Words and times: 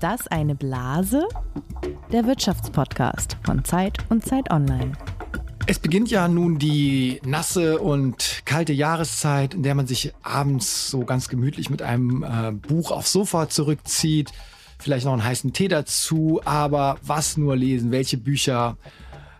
Das 0.00 0.26
eine 0.28 0.54
Blase? 0.54 1.28
Der 2.10 2.24
Wirtschaftspodcast 2.24 3.36
von 3.44 3.66
Zeit 3.66 3.98
und 4.08 4.24
Zeit 4.24 4.50
Online. 4.50 4.92
Es 5.66 5.78
beginnt 5.78 6.10
ja 6.10 6.26
nun 6.26 6.58
die 6.58 7.20
nasse 7.22 7.78
und 7.78 8.40
kalte 8.46 8.72
Jahreszeit, 8.72 9.52
in 9.52 9.62
der 9.62 9.74
man 9.74 9.86
sich 9.86 10.14
abends 10.22 10.90
so 10.90 11.00
ganz 11.00 11.28
gemütlich 11.28 11.68
mit 11.68 11.82
einem 11.82 12.22
äh, 12.22 12.50
Buch 12.52 12.92
aufs 12.92 13.12
Sofa 13.12 13.50
zurückzieht. 13.50 14.32
Vielleicht 14.78 15.04
noch 15.04 15.12
einen 15.12 15.22
heißen 15.22 15.52
Tee 15.52 15.68
dazu. 15.68 16.40
Aber 16.46 16.96
was 17.02 17.36
nur 17.36 17.54
lesen? 17.54 17.90
Welche 17.90 18.16
Bücher 18.16 18.78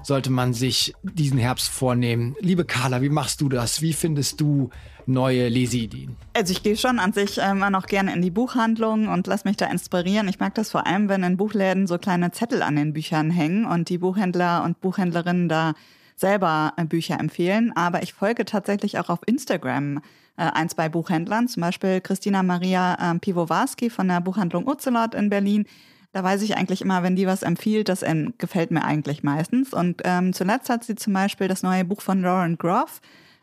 sollte 0.02 0.30
man 0.30 0.54
sich 0.54 0.94
diesen 1.02 1.38
Herbst 1.38 1.68
vornehmen? 1.68 2.34
Liebe 2.40 2.64
Carla, 2.64 3.02
wie 3.02 3.08
machst 3.08 3.40
du 3.40 3.48
das? 3.48 3.82
Wie 3.82 3.92
findest 3.92 4.40
du 4.40 4.70
neue 5.06 5.48
Leseideen? 5.48 6.16
Also 6.34 6.52
ich 6.52 6.62
gehe 6.62 6.76
schon 6.76 6.98
an 6.98 7.12
sich 7.12 7.38
äh, 7.38 7.50
immer 7.50 7.70
noch 7.70 7.86
gerne 7.86 8.12
in 8.14 8.22
die 8.22 8.30
Buchhandlung 8.30 9.08
und 9.08 9.26
lass 9.26 9.44
mich 9.44 9.56
da 9.56 9.66
inspirieren. 9.66 10.28
Ich 10.28 10.38
mag 10.38 10.54
das 10.54 10.70
vor 10.70 10.86
allem, 10.86 11.08
wenn 11.08 11.22
in 11.22 11.36
Buchläden 11.36 11.86
so 11.86 11.98
kleine 11.98 12.32
Zettel 12.32 12.62
an 12.62 12.76
den 12.76 12.92
Büchern 12.92 13.30
hängen 13.30 13.64
und 13.64 13.88
die 13.88 13.98
Buchhändler 13.98 14.64
und 14.64 14.80
Buchhändlerinnen 14.80 15.48
da 15.48 15.74
selber 16.16 16.74
äh, 16.76 16.84
Bücher 16.84 17.18
empfehlen. 17.18 17.72
Aber 17.74 18.02
ich 18.02 18.12
folge 18.12 18.44
tatsächlich 18.44 18.98
auch 18.98 19.08
auf 19.08 19.20
Instagram 19.26 19.98
äh, 20.36 20.42
ein, 20.42 20.68
zwei 20.68 20.88
Buchhändlern, 20.88 21.48
zum 21.48 21.62
Beispiel 21.62 22.00
Christina 22.00 22.42
Maria 22.42 22.96
ähm, 23.00 23.20
Piwowarski 23.20 23.90
von 23.90 24.08
der 24.08 24.20
Buchhandlung 24.20 24.66
Ocelot 24.66 25.14
in 25.14 25.30
Berlin. 25.30 25.66
Da 26.12 26.24
weiß 26.24 26.42
ich 26.42 26.56
eigentlich 26.56 26.82
immer, 26.82 27.02
wenn 27.02 27.16
die 27.16 27.26
was 27.26 27.42
empfiehlt, 27.42 27.88
das 27.88 28.04
gefällt 28.38 28.70
mir 28.72 28.84
eigentlich 28.84 29.22
meistens. 29.22 29.72
Und 29.72 30.02
ähm, 30.04 30.32
zuletzt 30.32 30.68
hat 30.68 30.82
sie 30.84 30.96
zum 30.96 31.12
Beispiel 31.12 31.46
das 31.46 31.62
neue 31.62 31.84
Buch 31.84 32.00
von 32.00 32.22
Lauren 32.22 32.58
Groff 32.58 33.00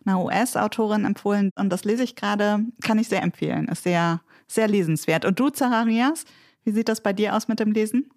einer 0.08 0.24
US-Autorin 0.24 1.06
empfohlen 1.06 1.52
und 1.56 1.70
das 1.70 1.84
lese 1.84 2.04
ich 2.04 2.16
gerade, 2.16 2.60
kann 2.82 2.98
ich 2.98 3.10
sehr 3.10 3.24
empfehlen. 3.24 3.68
Ist 3.68 3.84
sehr, 3.84 4.22
sehr 4.48 4.68
lesenswert. 4.68 5.26
Und 5.26 5.40
du, 5.40 5.50
Zacharias, 5.50 6.24
wie 6.64 6.72
sieht 6.72 6.90
das 6.90 7.02
bei 7.02 7.14
dir 7.14 7.36
aus 7.36 7.48
mit 7.48 7.60
dem 7.60 7.72
Lesen? 7.72 8.10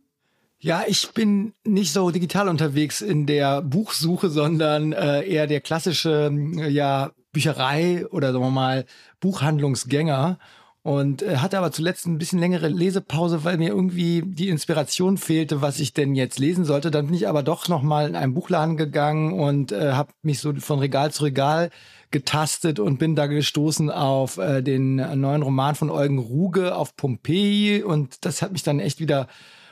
Ja, 0.59 0.83
ich 0.87 1.13
bin 1.13 1.55
nicht 1.65 1.93
so 1.93 2.11
digital 2.11 2.49
unterwegs 2.49 3.01
in 3.01 3.27
der 3.27 3.63
Buchsuche, 3.63 4.29
sondern 4.29 4.93
äh, 4.93 5.23
eher 5.23 5.47
der 5.47 5.61
klassische 5.61 6.31
ja, 6.69 7.13
Bücherei 7.33 8.07
oder 8.09 8.33
sagen 8.33 8.45
wir 8.45 8.51
mal 8.51 8.85
Buchhandlungsgänger 9.21 10.39
und 10.83 11.23
äh, 11.23 11.37
hatte 11.39 11.59
aber 11.59 11.73
zuletzt 11.73 12.07
ein 12.07 12.19
bisschen 12.19 12.39
längere 12.39 12.69
Lesepause, 12.69 13.45
weil 13.45 13.59
mir 13.59 13.69
irgendwie 13.69 14.23
die 14.25 14.49
Inspiration 14.49 15.19
fehlte, 15.19 15.61
was 15.61 15.79
ich 15.79 15.93
denn 15.93 16.15
jetzt 16.15 16.39
lesen 16.39 16.65
sollte. 16.65 16.91
Dann 16.91 17.07
bin 17.07 17.15
ich 17.15 17.29
aber 17.29 17.43
doch 17.43 17.69
noch 17.69 17.83
mal 17.83 18.09
in 18.09 18.17
einen 18.17 18.35
Buchladen 18.35 18.77
gegangen 18.77 19.39
und 19.39 19.73
äh, 19.73 19.93
habe 19.93 20.13
mich 20.23 20.39
so 20.39 20.55
von 20.55 20.79
Regal 20.79 21.13
zu 21.13 21.25
Regal 21.25 21.71
getastet 22.11 22.81
und 22.81 22.99
bin 22.99 23.15
da 23.15 23.27
gestoßen 23.27 23.91
auf 23.91 24.39
äh, 24.39 24.63
den 24.63 24.97
neuen 24.97 25.43
Roman 25.43 25.75
von 25.75 25.91
Eugen 25.91 26.19
Ruge 26.19 26.75
auf 26.75 26.97
Pompeji 26.97 27.83
und 27.83 28.25
das 28.25 28.43
hat 28.43 28.53
mich 28.53 28.63
dann 28.63 28.81
echt 28.81 29.01
wieder 29.01 29.29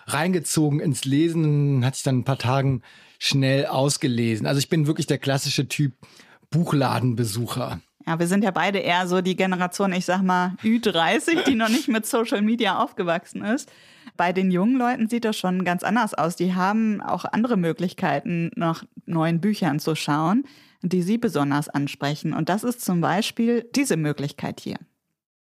reingezogen 0.06 0.80
ins 0.80 1.04
Lesen, 1.04 1.84
hatte 1.84 1.96
ich 1.96 2.02
dann 2.02 2.18
ein 2.18 2.24
paar 2.24 2.38
Tagen 2.38 2.82
schnell 3.18 3.66
ausgelesen. 3.66 4.46
Also 4.46 4.58
ich 4.58 4.68
bin 4.68 4.86
wirklich 4.86 5.06
der 5.06 5.18
klassische 5.18 5.68
Typ 5.68 5.94
Buchladenbesucher. 6.50 7.80
Ja, 8.08 8.18
wir 8.18 8.26
sind 8.26 8.42
ja 8.42 8.52
beide 8.52 8.78
eher 8.78 9.06
so 9.06 9.20
die 9.20 9.36
Generation, 9.36 9.92
ich 9.92 10.06
sag 10.06 10.22
mal, 10.22 10.54
Ü30, 10.62 11.44
die 11.44 11.54
noch 11.54 11.68
nicht 11.68 11.88
mit 11.88 12.06
Social 12.06 12.40
Media 12.40 12.82
aufgewachsen 12.82 13.44
ist. 13.44 13.70
Bei 14.16 14.32
den 14.32 14.50
jungen 14.50 14.78
Leuten 14.78 15.10
sieht 15.10 15.26
das 15.26 15.36
schon 15.36 15.62
ganz 15.62 15.82
anders 15.82 16.14
aus. 16.14 16.34
Die 16.34 16.54
haben 16.54 17.02
auch 17.02 17.26
andere 17.26 17.58
Möglichkeiten, 17.58 18.50
nach 18.56 18.84
neuen 19.04 19.42
Büchern 19.42 19.78
zu 19.78 19.94
schauen, 19.94 20.46
die 20.80 21.02
sie 21.02 21.18
besonders 21.18 21.68
ansprechen. 21.68 22.32
Und 22.32 22.48
das 22.48 22.64
ist 22.64 22.82
zum 22.82 23.02
Beispiel 23.02 23.68
diese 23.76 23.98
Möglichkeit 23.98 24.60
hier. 24.60 24.78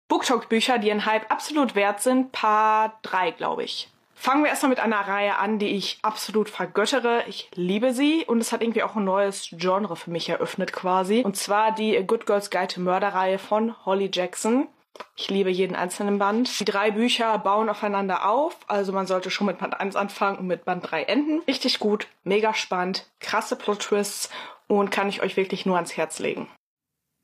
Booktalk-Bücher, 0.07 0.79
die 0.79 0.93
ein 0.93 1.05
Hype 1.05 1.29
absolut 1.33 1.75
wert 1.75 2.01
sind, 2.01 2.31
Paar 2.31 3.01
drei, 3.03 3.33
glaube 3.33 3.65
ich. 3.65 3.92
Fangen 4.23 4.45
wir 4.45 4.51
erstmal 4.51 4.71
mit 4.71 4.79
einer 4.79 5.01
Reihe 5.01 5.39
an, 5.39 5.59
die 5.59 5.71
ich 5.71 5.99
absolut 6.03 6.49
vergöttere. 6.49 7.25
Ich 7.27 7.51
liebe 7.57 7.93
sie 7.93 8.25
und 8.25 8.39
es 8.39 8.53
hat 8.53 8.63
irgendwie 8.63 8.85
auch 8.85 8.95
ein 8.95 9.03
neues 9.03 9.49
Genre 9.51 9.97
für 9.97 10.13
mich 10.13 10.29
eröffnet 10.29 10.73
quasi. 10.73 11.23
Und 11.25 11.37
zwar 11.37 11.75
die 11.75 12.01
Good 12.07 12.27
Girls 12.27 12.49
Guide 12.49 12.69
to 12.69 12.81
Murder 12.81 13.09
Reihe 13.09 13.41
von 13.41 13.75
Holly 13.85 14.09
Jackson. 14.13 14.69
Ich 15.17 15.29
liebe 15.29 15.51
jeden 15.51 15.75
einzelnen 15.75 16.21
Band. 16.21 16.61
Die 16.61 16.65
drei 16.65 16.93
Bücher 16.93 17.37
bauen 17.39 17.69
aufeinander 17.69 18.31
auf, 18.31 18.57
also 18.69 18.93
man 18.93 19.09
sollte 19.09 19.33
schon 19.33 19.49
mit 19.49 19.59
Band 19.59 19.81
1 19.81 19.97
anfangen 19.97 20.39
und 20.39 20.47
mit 20.47 20.65
Band 20.65 20.89
3 20.89 21.03
enden. 21.03 21.41
Richtig 21.49 21.81
gut, 21.81 22.07
mega 22.23 22.55
spannend, 22.55 23.11
krasse 23.19 23.57
Plot-Twists 23.57 24.31
und 24.69 24.93
kann 24.93 25.09
ich 25.09 25.21
euch 25.21 25.37
wirklich 25.37 25.67
nur 25.67 25.75
ans 25.75 25.97
Herz 25.97 26.21
legen. 26.21 26.49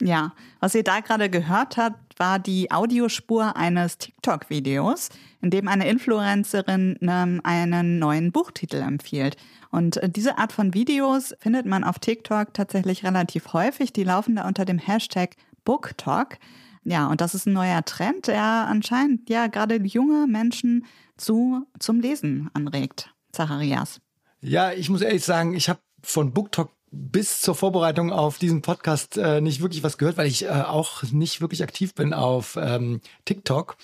Ja, 0.00 0.32
was 0.60 0.74
ihr 0.74 0.84
da 0.84 1.00
gerade 1.00 1.28
gehört 1.30 1.76
habt, 1.76 2.07
war 2.18 2.38
die 2.38 2.70
Audiospur 2.70 3.56
eines 3.56 3.98
TikTok-Videos, 3.98 5.08
in 5.40 5.50
dem 5.50 5.68
eine 5.68 5.88
Influencerin 5.88 6.98
ähm, 7.02 7.40
einen 7.44 7.98
neuen 7.98 8.32
Buchtitel 8.32 8.76
empfiehlt. 8.76 9.36
Und 9.70 9.98
äh, 9.98 10.08
diese 10.08 10.38
Art 10.38 10.52
von 10.52 10.74
Videos 10.74 11.34
findet 11.38 11.66
man 11.66 11.84
auf 11.84 11.98
TikTok 11.98 12.54
tatsächlich 12.54 13.04
relativ 13.04 13.52
häufig. 13.52 13.92
Die 13.92 14.04
laufen 14.04 14.36
da 14.36 14.46
unter 14.46 14.64
dem 14.64 14.78
Hashtag 14.78 15.36
BookTalk. 15.64 16.38
Ja, 16.84 17.08
und 17.08 17.20
das 17.20 17.34
ist 17.34 17.46
ein 17.46 17.52
neuer 17.52 17.84
Trend, 17.84 18.28
der 18.28 18.42
anscheinend 18.42 19.28
ja 19.28 19.46
gerade 19.46 19.76
junge 19.76 20.26
Menschen 20.26 20.86
zu, 21.16 21.66
zum 21.78 22.00
Lesen 22.00 22.50
anregt. 22.54 23.12
Zacharias. 23.32 24.00
Ja, 24.40 24.72
ich 24.72 24.88
muss 24.88 25.02
ehrlich 25.02 25.24
sagen, 25.24 25.54
ich 25.54 25.68
habe 25.68 25.80
von 26.02 26.32
BookTalk 26.32 26.70
bis 26.90 27.40
zur 27.40 27.54
Vorbereitung 27.54 28.12
auf 28.12 28.38
diesen 28.38 28.62
Podcast 28.62 29.16
äh, 29.16 29.40
nicht 29.40 29.60
wirklich 29.60 29.82
was 29.82 29.98
gehört, 29.98 30.16
weil 30.16 30.26
ich 30.26 30.44
äh, 30.44 30.48
auch 30.48 31.02
nicht 31.04 31.40
wirklich 31.40 31.62
aktiv 31.62 31.94
bin 31.94 32.12
auf 32.12 32.58
ähm, 32.60 33.00
TikTok. 33.24 33.76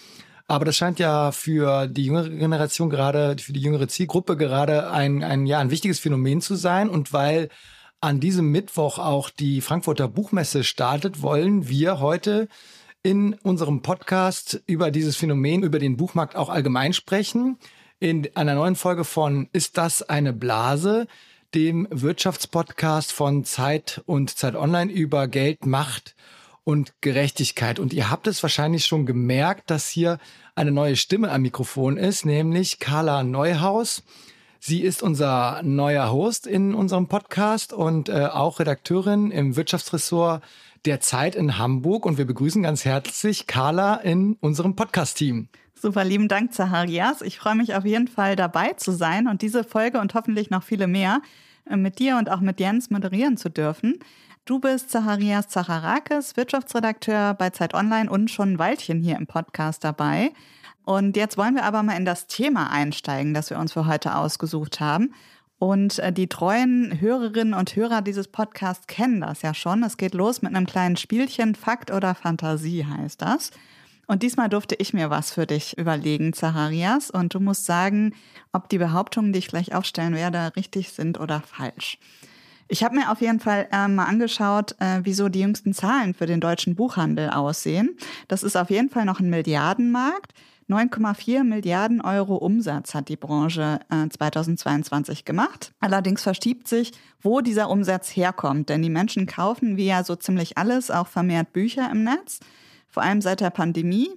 Aber 0.46 0.64
das 0.64 0.76
scheint 0.76 0.98
ja 0.98 1.32
für 1.32 1.86
die 1.86 2.04
jüngere 2.04 2.28
Generation 2.28 2.90
gerade, 2.90 3.36
für 3.38 3.52
die 3.52 3.60
jüngere 3.60 3.88
Zielgruppe 3.88 4.36
gerade 4.36 4.90
ein, 4.90 5.22
ein, 5.22 5.46
ja, 5.46 5.58
ein 5.58 5.70
wichtiges 5.70 5.98
Phänomen 6.00 6.40
zu 6.40 6.54
sein. 6.54 6.90
Und 6.90 7.12
weil 7.12 7.48
an 8.00 8.20
diesem 8.20 8.50
Mittwoch 8.50 8.98
auch 8.98 9.30
die 9.30 9.62
Frankfurter 9.62 10.08
Buchmesse 10.08 10.62
startet, 10.62 11.22
wollen 11.22 11.68
wir 11.68 12.00
heute 12.00 12.48
in 13.02 13.34
unserem 13.42 13.80
Podcast 13.80 14.62
über 14.66 14.90
dieses 14.90 15.16
Phänomen, 15.16 15.62
über 15.62 15.78
den 15.78 15.96
Buchmarkt 15.96 16.36
auch 16.36 16.50
allgemein 16.50 16.92
sprechen. 16.92 17.58
In 17.98 18.28
einer 18.34 18.54
neuen 18.54 18.76
Folge 18.76 19.04
von 19.04 19.48
Ist 19.52 19.78
das 19.78 20.02
eine 20.02 20.34
Blase? 20.34 21.06
Dem 21.54 21.86
Wirtschaftspodcast 21.90 23.12
von 23.12 23.44
Zeit 23.44 24.02
und 24.06 24.36
Zeit 24.36 24.56
Online 24.56 24.92
über 24.92 25.28
Geld, 25.28 25.66
Macht 25.66 26.14
und 26.64 26.92
Gerechtigkeit. 27.00 27.78
Und 27.78 27.92
ihr 27.92 28.10
habt 28.10 28.26
es 28.26 28.42
wahrscheinlich 28.42 28.86
schon 28.86 29.06
gemerkt, 29.06 29.70
dass 29.70 29.88
hier 29.88 30.18
eine 30.54 30.72
neue 30.72 30.96
Stimme 30.96 31.30
am 31.30 31.42
Mikrofon 31.42 31.96
ist, 31.96 32.24
nämlich 32.24 32.80
Carla 32.80 33.22
Neuhaus. 33.22 34.02
Sie 34.58 34.80
ist 34.80 35.02
unser 35.02 35.62
neuer 35.62 36.10
Host 36.10 36.46
in 36.46 36.74
unserem 36.74 37.06
Podcast 37.06 37.72
und 37.72 38.08
äh, 38.08 38.26
auch 38.32 38.60
Redakteurin 38.60 39.30
im 39.30 39.56
Wirtschaftsressort 39.56 40.42
der 40.86 41.00
Zeit 41.00 41.34
in 41.34 41.58
Hamburg. 41.58 42.06
Und 42.06 42.18
wir 42.18 42.26
begrüßen 42.26 42.62
ganz 42.62 42.84
herzlich 42.84 43.46
Carla 43.46 43.96
in 43.96 44.36
unserem 44.40 44.74
Podcast-Team. 44.74 45.48
Super, 45.84 46.02
lieben 46.02 46.28
Dank, 46.28 46.54
Zaharias. 46.54 47.20
Ich 47.20 47.38
freue 47.38 47.56
mich 47.56 47.74
auf 47.74 47.84
jeden 47.84 48.08
Fall 48.08 48.36
dabei 48.36 48.72
zu 48.72 48.90
sein 48.90 49.28
und 49.28 49.42
diese 49.42 49.64
Folge 49.64 50.00
und 50.00 50.14
hoffentlich 50.14 50.48
noch 50.48 50.62
viele 50.62 50.86
mehr 50.86 51.20
äh, 51.68 51.76
mit 51.76 51.98
dir 51.98 52.16
und 52.16 52.30
auch 52.30 52.40
mit 52.40 52.58
Jens 52.58 52.88
moderieren 52.88 53.36
zu 53.36 53.50
dürfen. 53.50 53.98
Du 54.46 54.60
bist 54.60 54.88
Zacharias 54.90 55.48
Zacharakis, 55.48 56.38
Wirtschaftsredakteur 56.38 57.34
bei 57.34 57.50
Zeit 57.50 57.74
Online 57.74 58.10
und 58.10 58.30
schon 58.30 58.54
ein 58.54 58.58
Weilchen 58.58 59.02
hier 59.02 59.18
im 59.18 59.26
Podcast 59.26 59.84
dabei. 59.84 60.32
Und 60.86 61.18
jetzt 61.18 61.36
wollen 61.36 61.54
wir 61.54 61.64
aber 61.64 61.82
mal 61.82 61.98
in 61.98 62.06
das 62.06 62.28
Thema 62.28 62.70
einsteigen, 62.70 63.34
das 63.34 63.50
wir 63.50 63.58
uns 63.58 63.74
für 63.74 63.86
heute 63.86 64.16
ausgesucht 64.16 64.80
haben. 64.80 65.12
Und 65.58 65.98
äh, 65.98 66.14
die 66.14 66.28
treuen 66.28 66.98
Hörerinnen 66.98 67.52
und 67.52 67.76
Hörer 67.76 68.00
dieses 68.00 68.28
Podcasts 68.28 68.86
kennen 68.86 69.20
das 69.20 69.42
ja 69.42 69.52
schon. 69.52 69.82
Es 69.82 69.98
geht 69.98 70.14
los 70.14 70.40
mit 70.40 70.54
einem 70.54 70.64
kleinen 70.64 70.96
Spielchen. 70.96 71.54
Fakt 71.54 71.90
oder 71.90 72.14
Fantasie 72.14 72.86
heißt 72.86 73.20
das. 73.20 73.50
Und 74.06 74.22
diesmal 74.22 74.48
durfte 74.48 74.74
ich 74.74 74.92
mir 74.92 75.10
was 75.10 75.32
für 75.32 75.46
dich 75.46 75.78
überlegen, 75.78 76.32
Zacharias. 76.32 77.10
Und 77.10 77.34
du 77.34 77.40
musst 77.40 77.64
sagen, 77.64 78.14
ob 78.52 78.68
die 78.68 78.78
Behauptungen, 78.78 79.32
die 79.32 79.38
ich 79.38 79.48
gleich 79.48 79.74
aufstellen 79.74 80.14
werde, 80.14 80.52
richtig 80.56 80.90
sind 80.90 81.18
oder 81.18 81.40
falsch. 81.40 81.98
Ich 82.68 82.82
habe 82.82 82.96
mir 82.96 83.10
auf 83.10 83.20
jeden 83.20 83.40
Fall 83.40 83.68
äh, 83.72 83.88
mal 83.88 84.06
angeschaut, 84.06 84.74
äh, 84.80 85.00
wieso 85.02 85.28
die 85.28 85.40
jüngsten 85.40 85.74
Zahlen 85.74 86.14
für 86.14 86.26
den 86.26 86.40
deutschen 86.40 86.74
Buchhandel 86.74 87.30
aussehen. 87.30 87.96
Das 88.28 88.42
ist 88.42 88.56
auf 88.56 88.70
jeden 88.70 88.88
Fall 88.88 89.04
noch 89.04 89.20
ein 89.20 89.28
Milliardenmarkt. 89.28 90.32
9,4 90.70 91.44
Milliarden 91.44 92.00
Euro 92.00 92.36
Umsatz 92.36 92.94
hat 92.94 93.10
die 93.10 93.16
Branche 93.16 93.80
äh, 93.90 94.08
2022 94.08 95.26
gemacht. 95.26 95.72
Allerdings 95.80 96.22
verschiebt 96.22 96.66
sich, 96.66 96.92
wo 97.20 97.42
dieser 97.42 97.68
Umsatz 97.68 98.08
herkommt, 98.16 98.70
denn 98.70 98.80
die 98.80 98.88
Menschen 98.88 99.26
kaufen 99.26 99.76
wie 99.76 99.86
ja 99.86 100.02
so 100.02 100.16
ziemlich 100.16 100.56
alles 100.56 100.90
auch 100.90 101.06
vermehrt 101.06 101.52
Bücher 101.52 101.90
im 101.90 102.04
Netz 102.04 102.40
vor 102.94 103.02
allem 103.02 103.20
seit 103.20 103.40
der 103.40 103.50
Pandemie. 103.50 104.08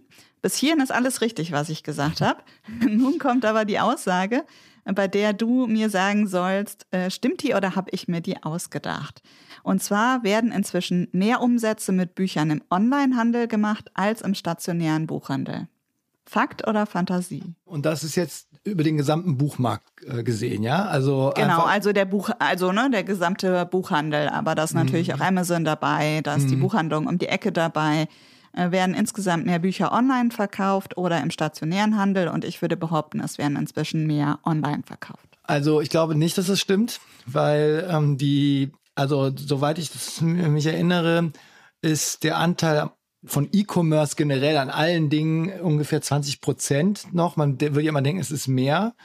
Bis 0.43 0.55
hierhin 0.55 0.81
ist 0.81 0.91
alles 0.91 1.21
richtig, 1.21 1.51
was 1.51 1.69
ich 1.69 1.81
gesagt 1.81 2.21
habe. 2.21 2.43
Nun 2.87 3.17
kommt 3.17 3.43
aber 3.43 3.65
die 3.65 3.79
Aussage, 3.79 4.45
bei 4.85 5.07
der 5.07 5.33
du 5.33 5.65
mir 5.65 5.89
sagen 5.89 6.27
sollst, 6.27 6.85
äh, 6.91 7.09
stimmt 7.09 7.41
die 7.41 7.55
oder 7.55 7.75
habe 7.75 7.89
ich 7.91 8.07
mir 8.07 8.21
die 8.21 8.43
ausgedacht? 8.43 9.23
Und 9.63 9.81
zwar 9.81 10.23
werden 10.23 10.51
inzwischen 10.51 11.07
mehr 11.11 11.41
Umsätze 11.41 11.91
mit 11.91 12.13
Büchern 12.13 12.51
im 12.51 12.61
Onlinehandel 12.69 13.47
gemacht 13.47 13.89
als 13.95 14.21
im 14.21 14.35
stationären 14.35 15.07
Buchhandel. 15.07 15.67
Fakt 16.27 16.67
oder 16.67 16.85
Fantasie? 16.85 17.55
Und 17.65 17.87
das 17.87 18.03
ist 18.03 18.15
jetzt 18.15 18.47
über 18.63 18.83
den 18.83 18.97
gesamten 18.97 19.37
Buchmarkt 19.37 19.89
äh, 20.05 20.21
gesehen, 20.21 20.61
ja? 20.61 20.85
Also 20.85 21.33
genau, 21.35 21.63
also 21.63 21.93
der 21.93 22.05
Buch, 22.05 22.29
also 22.37 22.71
ne, 22.71 22.89
der 22.91 23.03
gesamte 23.03 23.65
Buchhandel, 23.65 24.29
aber 24.29 24.53
da 24.53 24.65
ist 24.65 24.75
natürlich 24.75 25.07
mhm. 25.07 25.15
auch 25.15 25.21
Amazon 25.21 25.65
dabei, 25.65 26.21
da 26.21 26.35
ist 26.35 26.43
mhm. 26.43 26.49
die 26.49 26.55
Buchhandlung 26.57 27.07
um 27.07 27.17
die 27.17 27.27
Ecke 27.27 27.51
dabei. 27.51 28.07
Äh, 28.57 28.71
werden 28.71 28.95
insgesamt 28.95 29.45
mehr 29.45 29.59
Bücher 29.59 29.91
online 29.91 30.31
verkauft 30.31 30.97
oder 30.97 31.21
im 31.21 31.29
stationären 31.29 31.95
Handel 31.95 32.27
und 32.27 32.43
ich 32.43 32.59
würde 32.63 32.75
behaupten, 32.75 33.19
es 33.19 33.37
werden 33.37 33.55
inzwischen 33.55 34.07
mehr 34.07 34.39
online 34.43 34.81
verkauft. 34.83 35.37
Also 35.43 35.79
ich 35.79 35.91
glaube 35.91 36.15
nicht, 36.15 36.39
dass 36.39 36.49
es 36.49 36.59
stimmt, 36.59 36.99
weil 37.27 37.87
ähm, 37.87 38.17
die, 38.17 38.71
also 38.95 39.31
soweit 39.35 39.77
ich 39.77 39.91
das, 39.91 40.21
mich 40.21 40.65
erinnere, 40.65 41.31
ist 41.83 42.23
der 42.23 42.37
Anteil 42.37 42.89
von 43.23 43.47
E-Commerce 43.51 44.15
generell 44.15 44.57
an 44.57 44.71
allen 44.71 45.11
Dingen 45.11 45.61
ungefähr 45.61 46.01
20 46.01 46.41
Prozent 46.41 47.13
noch. 47.13 47.35
Man 47.35 47.61
würde 47.61 47.81
ja 47.81 47.91
mal 47.91 48.01
denken, 48.01 48.21
es 48.21 48.31
ist 48.31 48.47
mehr. 48.47 48.95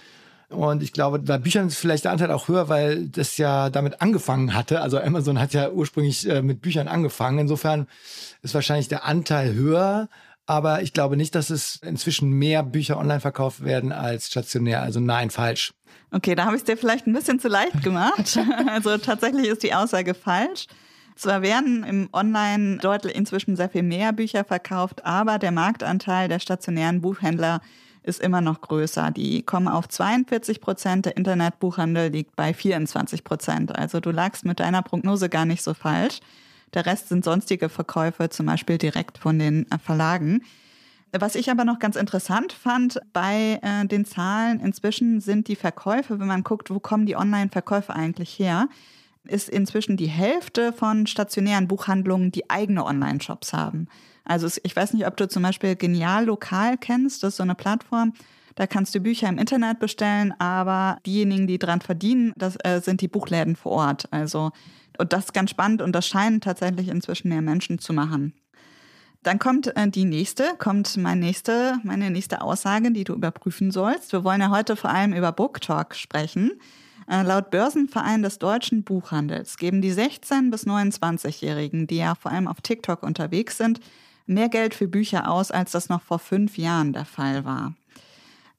Und 0.52 0.82
ich 0.82 0.92
glaube, 0.92 1.18
bei 1.18 1.38
Büchern 1.38 1.66
ist 1.66 1.78
vielleicht 1.78 2.04
der 2.04 2.12
Anteil 2.12 2.30
auch 2.30 2.48
höher, 2.48 2.68
weil 2.68 3.08
das 3.08 3.36
ja 3.38 3.70
damit 3.70 4.00
angefangen 4.00 4.54
hatte. 4.54 4.80
Also 4.80 4.98
Amazon 4.98 5.40
hat 5.40 5.54
ja 5.54 5.70
ursprünglich 5.70 6.28
äh, 6.28 6.42
mit 6.42 6.60
Büchern 6.60 6.88
angefangen. 6.88 7.38
Insofern 7.38 7.86
ist 8.42 8.54
wahrscheinlich 8.54 8.88
der 8.88 9.04
Anteil 9.04 9.54
höher. 9.54 10.08
Aber 10.46 10.82
ich 10.82 10.92
glaube 10.92 11.16
nicht, 11.16 11.34
dass 11.34 11.50
es 11.50 11.76
inzwischen 11.76 12.30
mehr 12.30 12.62
Bücher 12.62 12.98
online 12.98 13.20
verkauft 13.20 13.64
werden 13.64 13.92
als 13.92 14.26
stationär. 14.26 14.82
Also 14.82 15.00
nein, 15.00 15.30
falsch. 15.30 15.72
Okay, 16.10 16.34
da 16.34 16.44
habe 16.44 16.56
ich 16.56 16.62
es 16.62 16.66
dir 16.66 16.76
vielleicht 16.76 17.06
ein 17.06 17.12
bisschen 17.12 17.38
zu 17.40 17.48
leicht 17.48 17.82
gemacht. 17.82 18.38
also 18.66 18.98
tatsächlich 18.98 19.46
ist 19.46 19.62
die 19.62 19.74
Aussage 19.74 20.14
falsch. 20.14 20.66
Zwar 21.16 21.42
werden 21.42 21.84
im 21.84 22.08
Online 22.12 22.78
deutlich 22.78 23.14
inzwischen 23.14 23.56
sehr 23.56 23.68
viel 23.68 23.82
mehr 23.82 24.12
Bücher 24.12 24.44
verkauft, 24.44 25.04
aber 25.04 25.38
der 25.38 25.52
Marktanteil 25.52 26.28
der 26.28 26.38
stationären 26.38 27.00
Buchhändler 27.00 27.60
ist 28.02 28.20
immer 28.20 28.40
noch 28.40 28.60
größer. 28.60 29.10
Die 29.10 29.42
kommen 29.42 29.68
auf 29.68 29.88
42 29.88 30.60
Prozent, 30.60 31.06
der 31.06 31.16
Internetbuchhandel 31.16 32.10
liegt 32.10 32.36
bei 32.36 32.52
24 32.52 33.24
Prozent. 33.24 33.76
Also 33.76 34.00
du 34.00 34.10
lagst 34.10 34.44
mit 34.44 34.60
deiner 34.60 34.82
Prognose 34.82 35.28
gar 35.28 35.44
nicht 35.44 35.62
so 35.62 35.74
falsch. 35.74 36.20
Der 36.74 36.86
Rest 36.86 37.08
sind 37.08 37.24
sonstige 37.24 37.68
Verkäufe, 37.68 38.30
zum 38.30 38.46
Beispiel 38.46 38.78
direkt 38.78 39.18
von 39.18 39.38
den 39.38 39.66
Verlagen. 39.84 40.42
Was 41.12 41.34
ich 41.34 41.50
aber 41.50 41.64
noch 41.64 41.78
ganz 41.78 41.96
interessant 41.96 42.54
fand 42.54 42.98
bei 43.12 43.60
äh, 43.62 43.86
den 43.86 44.06
Zahlen, 44.06 44.60
inzwischen 44.60 45.20
sind 45.20 45.46
die 45.46 45.56
Verkäufe, 45.56 46.18
wenn 46.18 46.26
man 46.26 46.42
guckt, 46.42 46.70
wo 46.70 46.80
kommen 46.80 47.04
die 47.04 47.16
Online-Verkäufe 47.16 47.94
eigentlich 47.94 48.38
her, 48.38 48.68
ist 49.24 49.50
inzwischen 49.50 49.98
die 49.98 50.06
Hälfte 50.06 50.72
von 50.72 51.06
stationären 51.06 51.68
Buchhandlungen, 51.68 52.32
die 52.32 52.48
eigene 52.48 52.84
Online-Shops 52.86 53.52
haben. 53.52 53.88
Also 54.24 54.48
ich 54.62 54.74
weiß 54.74 54.94
nicht, 54.94 55.06
ob 55.06 55.16
du 55.16 55.28
zum 55.28 55.42
Beispiel 55.42 55.76
Genial 55.76 56.26
Lokal 56.26 56.76
kennst, 56.78 57.22
das 57.22 57.30
ist 57.30 57.36
so 57.38 57.42
eine 57.42 57.54
Plattform, 57.54 58.12
da 58.54 58.66
kannst 58.66 58.94
du 58.94 59.00
Bücher 59.00 59.28
im 59.28 59.38
Internet 59.38 59.78
bestellen, 59.78 60.34
aber 60.38 60.98
diejenigen, 61.06 61.46
die 61.46 61.58
dran 61.58 61.80
verdienen, 61.80 62.32
das 62.36 62.56
äh, 62.64 62.80
sind 62.80 63.00
die 63.00 63.08
Buchläden 63.08 63.56
vor 63.56 63.72
Ort. 63.72 64.08
Also 64.10 64.52
und 64.98 65.12
das 65.12 65.26
ist 65.26 65.34
ganz 65.34 65.50
spannend 65.50 65.82
und 65.82 65.92
das 65.92 66.06
scheinen 66.06 66.40
tatsächlich 66.40 66.88
inzwischen 66.88 67.28
mehr 67.28 67.42
Menschen 67.42 67.78
zu 67.78 67.92
machen. 67.92 68.34
Dann 69.22 69.38
kommt 69.38 69.74
äh, 69.76 69.88
die 69.88 70.04
nächste, 70.04 70.54
kommt 70.58 70.96
mein 70.96 71.20
nächste, 71.20 71.78
meine 71.84 72.10
nächste 72.10 72.42
Aussage, 72.42 72.90
die 72.90 73.04
du 73.04 73.14
überprüfen 73.14 73.70
sollst. 73.70 74.12
Wir 74.12 74.24
wollen 74.24 74.40
ja 74.40 74.50
heute 74.50 74.76
vor 74.76 74.90
allem 74.90 75.12
über 75.12 75.32
Book 75.32 75.60
Talk 75.60 75.94
sprechen. 75.94 76.52
Äh, 77.08 77.22
laut 77.22 77.50
Börsenverein 77.50 78.22
des 78.22 78.38
deutschen 78.38 78.82
Buchhandels 78.82 79.56
geben 79.58 79.80
die 79.80 79.92
16- 79.92 80.50
bis 80.50 80.66
29-Jährigen, 80.66 81.86
die 81.86 81.98
ja 81.98 82.14
vor 82.16 82.32
allem 82.32 82.48
auf 82.48 82.60
TikTok 82.60 83.02
unterwegs 83.02 83.58
sind, 83.58 83.80
mehr 84.26 84.48
Geld 84.48 84.74
für 84.74 84.88
Bücher 84.88 85.30
aus, 85.30 85.50
als 85.50 85.72
das 85.72 85.88
noch 85.88 86.02
vor 86.02 86.18
fünf 86.18 86.58
Jahren 86.58 86.92
der 86.92 87.04
Fall 87.04 87.44
war. 87.44 87.74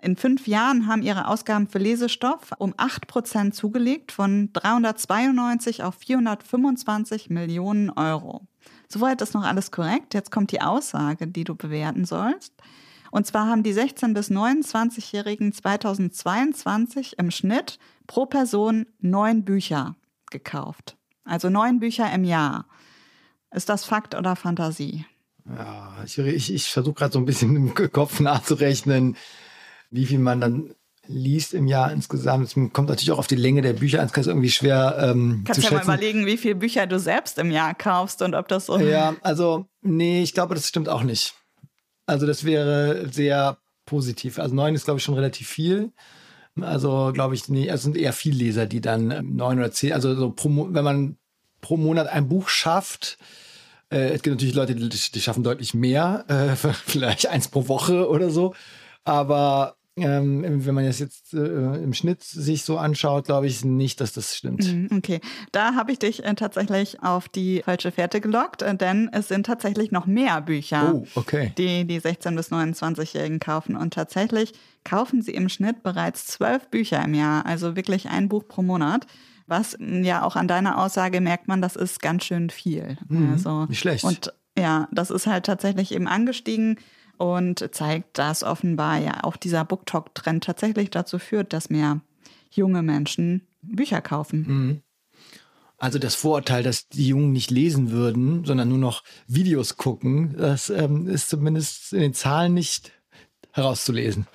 In 0.04 0.18
fünf 0.18 0.48
Jahren 0.48 0.88
haben 0.88 1.02
ihre 1.02 1.30
Ausgaben 1.30 1.68
für 1.70 1.80
Lesestoff 1.80 2.52
um 2.58 2.74
8 2.76 3.08
Prozent 3.08 3.56
zugelegt, 3.56 4.12
von 4.12 4.52
392 4.52 5.82
auf 5.82 5.96
425 5.96 7.30
Millionen 7.30 7.90
Euro. 7.90 8.46
Soweit 8.90 9.22
ist 9.22 9.34
noch 9.34 9.46
alles 9.46 9.72
korrekt. 9.72 10.14
Jetzt 10.14 10.30
kommt 10.30 10.52
die 10.52 10.62
Aussage, 10.62 11.28
die 11.28 11.46
du 11.46 11.56
bewerten 11.56 12.04
sollst. 12.04 12.54
Und 13.12 13.28
zwar 13.28 13.48
haben 13.48 13.64
die 13.64 13.74
16- 13.74 14.14
bis 14.14 14.30
29-Jährigen 14.30 15.54
2022 15.54 17.18
im 17.18 17.32
Schnitt 17.32 17.80
pro 18.06 18.26
Person 18.26 18.88
neun 19.00 19.46
Bücher 19.46 19.96
gekauft. 20.32 20.98
Also 21.24 21.50
neun 21.50 21.80
Bücher 21.80 22.12
im 22.12 22.26
Jahr. 22.26 22.66
Ist 23.52 23.70
das 23.70 23.86
Fakt 23.86 24.16
oder 24.16 24.36
Fantasie? 24.36 25.06
Ja, 25.46 25.96
ich, 26.06 26.18
ich, 26.18 26.54
ich 26.54 26.72
versuche 26.72 26.96
gerade 26.96 27.14
so 27.14 27.20
ein 27.20 27.26
bisschen 27.26 27.56
im 27.56 27.74
Kopf 27.74 28.20
nachzurechnen, 28.20 29.18
wie 29.90 30.06
viel 30.06 30.20
man 30.20 30.42
dann 30.42 30.76
liest 31.08 31.54
im 31.54 31.68
Jahr 31.68 31.92
insgesamt. 31.92 32.46
Es 32.46 32.54
kommt 32.54 32.90
natürlich 32.90 33.12
auch 33.12 33.20
auf 33.20 33.28
die 33.28 33.36
Länge 33.36 33.62
der 33.62 33.74
Bücher 33.74 34.02
an. 34.02 34.10
Es 34.10 34.18
ist 34.18 34.28
irgendwie 34.28 34.52
schwer 34.52 34.98
ähm, 35.00 35.44
Kannst 35.46 35.62
zu 35.62 35.68
ja 35.68 35.74
mal 35.74 35.84
überlegen, 35.84 36.26
wie 36.26 36.38
viele 36.38 36.56
Bücher 36.56 36.88
du 36.88 36.98
selbst 36.98 37.38
im 37.40 37.52
Jahr 37.52 37.74
kaufst 37.76 38.22
und 38.22 38.36
ob 38.36 38.48
das 38.48 38.68
so... 38.68 38.78
Ja, 38.80 39.16
also 39.22 39.66
nee, 39.82 40.24
ich 40.24 40.34
glaube, 40.34 40.56
das 40.56 40.68
stimmt 40.68 40.88
auch 40.88 41.04
nicht. 41.04 41.34
Also 42.06 42.26
das 42.26 42.46
wäre 42.46 43.10
sehr 43.12 43.58
positiv. 43.86 44.40
Also 44.40 44.56
neun 44.56 44.76
ist, 44.76 44.86
glaube 44.86 45.00
ich, 45.00 45.04
schon 45.04 45.16
relativ 45.16 45.50
viel. 45.50 45.92
Also 46.62 47.12
glaube 47.14 47.36
ich, 47.36 47.50
nee, 47.50 47.68
es 47.68 47.84
sind 47.84 47.98
eher 47.98 48.14
viel 48.14 48.36
Leser, 48.36 48.66
die 48.66 48.80
dann 48.80 49.12
ähm, 49.12 49.36
neun 49.36 49.60
oder 49.60 49.72
zehn, 49.72 49.92
also 49.92 50.16
so 50.16 50.32
pro, 50.32 50.68
wenn 50.70 50.84
man 50.84 51.18
pro 51.62 51.78
Monat 51.78 52.08
ein 52.08 52.30
Buch 52.30 52.48
schafft, 52.48 53.18
äh, 53.90 54.10
es 54.10 54.22
gibt 54.22 54.36
natürlich 54.36 54.56
Leute, 54.56 54.76
die, 54.76 54.90
die 54.90 55.22
schaffen 55.22 55.44
deutlich 55.44 55.74
mehr, 55.74 56.26
äh, 56.28 56.56
vielleicht 56.86 57.28
eins 57.28 57.48
pro 57.48 57.68
Woche 57.68 58.10
oder 58.10 58.30
so. 58.30 58.54
Aber 59.04 59.76
ähm, 59.96 60.66
wenn 60.66 60.74
man 60.74 60.86
das 60.86 60.98
jetzt 60.98 61.36
äh, 61.36 61.38
im 61.38 61.94
Schnitt 61.94 62.24
sich 62.24 62.64
so 62.64 62.80
anschaut, 62.80 63.26
glaube 63.26 63.46
ich 63.46 63.64
nicht, 63.64 64.02
dass 64.02 64.12
das 64.14 64.36
stimmt. 64.36 64.66
Mhm, 64.66 64.90
okay, 64.98 65.22
da 65.52 65.76
habe 65.76 65.92
ich 65.92 66.00
dich 66.00 66.24
äh, 66.26 66.34
tatsächlich 66.34 67.04
auf 67.04 67.30
die 67.30 67.62
falsche 67.64 67.92
Fährte 67.92 68.20
gelockt, 68.20 68.64
äh, 68.64 68.76
denn 68.76 69.10
es 69.14 69.28
sind 69.28 69.46
tatsächlich 69.46 69.92
noch 69.92 70.08
mehr 70.08 70.42
Bücher, 70.42 70.96
oh, 70.96 71.06
okay. 71.14 71.54
die 71.60 71.86
die 71.86 72.02
16- 72.02 72.36
bis 72.36 72.52
29-Jährigen 72.52 73.40
kaufen. 73.40 73.76
Und 73.76 73.94
tatsächlich 73.94 74.54
kaufen 74.84 75.22
sie 75.22 75.34
im 75.34 75.48
Schnitt 75.48 75.84
bereits 75.84 76.26
zwölf 76.26 76.70
Bücher 76.70 77.04
im 77.04 77.14
Jahr, 77.14 77.46
also 77.46 77.76
wirklich 77.76 78.10
ein 78.10 78.30
Buch 78.30 78.48
pro 78.48 78.64
Monat. 78.64 79.06
Was 79.54 79.78
ja 79.80 80.24
auch 80.24 80.36
an 80.36 80.48
deiner 80.48 80.82
Aussage 80.82 81.22
merkt 81.22 81.48
man, 81.48 81.62
das 81.62 81.76
ist 81.76 82.02
ganz 82.02 82.24
schön 82.24 82.50
viel. 82.50 82.98
Mhm, 83.08 83.34
also, 83.34 83.66
nicht 83.66 83.78
schlecht. 83.78 84.04
Und 84.04 84.34
ja, 84.58 84.88
das 84.92 85.12
ist 85.12 85.28
halt 85.28 85.46
tatsächlich 85.46 85.94
eben 85.94 86.08
angestiegen 86.08 86.80
und 87.18 87.70
zeigt, 87.72 88.18
dass 88.18 88.44
offenbar 88.44 88.98
ja 88.98 89.24
auch 89.24 89.38
dieser 89.38 89.64
BookTok-Trend 89.64 90.44
tatsächlich 90.44 90.90
dazu 90.90 91.20
führt, 91.20 91.54
dass 91.54 91.70
mehr 91.70 92.02
junge 92.50 92.82
Menschen 92.82 93.46
Bücher 93.62 94.02
kaufen. 94.02 94.46
Mhm. 94.48 94.82
Also 95.78 96.00
das 96.00 96.16
Vorurteil, 96.16 96.64
dass 96.64 96.88
die 96.90 97.10
Jungen 97.10 97.32
nicht 97.32 97.52
lesen 97.52 97.92
würden, 97.92 98.44
sondern 98.46 98.70
nur 98.70 98.80
noch 98.80 99.04
Videos 99.28 99.78
gucken, 99.78 100.36
das 100.36 100.72
ähm, 100.72 101.08
ist 101.08 101.30
zumindest 101.30 101.94
in 101.94 102.00
den 102.00 102.14
Zahlen 102.16 102.56
nicht 102.56 102.92
herauszulesen. 103.52 104.26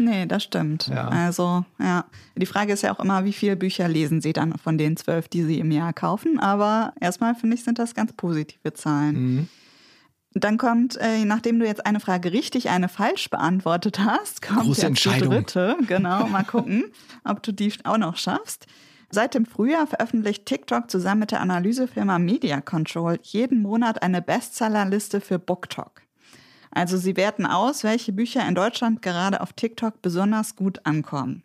Nee, 0.00 0.24
das 0.24 0.44
stimmt. 0.44 0.86
Ja. 0.86 1.08
Also, 1.08 1.64
ja. 1.78 2.06
Die 2.34 2.46
Frage 2.46 2.72
ist 2.72 2.82
ja 2.82 2.94
auch 2.94 3.00
immer, 3.00 3.26
wie 3.26 3.34
viele 3.34 3.54
Bücher 3.54 3.86
lesen 3.86 4.22
Sie 4.22 4.32
dann 4.32 4.56
von 4.56 4.78
den 4.78 4.96
zwölf, 4.96 5.28
die 5.28 5.44
Sie 5.44 5.58
im 5.58 5.70
Jahr 5.70 5.92
kaufen. 5.92 6.40
Aber 6.40 6.94
erstmal 7.00 7.34
finde 7.34 7.56
ich, 7.56 7.64
sind 7.64 7.78
das 7.78 7.94
ganz 7.94 8.14
positive 8.14 8.72
Zahlen. 8.72 9.14
Mhm. 9.14 9.48
Dann 10.32 10.56
kommt, 10.56 10.96
äh, 10.96 11.24
nachdem 11.26 11.58
du 11.58 11.66
jetzt 11.66 11.84
eine 11.84 12.00
Frage 12.00 12.32
richtig, 12.32 12.70
eine 12.70 12.88
falsch 12.88 13.28
beantwortet 13.28 13.98
hast, 13.98 14.40
kommt 14.40 14.62
Große 14.62 14.86
jetzt 14.86 15.04
die 15.04 15.20
dritte. 15.20 15.76
Genau, 15.86 16.26
mal 16.28 16.44
gucken, 16.44 16.84
ob 17.24 17.42
du 17.42 17.52
die 17.52 17.70
auch 17.84 17.98
noch 17.98 18.16
schaffst. 18.16 18.66
Seit 19.10 19.34
dem 19.34 19.44
Frühjahr 19.44 19.86
veröffentlicht 19.86 20.46
TikTok 20.46 20.90
zusammen 20.90 21.20
mit 21.20 21.32
der 21.32 21.40
Analysefirma 21.40 22.18
Media 22.18 22.62
Control 22.62 23.18
jeden 23.22 23.60
Monat 23.60 24.02
eine 24.02 24.22
Bestsellerliste 24.22 25.20
für 25.20 25.38
BookTok. 25.38 26.02
Also 26.70 26.96
sie 26.96 27.16
werten 27.16 27.46
aus, 27.46 27.84
welche 27.84 28.12
Bücher 28.12 28.46
in 28.48 28.54
Deutschland 28.54 29.02
gerade 29.02 29.40
auf 29.40 29.52
TikTok 29.52 30.02
besonders 30.02 30.56
gut 30.56 30.84
ankommen. 30.84 31.42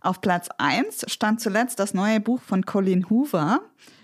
Auf 0.00 0.20
Platz 0.20 0.48
1 0.58 1.04
stand 1.08 1.40
zuletzt 1.40 1.78
das 1.78 1.94
neue 1.94 2.20
Buch 2.20 2.40
von 2.40 2.64
Colleen 2.64 3.08
Hoover. 3.10 3.60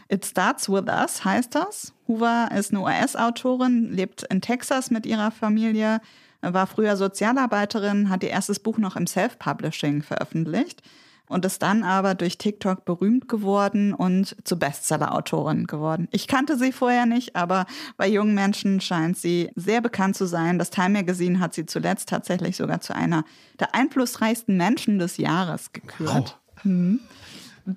It 0.09 0.25
Starts 0.25 0.69
With 0.69 0.89
Us 0.89 1.25
heißt 1.25 1.55
das. 1.55 1.93
Hoover 2.07 2.51
ist 2.57 2.71
eine 2.71 2.81
US-Autorin, 2.81 3.93
lebt 3.93 4.23
in 4.25 4.41
Texas 4.41 4.91
mit 4.91 5.07
ihrer 5.07 5.31
Familie, 5.31 6.01
war 6.43 6.67
früher 6.67 6.97
Sozialarbeiterin, 6.97 8.09
hat 8.09 8.23
ihr 8.23 8.31
erstes 8.31 8.61
Buch 8.61 8.79
noch 8.79 8.97
im 8.97 9.07
Self-Publishing 9.07 10.03
veröffentlicht 10.03 10.83
und 11.28 11.45
ist 11.45 11.62
dann 11.62 11.83
aber 11.83 12.14
durch 12.14 12.38
TikTok 12.38 12.85
berühmt 12.85 13.28
geworden 13.28 13.92
und 13.92 14.37
zur 14.45 14.59
Bestseller-Autorin 14.59 15.66
geworden. 15.66 16.09
Ich 16.11 16.28
kannte 16.28 16.56
sie 16.56 16.73
vorher 16.73 17.06
nicht, 17.06 17.37
aber 17.37 17.66
bei 17.97 18.09
jungen 18.09 18.35
Menschen 18.35 18.80
scheint 18.80 19.16
sie 19.16 19.50
sehr 19.54 19.80
bekannt 19.80 20.16
zu 20.16 20.26
sein. 20.26 20.59
Das 20.59 20.71
Time 20.71 20.90
Magazine 20.90 21.40
hat 21.40 21.54
sie 21.54 21.66
zuletzt 21.66 22.09
tatsächlich 22.09 22.56
sogar 22.56 22.80
zu 22.80 22.95
einer 22.95 23.25
der 23.61 23.75
einflussreichsten 23.75 24.56
Menschen 24.56 24.99
des 24.99 25.16
Jahres 25.16 25.73
gekürt. 25.73 26.09
Wow. 26.09 26.62
Hm. 26.62 27.00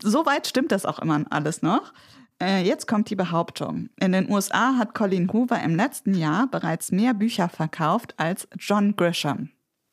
Soweit 0.02 0.48
stimmt 0.48 0.72
das 0.72 0.86
auch 0.86 1.00
immer 1.00 1.24
alles 1.30 1.62
noch. 1.62 1.94
Äh, 2.42 2.64
jetzt 2.66 2.88
kommt 2.88 3.10
die 3.10 3.16
Behauptung. 3.16 3.90
In 4.00 4.14
den 4.14 4.32
USA 4.32 4.78
hat 4.78 4.94
Colleen 4.94 5.32
Hoover 5.34 5.62
im 5.62 5.76
letzten 5.76 6.14
Jahr 6.14 6.48
bereits 6.48 6.92
mehr 6.92 7.14
Bücher 7.14 7.50
verkauft 7.50 8.14
als 8.18 8.48
John 8.58 8.96
Grisham. 8.96 9.50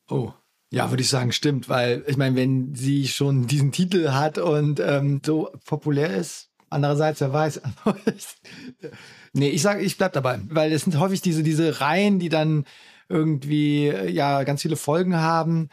Oh. 0.09 0.33
Ja, 0.71 0.91
würde 0.91 1.03
ich 1.03 1.09
sagen, 1.09 1.33
stimmt, 1.33 1.69
weil 1.69 2.05
ich 2.07 2.17
meine, 2.17 2.35
wenn 2.37 2.75
sie 2.75 3.07
schon 3.07 3.47
diesen 3.47 3.73
Titel 3.73 4.11
hat 4.11 4.39
und 4.39 4.81
ähm, 4.81 5.21
so 5.25 5.51
populär 5.65 6.17
ist, 6.17 6.51
andererseits, 6.71 7.21
wer 7.21 7.33
weiß. 7.33 7.61
nee, 9.33 9.49
ich 9.49 9.63
sage, 9.63 9.83
ich 9.83 9.97
bleib 9.97 10.13
dabei, 10.13 10.41
weil 10.49 10.73
es 10.73 10.83
sind 10.83 10.99
häufig 10.99 11.21
diese, 11.23 11.43
diese 11.43 11.81
Reihen, 11.81 12.19
die 12.19 12.29
dann 12.29 12.65
irgendwie 13.09 13.87
ja 13.89 14.43
ganz 14.43 14.63
viele 14.63 14.77
Folgen 14.77 15.17
haben. 15.17 15.69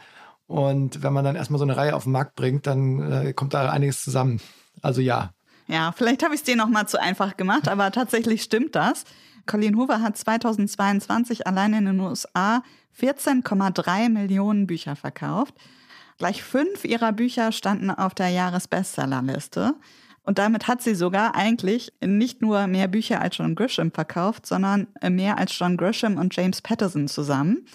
Und 0.46 1.02
wenn 1.02 1.12
man 1.12 1.24
dann 1.24 1.36
erstmal 1.36 1.58
so 1.58 1.64
eine 1.64 1.76
Reihe 1.76 1.96
auf 1.96 2.04
den 2.04 2.12
Markt 2.12 2.36
bringt, 2.36 2.66
dann 2.66 3.10
äh, 3.10 3.32
kommt 3.32 3.54
da 3.54 3.70
einiges 3.70 4.04
zusammen. 4.04 4.40
Also 4.82 5.00
ja. 5.00 5.32
Ja, 5.66 5.92
vielleicht 5.92 6.22
habe 6.22 6.34
ich 6.34 6.40
es 6.40 6.44
dir 6.44 6.56
noch 6.56 6.68
mal 6.68 6.86
zu 6.86 7.00
einfach 7.00 7.36
gemacht, 7.36 7.68
aber 7.68 7.90
tatsächlich 7.90 8.42
stimmt 8.42 8.74
das. 8.74 9.04
Colleen 9.46 9.76
Hoover 9.76 10.02
hat 10.02 10.16
2022 10.16 11.46
allein 11.46 11.72
in 11.74 11.86
den 11.86 12.00
USA 12.00 12.62
14,3 12.98 14.08
Millionen 14.08 14.66
Bücher 14.66 14.96
verkauft. 14.96 15.54
Gleich 16.18 16.42
fünf 16.42 16.84
ihrer 16.84 17.12
Bücher 17.12 17.52
standen 17.52 17.90
auf 17.90 18.14
der 18.14 18.28
Jahresbestsellerliste. 18.28 19.74
Und 20.22 20.38
damit 20.38 20.68
hat 20.68 20.80
sie 20.80 20.94
sogar 20.94 21.34
eigentlich 21.34 21.92
nicht 22.02 22.40
nur 22.40 22.66
mehr 22.66 22.88
Bücher 22.88 23.20
als 23.20 23.36
John 23.36 23.54
Grisham 23.54 23.90
verkauft, 23.90 24.46
sondern 24.46 24.86
mehr 25.06 25.38
als 25.38 25.56
John 25.58 25.76
Grisham 25.76 26.16
und 26.16 26.34
James 26.34 26.62
Patterson 26.62 27.08
zusammen. 27.08 27.66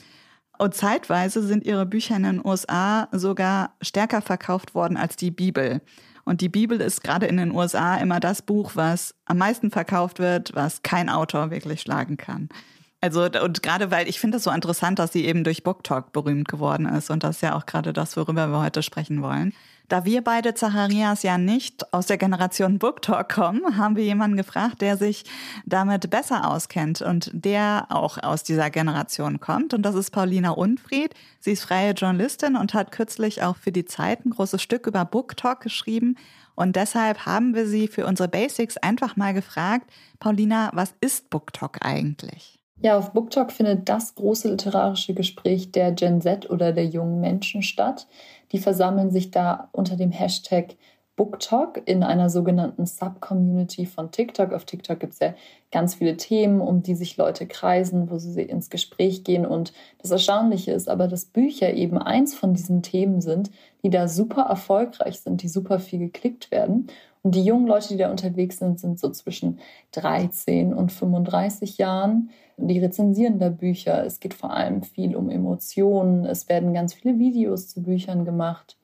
Und 0.57 0.73
zeitweise 0.73 1.41
sind 1.43 1.65
ihre 1.65 1.85
Bücher 1.85 2.17
in 2.17 2.23
den 2.23 2.45
USA 2.45 3.07
sogar 3.11 3.75
stärker 3.81 4.21
verkauft 4.21 4.73
worden 4.73 4.97
als 4.97 5.15
die 5.15 5.31
Bibel. 5.31 5.81
Und 6.25 6.41
die 6.41 6.49
Bibel 6.49 6.81
ist 6.81 7.03
gerade 7.03 7.27
in 7.27 7.37
den 7.37 7.51
USA 7.51 7.95
immer 7.95 8.19
das 8.19 8.41
Buch, 8.41 8.71
was 8.75 9.15
am 9.25 9.37
meisten 9.37 9.71
verkauft 9.71 10.19
wird, 10.19 10.53
was 10.55 10.81
kein 10.81 11.09
Autor 11.09 11.49
wirklich 11.51 11.81
schlagen 11.81 12.17
kann. 12.17 12.49
Also, 13.01 13.23
und 13.23 13.63
gerade 13.63 13.91
weil 13.91 14.09
ich 14.09 14.19
finde 14.19 14.37
es 14.37 14.43
so 14.43 14.51
interessant, 14.51 14.99
dass 14.99 15.13
sie 15.13 15.25
eben 15.25 15.45
durch 15.45 15.63
BookTalk 15.63 16.11
berühmt 16.11 16.49
geworden 16.49 16.85
ist. 16.85 17.09
Und 17.09 17.23
das 17.23 17.37
ist 17.37 17.41
ja 17.41 17.55
auch 17.55 17.65
gerade 17.65 17.93
das, 17.93 18.17
worüber 18.17 18.47
wir 18.47 18.61
heute 18.61 18.83
sprechen 18.83 19.21
wollen. 19.21 19.53
Da 19.87 20.05
wir 20.05 20.21
beide 20.21 20.53
Zacharias 20.53 21.23
ja 21.23 21.37
nicht 21.39 21.93
aus 21.93 22.05
der 22.05 22.17
Generation 22.17 22.77
BookTalk 22.77 23.33
kommen, 23.33 23.77
haben 23.77 23.95
wir 23.95 24.03
jemanden 24.03 24.37
gefragt, 24.37 24.81
der 24.81 24.97
sich 24.97 25.23
damit 25.65 26.09
besser 26.11 26.47
auskennt 26.47 27.01
und 27.01 27.31
der 27.33 27.87
auch 27.89 28.21
aus 28.21 28.43
dieser 28.43 28.69
Generation 28.69 29.39
kommt. 29.39 29.73
Und 29.73 29.81
das 29.81 29.95
ist 29.95 30.11
Paulina 30.11 30.51
Unfried. 30.51 31.15
Sie 31.39 31.53
ist 31.53 31.63
freie 31.63 31.93
Journalistin 31.93 32.55
und 32.55 32.73
hat 32.73 32.91
kürzlich 32.91 33.41
auch 33.41 33.55
für 33.55 33.71
die 33.71 33.85
Zeit 33.85 34.25
ein 34.25 34.31
großes 34.31 34.61
Stück 34.61 34.85
über 34.85 35.05
BookTalk 35.05 35.61
geschrieben. 35.61 36.17
Und 36.53 36.75
deshalb 36.75 37.25
haben 37.25 37.55
wir 37.55 37.65
sie 37.65 37.87
für 37.87 38.05
unsere 38.05 38.27
Basics 38.27 38.77
einfach 38.77 39.15
mal 39.15 39.33
gefragt, 39.33 39.89
Paulina, 40.19 40.69
was 40.73 40.93
ist 40.99 41.29
BookTalk 41.29 41.79
eigentlich? 41.81 42.58
Ja, 42.81 42.97
auf 42.97 43.11
BookTalk 43.11 43.51
findet 43.51 43.89
das 43.89 44.15
große 44.15 44.49
literarische 44.49 45.13
Gespräch 45.13 45.71
der 45.73 45.91
Gen 45.91 46.21
Z 46.21 46.49
oder 46.49 46.71
der 46.71 46.85
jungen 46.85 47.19
Menschen 47.19 47.61
statt. 47.61 48.07
Die 48.53 48.57
versammeln 48.57 49.11
sich 49.11 49.31
da 49.31 49.67
unter 49.73 49.97
dem 49.97 50.11
Hashtag 50.11 50.77
BookTalk 51.17 51.81
in 51.83 52.03
einer 52.03 52.29
sogenannten 52.29 52.85
Sub-Community 52.85 53.85
von 53.85 54.11
TikTok. 54.11 54.53
Auf 54.53 54.63
TikTok 54.63 55.01
gibt 55.01 55.11
es 55.11 55.19
ja 55.19 55.33
ganz 55.73 55.95
viele 55.95 56.15
Themen, 56.15 56.61
um 56.61 56.81
die 56.81 56.95
sich 56.95 57.17
Leute 57.17 57.45
kreisen, 57.45 58.09
wo 58.09 58.17
sie 58.17 58.41
ins 58.43 58.69
Gespräch 58.69 59.25
gehen. 59.25 59.45
Und 59.45 59.73
das 60.01 60.11
Erstaunliche 60.11 60.71
ist 60.71 60.87
aber, 60.87 61.09
dass 61.09 61.25
Bücher 61.25 61.73
eben 61.73 61.97
eins 61.97 62.33
von 62.33 62.53
diesen 62.53 62.81
Themen 62.81 63.19
sind, 63.19 63.51
die 63.83 63.89
da 63.89 64.07
super 64.07 64.43
erfolgreich 64.43 65.19
sind, 65.19 65.43
die 65.43 65.49
super 65.49 65.79
viel 65.79 65.99
geklickt 65.99 66.49
werden. 66.49 66.87
Und 67.23 67.35
die 67.35 67.43
jungen 67.43 67.67
Leute, 67.67 67.89
die 67.89 67.97
da 67.97 68.09
unterwegs 68.09 68.59
sind, 68.59 68.79
sind 68.79 68.97
so 68.97 69.09
zwischen 69.09 69.59
13 69.91 70.73
und 70.73 70.93
35 70.93 71.77
Jahren. 71.77 72.29
Die 72.61 72.79
rezensieren 72.79 73.39
da 73.39 73.49
Bücher. 73.49 74.05
Es 74.05 74.19
geht 74.19 74.33
vor 74.33 74.51
allem 74.51 74.83
viel 74.83 75.15
um 75.15 75.29
Emotionen. 75.29 76.25
Es 76.25 76.49
werden 76.49 76.73
ganz 76.73 76.93
viele 76.93 77.17
Videos 77.17 77.69
zu 77.69 77.81
Büchern 77.81 78.25
gemacht. 78.25 78.77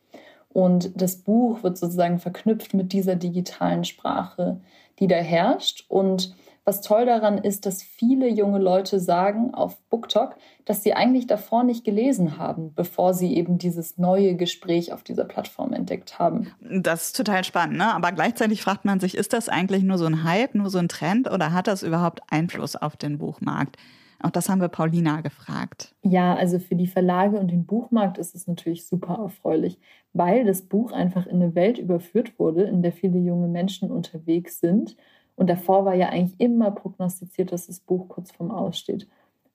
Und 0.49 1.01
das 1.01 1.17
Buch 1.17 1.63
wird 1.63 1.77
sozusagen 1.77 2.19
verknüpft 2.19 2.73
mit 2.73 2.93
dieser 2.93 3.15
digitalen 3.15 3.83
Sprache, 3.83 4.61
die 4.99 5.07
da 5.07 5.17
herrscht. 5.17 5.85
Und 5.89 6.33
was 6.65 6.81
toll 6.81 7.05
daran 7.05 7.37
ist, 7.37 7.67
dass 7.67 7.83
viele 7.83 8.27
junge 8.27 8.57
Leute 8.57 8.99
sagen 8.99 9.53
auf 9.53 9.79
BookTok, 9.89 10.35
dass 10.65 10.81
sie 10.81 10.95
eigentlich 10.95 11.27
davor 11.27 11.63
nicht 11.63 11.85
gelesen 11.85 12.39
haben, 12.39 12.73
bevor 12.73 13.13
sie 13.13 13.35
eben 13.37 13.59
dieses 13.59 13.99
neue 13.99 14.35
Gespräch 14.35 14.91
auf 14.91 15.03
dieser 15.03 15.25
Plattform 15.25 15.73
entdeckt 15.73 16.17
haben. 16.17 16.51
Das 16.59 17.07
ist 17.07 17.17
total 17.17 17.43
spannend, 17.43 17.77
ne? 17.77 17.93
Aber 17.93 18.11
gleichzeitig 18.11 18.63
fragt 18.63 18.83
man 18.83 18.99
sich, 18.99 19.15
ist 19.15 19.33
das 19.33 19.47
eigentlich 19.47 19.83
nur 19.83 19.99
so 19.99 20.05
ein 20.05 20.23
Hype, 20.23 20.55
nur 20.55 20.71
so 20.71 20.79
ein 20.79 20.87
Trend 20.87 21.29
oder 21.31 21.53
hat 21.53 21.67
das 21.67 21.83
überhaupt 21.83 22.21
Einfluss 22.29 22.75
auf 22.75 22.97
den 22.97 23.19
Buchmarkt? 23.19 23.77
Auch 24.23 24.31
das 24.31 24.49
haben 24.49 24.61
wir 24.61 24.69
Paulina 24.69 25.21
gefragt. 25.21 25.93
Ja, 26.01 26.33
also 26.33 26.57
für 26.57 26.75
die 26.75 26.87
Verlage 26.87 27.37
und 27.37 27.51
den 27.51 27.67
Buchmarkt 27.67 28.17
ist 28.17 28.33
es 28.33 28.47
natürlich 28.47 28.87
super 28.87 29.19
erfreulich, 29.21 29.77
weil 30.13 30.45
das 30.45 30.63
Buch 30.63 30.91
einfach 30.93 31.27
in 31.27 31.43
eine 31.43 31.53
Welt 31.53 31.77
überführt 31.77 32.39
wurde, 32.39 32.63
in 32.63 32.81
der 32.81 32.91
viele 32.91 33.19
junge 33.19 33.47
Menschen 33.47 33.91
unterwegs 33.91 34.59
sind 34.59 34.95
und 35.35 35.49
davor 35.49 35.85
war 35.85 35.95
ja 35.95 36.09
eigentlich 36.09 36.39
immer 36.39 36.71
prognostiziert, 36.71 37.51
dass 37.51 37.67
das 37.67 37.79
Buch 37.79 38.07
kurz 38.07 38.31
vorm 38.31 38.51
Aussteht. 38.51 39.07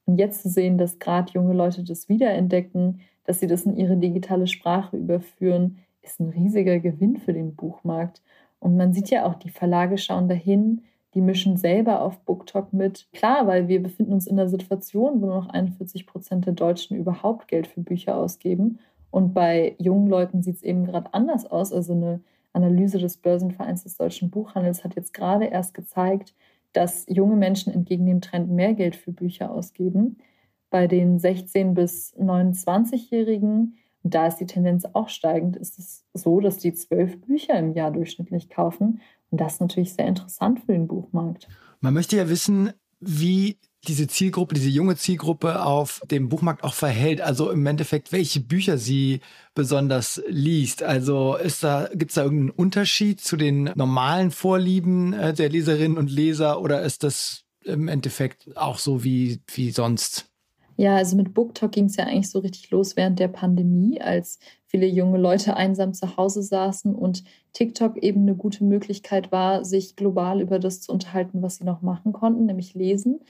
Und 0.07 0.19
jetzt 0.19 0.43
zu 0.43 0.49
sehen, 0.49 0.77
dass 0.77 0.99
gerade 0.99 1.33
junge 1.33 1.55
Leute 1.55 1.85
das 1.85 2.09
wiederentdecken, 2.09 3.01
dass 3.25 3.41
sie 3.41 3.47
das 3.47 3.65
in 3.65 3.77
ihre 3.77 3.97
digitale 3.97 4.47
Sprache 4.47 4.97
überführen, 4.97 5.79
ist 6.03 6.21
ein 6.21 6.31
riesiger 6.31 6.79
Gewinn 6.81 7.17
für 7.17 7.33
den 7.33 7.55
Buchmarkt. 7.55 8.23
Und 8.59 8.77
man 8.77 8.93
sieht 8.93 9.11
ja 9.11 9.25
auch, 9.25 9.35
die 9.35 9.51
Verlage 9.51 9.99
schauen 9.99 10.29
dahin, 10.29 10.83
die 11.15 11.21
mischen 11.21 11.57
selber 11.57 12.03
auf 12.03 12.21
BookTok 12.21 12.73
mit. 12.73 13.09
Klar, 13.13 13.47
weil 13.47 13.69
wir 13.69 13.83
befinden 13.83 14.13
uns 14.13 14.27
in 14.27 14.39
einer 14.39 14.49
Situation, 14.49 15.21
wo 15.21 15.27
nur 15.27 15.37
noch 15.37 15.49
41 15.49 16.07
Prozent 16.07 16.47
der 16.47 16.53
Deutschen 16.53 16.97
überhaupt 16.97 17.49
Geld 17.49 17.67
für 17.67 17.81
Bücher 17.81 18.17
ausgeben. 18.17 18.79
Und 19.11 19.35
bei 19.35 19.75
jungen 19.79 20.09
Leuten 20.09 20.43
sieht 20.43 20.57
es 20.57 20.63
eben 20.63 20.85
gerade 20.85 21.13
anders 21.13 21.47
aus. 21.47 21.73
Also 21.73 21.95
eine 21.95 22.21
Analyse 22.53 22.99
des 22.99 23.17
Börsenvereins 23.17 23.85
des 23.85 23.97
deutschen 23.97 24.31
Buchhandels 24.31 24.85
hat 24.85 24.97
jetzt 24.97 25.15
gerade 25.15 25.47
erst 25.47 25.75
gezeigt, 25.75 26.35
dass 26.73 27.07
junge 27.09 27.37
Menschen 27.37 27.73
entgegen 27.73 28.07
dem 28.07 28.21
Trend 28.21 28.51
mehr 28.51 28.75
Geld 28.75 28.97
für 28.97 29.13
Bücher 29.13 29.51
ausgeben. 29.51 30.19
Bei 30.71 30.87
den 30.87 31.19
16- 31.19 31.75
bis 31.75 32.15
29-Jährigen, 32.17 33.77
und 34.03 34.15
da 34.15 34.27
ist 34.27 34.37
die 34.37 34.47
Tendenz 34.47 34.85
auch 34.93 35.09
steigend, 35.09 35.57
ist 35.57 35.79
es 35.79 36.05
so, 36.15 36.41
dass 36.41 36.59
die 36.59 36.73
zwölf 36.73 37.21
Bücher 37.21 37.59
im 37.59 37.73
Jahr 37.75 37.91
durchschnittlich 37.91 38.49
kaufen. 38.49 39.01
Und 39.31 39.41
das 39.41 39.55
ist 39.55 39.61
natürlich 39.61 39.95
sehr 39.95 40.07
interessant 40.07 40.61
für 40.61 40.73
den 40.73 40.87
Buchmarkt. 40.87 41.49
Man 41.81 41.95
möchte 41.95 42.17
ja 42.17 42.29
wissen, 42.29 42.73
wie 43.01 43.59
diese 43.89 44.07
Zielgruppe, 44.07 44.55
diese 44.55 44.69
junge 44.69 44.97
Zielgruppe 44.97 45.65
auf 45.65 46.03
dem 46.11 46.29
Buchmarkt 46.29 46.65
auch 46.65 46.75
verhält. 46.75 47.21
Also 47.21 47.51
im 47.51 47.65
Endeffekt, 47.67 48.13
welche 48.13 48.41
Bücher 48.41 48.79
sie 48.79 49.21
besonders 49.55 50.23
liest. 50.29 50.83
Also 50.83 51.37
ist 51.37 51.65
da, 51.65 51.89
gibt 51.95 52.11
es 52.11 52.17
da 52.17 52.25
irgendeinen 52.25 52.51
Unterschied 52.51 53.21
zu 53.21 53.37
den 53.37 53.71
normalen 53.75 54.31
Vorlieben 54.31 55.13
äh, 55.13 55.33
der 55.33 55.49
Leserinnen 55.49 55.99
und 55.99 56.11
Leser 56.11 56.61
oder 56.61 56.83
ist 56.83 57.05
das 57.05 57.45
im 57.65 57.89
Endeffekt 57.89 58.57
auch 58.57 58.79
so 58.79 59.05
wie, 59.05 59.41
wie 59.55 59.71
sonst? 59.71 60.27
Ja, 60.77 60.97
also 60.97 61.15
mit 61.15 61.35
BookTok 61.35 61.73
ging 61.73 61.87
es 61.87 61.97
ja 61.97 62.05
eigentlich 62.05 62.31
so 62.31 62.39
richtig 62.39 62.71
los 62.71 62.97
während 62.97 63.19
der 63.19 63.29
Pandemie, 63.29 64.01
als 64.01 64.39
viele 64.65 64.87
junge 64.87 65.19
Leute 65.19 65.55
einsam 65.55 65.93
zu 65.93 66.17
Hause 66.17 66.43
saßen 66.43 66.95
und 66.95 67.23
TikTok 67.53 67.99
eben 67.99 68.23
eine 68.23 68.35
gute 68.35 68.65
Möglichkeit 68.65 69.31
war, 69.31 69.65
sich 69.65 69.95
global 69.95 70.41
über 70.41 70.59
das 70.59 70.81
zu 70.81 70.93
unterhalten, 70.93 71.43
was 71.43 71.57
sie 71.57 71.65
noch 71.65 71.83
machen 71.83 72.15
konnten, 72.15 72.47
nämlich 72.47 72.73
lesen. 72.73 73.21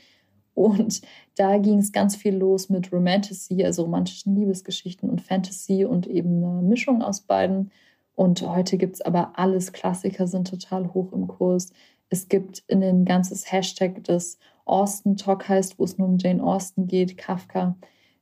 Und 0.60 1.00
da 1.36 1.56
ging 1.56 1.78
es 1.78 1.90
ganz 1.90 2.16
viel 2.16 2.36
los 2.36 2.68
mit 2.68 2.92
Romantasy, 2.92 3.64
also 3.64 3.84
romantischen 3.84 4.36
Liebesgeschichten 4.36 5.08
und 5.08 5.22
Fantasy 5.22 5.86
und 5.86 6.06
eben 6.06 6.44
eine 6.44 6.60
Mischung 6.60 7.00
aus 7.00 7.22
beiden. 7.22 7.70
Und 8.14 8.42
heute 8.46 8.76
gibt 8.76 8.96
es 8.96 9.00
aber 9.00 9.38
alles. 9.38 9.72
Klassiker 9.72 10.26
sind 10.26 10.50
total 10.50 10.92
hoch 10.92 11.14
im 11.14 11.28
Kurs. 11.28 11.72
Es 12.10 12.28
gibt 12.28 12.62
in 12.66 12.84
ein 12.84 13.06
ganzes 13.06 13.50
Hashtag, 13.50 14.04
das 14.04 14.38
Austin 14.66 15.16
Talk 15.16 15.48
heißt, 15.48 15.78
wo 15.78 15.84
es 15.84 15.96
nur 15.96 16.06
um 16.06 16.18
Jane 16.18 16.42
Austen 16.42 16.86
geht, 16.86 17.16
Kafka 17.16 17.74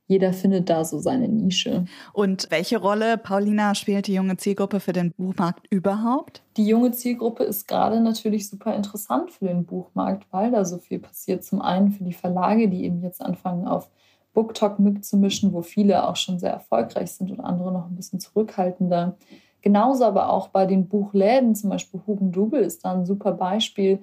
jeder 0.09 0.33
findet 0.33 0.71
da 0.71 0.83
so 0.83 0.97
seine 0.97 1.27
Nische. 1.27 1.85
Und 2.13 2.47
welche 2.49 2.79
Rolle, 2.79 3.19
Paulina, 3.19 3.75
spielt 3.75 4.07
die 4.07 4.15
junge 4.15 4.37
Zielgruppe 4.37 4.79
für 4.79 4.91
den 4.91 5.11
Buchmarkt 5.11 5.67
überhaupt? 5.69 6.41
Die 6.57 6.65
junge 6.65 6.91
Zielgruppe 6.91 7.43
ist 7.43 7.67
gerade 7.67 8.01
natürlich 8.01 8.49
super 8.49 8.75
interessant 8.75 9.29
für 9.29 9.45
den 9.45 9.65
Buchmarkt, 9.65 10.25
weil 10.31 10.49
da 10.49 10.65
so 10.65 10.79
viel 10.79 10.97
passiert. 10.97 11.43
Zum 11.43 11.61
einen 11.61 11.91
für 11.91 12.03
die 12.03 12.13
Verlage, 12.13 12.69
die 12.69 12.85
eben 12.85 13.03
jetzt 13.03 13.21
anfangen, 13.21 13.67
auf 13.67 13.91
BookTok 14.33 14.79
mitzumischen, 14.79 15.53
wo 15.53 15.61
viele 15.61 16.07
auch 16.07 16.15
schon 16.15 16.39
sehr 16.39 16.53
erfolgreich 16.53 17.11
sind 17.11 17.29
und 17.29 17.39
andere 17.39 17.71
noch 17.71 17.85
ein 17.85 17.95
bisschen 17.95 18.19
zurückhaltender. 18.19 19.15
Genauso 19.61 20.05
aber 20.05 20.31
auch 20.31 20.47
bei 20.47 20.65
den 20.65 20.87
Buchläden, 20.87 21.53
zum 21.53 21.69
Beispiel 21.69 22.01
Hugendubel 22.07 22.61
ist 22.61 22.83
da 22.83 22.93
ein 22.93 23.05
super 23.05 23.33
Beispiel. 23.33 23.99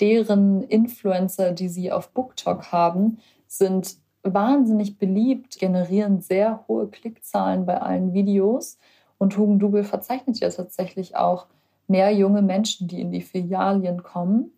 Deren 0.00 0.64
Influencer, 0.64 1.52
die 1.52 1.68
sie 1.68 1.92
auf 1.92 2.08
BookTok 2.10 2.72
haben, 2.72 3.18
sind 3.46 3.98
wahnsinnig 4.24 4.98
beliebt, 4.98 5.58
generieren 5.58 6.20
sehr 6.20 6.64
hohe 6.66 6.88
Klickzahlen 6.88 7.66
bei 7.66 7.80
allen 7.80 8.12
Videos. 8.14 8.78
Und 9.18 9.36
Hugendubel 9.36 9.84
verzeichnet 9.84 10.40
ja 10.40 10.50
tatsächlich 10.50 11.16
auch 11.16 11.46
mehr 11.86 12.10
junge 12.12 12.42
Menschen, 12.42 12.88
die 12.88 13.00
in 13.00 13.12
die 13.12 13.22
Filialien 13.22 14.02
kommen. 14.02 14.50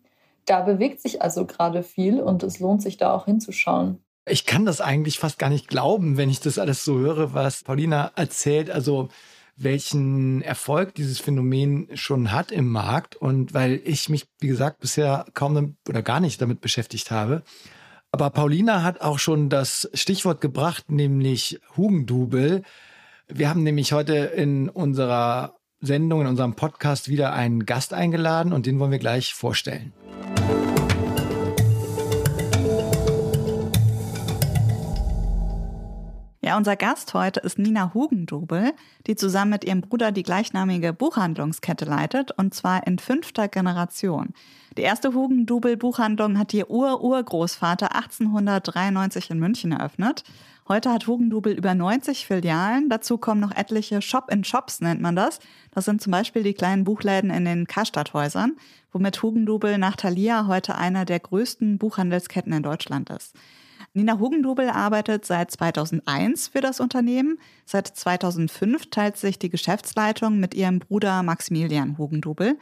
Da 0.45 0.61
bewegt 0.61 1.01
sich 1.01 1.21
also 1.21 1.45
gerade 1.45 1.83
viel 1.83 2.21
und 2.21 2.41
es 2.43 2.59
lohnt 2.59 2.81
sich 2.81 2.97
da 2.97 3.13
auch 3.13 3.25
hinzuschauen. 3.25 3.99
Ich 4.25 4.45
kann 4.45 4.65
das 4.65 4.81
eigentlich 4.81 5.19
fast 5.19 5.39
gar 5.39 5.49
nicht 5.49 5.67
glauben, 5.67 6.17
wenn 6.17 6.29
ich 6.29 6.39
das 6.39 6.57
alles 6.57 6.83
so 6.83 6.97
höre, 6.97 7.33
was 7.33 7.63
Paulina 7.63 8.11
erzählt. 8.15 8.69
Also 8.69 9.09
welchen 9.57 10.41
Erfolg 10.43 10.93
dieses 10.95 11.19
Phänomen 11.19 11.89
schon 11.93 12.31
hat 12.31 12.51
im 12.51 12.69
Markt. 12.69 13.15
Und 13.15 13.53
weil 13.53 13.81
ich 13.83 14.07
mich, 14.07 14.25
wie 14.39 14.47
gesagt, 14.47 14.79
bisher 14.79 15.25
kaum 15.33 15.75
oder 15.89 16.01
gar 16.01 16.19
nicht 16.19 16.41
damit 16.41 16.61
beschäftigt 16.61 17.11
habe. 17.11 17.43
Aber 18.11 18.29
Paulina 18.29 18.83
hat 18.83 19.01
auch 19.01 19.19
schon 19.19 19.49
das 19.49 19.89
Stichwort 19.93 20.41
gebracht, 20.41 20.89
nämlich 20.89 21.59
Hugendubel. 21.75 22.63
Wir 23.27 23.49
haben 23.49 23.63
nämlich 23.63 23.91
heute 23.91 24.15
in 24.15 24.69
unserer 24.69 25.55
Sendung, 25.81 26.21
in 26.21 26.27
unserem 26.27 26.55
Podcast 26.55 27.09
wieder 27.09 27.33
einen 27.33 27.65
Gast 27.65 27.93
eingeladen 27.93 28.53
und 28.53 28.65
den 28.65 28.79
wollen 28.79 28.91
wir 28.91 28.99
gleich 28.99 29.33
vorstellen. 29.33 29.93
Ja, 36.47 36.55
unser 36.55 36.77
Gast 36.77 37.13
heute 37.13 37.41
ist 37.41 37.59
Nina 37.59 37.93
Hugendubel, 37.93 38.71
die 39.05 39.17
zusammen 39.17 39.51
mit 39.51 39.65
ihrem 39.65 39.81
Bruder 39.81 40.13
die 40.13 40.23
gleichnamige 40.23 40.93
Buchhandlungskette 40.93 41.83
leitet 41.83 42.31
und 42.31 42.53
zwar 42.53 42.87
in 42.87 42.99
fünfter 42.99 43.49
Generation. 43.49 44.29
Die 44.77 44.83
erste 44.83 45.13
Hugendubel-Buchhandlung 45.13 46.39
hat 46.39 46.53
ihr 46.53 46.69
Ur-Urgroßvater 46.69 47.93
1893 47.93 49.29
in 49.29 49.39
München 49.39 49.73
eröffnet. 49.73 50.23
Heute 50.69 50.89
hat 50.89 51.07
Hugendubel 51.07 51.51
über 51.51 51.75
90 51.75 52.25
Filialen. 52.25 52.87
Dazu 52.87 53.17
kommen 53.17 53.41
noch 53.41 53.53
etliche 53.53 54.01
Shop-in-Shops, 54.01 54.79
nennt 54.79 55.01
man 55.01 55.17
das. 55.17 55.39
Das 55.71 55.83
sind 55.83 56.01
zum 56.01 56.11
Beispiel 56.11 56.43
die 56.43 56.53
kleinen 56.53 56.85
Buchläden 56.85 57.29
in 57.29 57.43
den 57.43 57.67
Karstadthäusern, 57.67 58.55
womit 58.93 59.21
Hugendubel 59.21 59.77
nach 59.77 59.97
Thalia 59.97 60.47
heute 60.47 60.75
einer 60.75 61.03
der 61.03 61.19
größten 61.19 61.77
Buchhandelsketten 61.77 62.53
in 62.53 62.63
Deutschland 62.63 63.09
ist. 63.09 63.35
Nina 63.97 64.19
Hugendubel 64.19 64.69
arbeitet 64.69 65.25
seit 65.25 65.49
2001 65.49 66.49
für 66.49 66.61
das 66.61 66.79
Unternehmen. 66.79 67.39
Seit 67.65 67.87
2005 67.87 68.91
teilt 68.91 69.17
sich 69.17 69.39
die 69.39 69.49
Geschäftsleitung 69.49 70.39
mit 70.39 70.53
ihrem 70.53 70.77
Bruder 70.77 71.23
Maximilian 71.23 71.97
Hugendubel. 71.97 72.59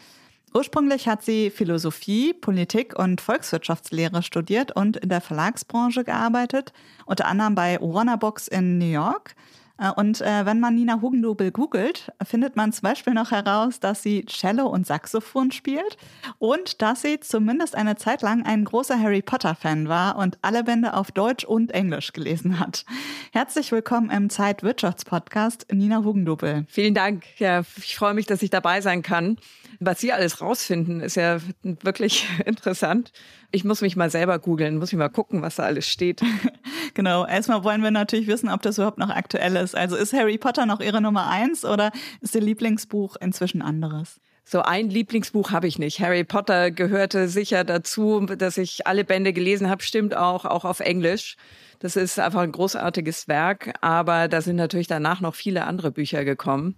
Ursprünglich 0.53 1.09
hat 1.09 1.25
sie 1.25 1.49
Philosophie, 1.49 2.31
Politik 2.31 2.97
und 2.97 3.19
Volkswirtschaftslehre 3.19 4.23
studiert 4.23 4.73
und 4.77 4.95
in 4.95 5.09
der 5.09 5.19
Verlagsbranche 5.19 6.05
gearbeitet, 6.05 6.71
unter 7.05 7.25
anderem 7.25 7.53
bei 7.53 7.79
Warner 7.81 8.15
Books 8.15 8.47
in 8.47 8.77
New 8.77 8.85
York. 8.85 9.35
Äh, 9.77 9.91
und 9.95 10.21
äh, 10.21 10.45
wenn 10.45 10.59
man 10.59 10.75
Nina 10.75 11.01
Hugendubel 11.01 11.51
googelt, 11.51 12.11
findet 12.23 12.55
man 12.55 12.71
zum 12.71 12.83
Beispiel 12.83 13.13
noch 13.13 13.31
heraus, 13.31 13.79
dass 13.79 14.01
sie 14.01 14.25
Cello 14.25 14.67
und 14.67 14.87
Saxophon 14.87 15.51
spielt 15.51 15.97
und 16.37 16.81
dass 16.81 17.01
sie 17.01 17.19
zumindest 17.19 17.75
eine 17.75 17.95
Zeit 17.95 18.21
lang 18.21 18.45
ein 18.45 18.65
großer 18.65 18.99
Harry 18.99 19.21
Potter-Fan 19.21 19.87
war 19.89 20.17
und 20.17 20.37
alle 20.41 20.63
Bände 20.63 20.93
auf 20.93 21.11
Deutsch 21.11 21.43
und 21.43 21.71
Englisch 21.71 22.13
gelesen 22.13 22.59
hat. 22.59 22.85
Herzlich 23.31 23.71
willkommen 23.71 24.09
im 24.09 24.29
Zeitwirtschaftspodcast, 24.29 25.67
Nina 25.71 26.03
Hugendubel. 26.03 26.65
Vielen 26.69 26.93
Dank. 26.93 27.25
Ja, 27.37 27.63
ich 27.77 27.95
freue 27.95 28.13
mich, 28.13 28.25
dass 28.25 28.41
ich 28.41 28.49
dabei 28.49 28.81
sein 28.81 29.01
kann. 29.01 29.37
Was 29.79 29.99
Sie 29.99 30.13
alles 30.13 30.41
rausfinden, 30.41 31.01
ist 31.01 31.15
ja 31.15 31.39
wirklich 31.63 32.27
interessant. 32.45 33.11
Ich 33.55 33.63
muss 33.63 33.79
mich 33.79 33.95
mal 33.95 34.09
selber 34.09 34.37
googeln, 34.37 34.79
muss 34.79 34.91
ich 34.91 34.97
mal 34.97 35.07
gucken, 35.07 35.41
was 35.41 35.55
da 35.55 35.63
alles 35.63 35.87
steht. 35.87 36.21
genau. 36.93 37.25
Erstmal 37.25 37.63
wollen 37.63 37.81
wir 37.81 37.89
natürlich 37.89 38.27
wissen, 38.27 38.49
ob 38.49 38.61
das 38.61 38.77
überhaupt 38.77 38.97
noch 38.97 39.09
aktuell 39.09 39.55
ist. 39.55 39.77
Also 39.77 39.95
ist 39.95 40.11
Harry 40.11 40.37
Potter 40.37 40.65
noch 40.65 40.81
Ihre 40.81 40.99
Nummer 40.99 41.29
eins 41.29 41.63
oder 41.63 41.93
ist 42.19 42.35
Ihr 42.35 42.41
Lieblingsbuch 42.41 43.15
inzwischen 43.15 43.61
anderes? 43.61 44.19
So 44.43 44.61
ein 44.61 44.89
Lieblingsbuch 44.89 45.51
habe 45.51 45.67
ich 45.67 45.79
nicht. 45.79 46.01
Harry 46.01 46.25
Potter 46.25 46.69
gehörte 46.69 47.29
sicher 47.29 47.63
dazu, 47.63 48.25
dass 48.25 48.57
ich 48.57 48.87
alle 48.87 49.05
Bände 49.05 49.31
gelesen 49.31 49.69
habe, 49.69 49.83
stimmt 49.83 50.17
auch, 50.17 50.43
auch 50.43 50.65
auf 50.65 50.81
Englisch. 50.81 51.37
Das 51.79 51.95
ist 51.95 52.19
einfach 52.19 52.41
ein 52.41 52.51
großartiges 52.51 53.29
Werk, 53.29 53.73
aber 53.79 54.27
da 54.27 54.41
sind 54.41 54.57
natürlich 54.57 54.87
danach 54.87 55.21
noch 55.21 55.35
viele 55.35 55.63
andere 55.63 55.91
Bücher 55.91 56.25
gekommen 56.25 56.75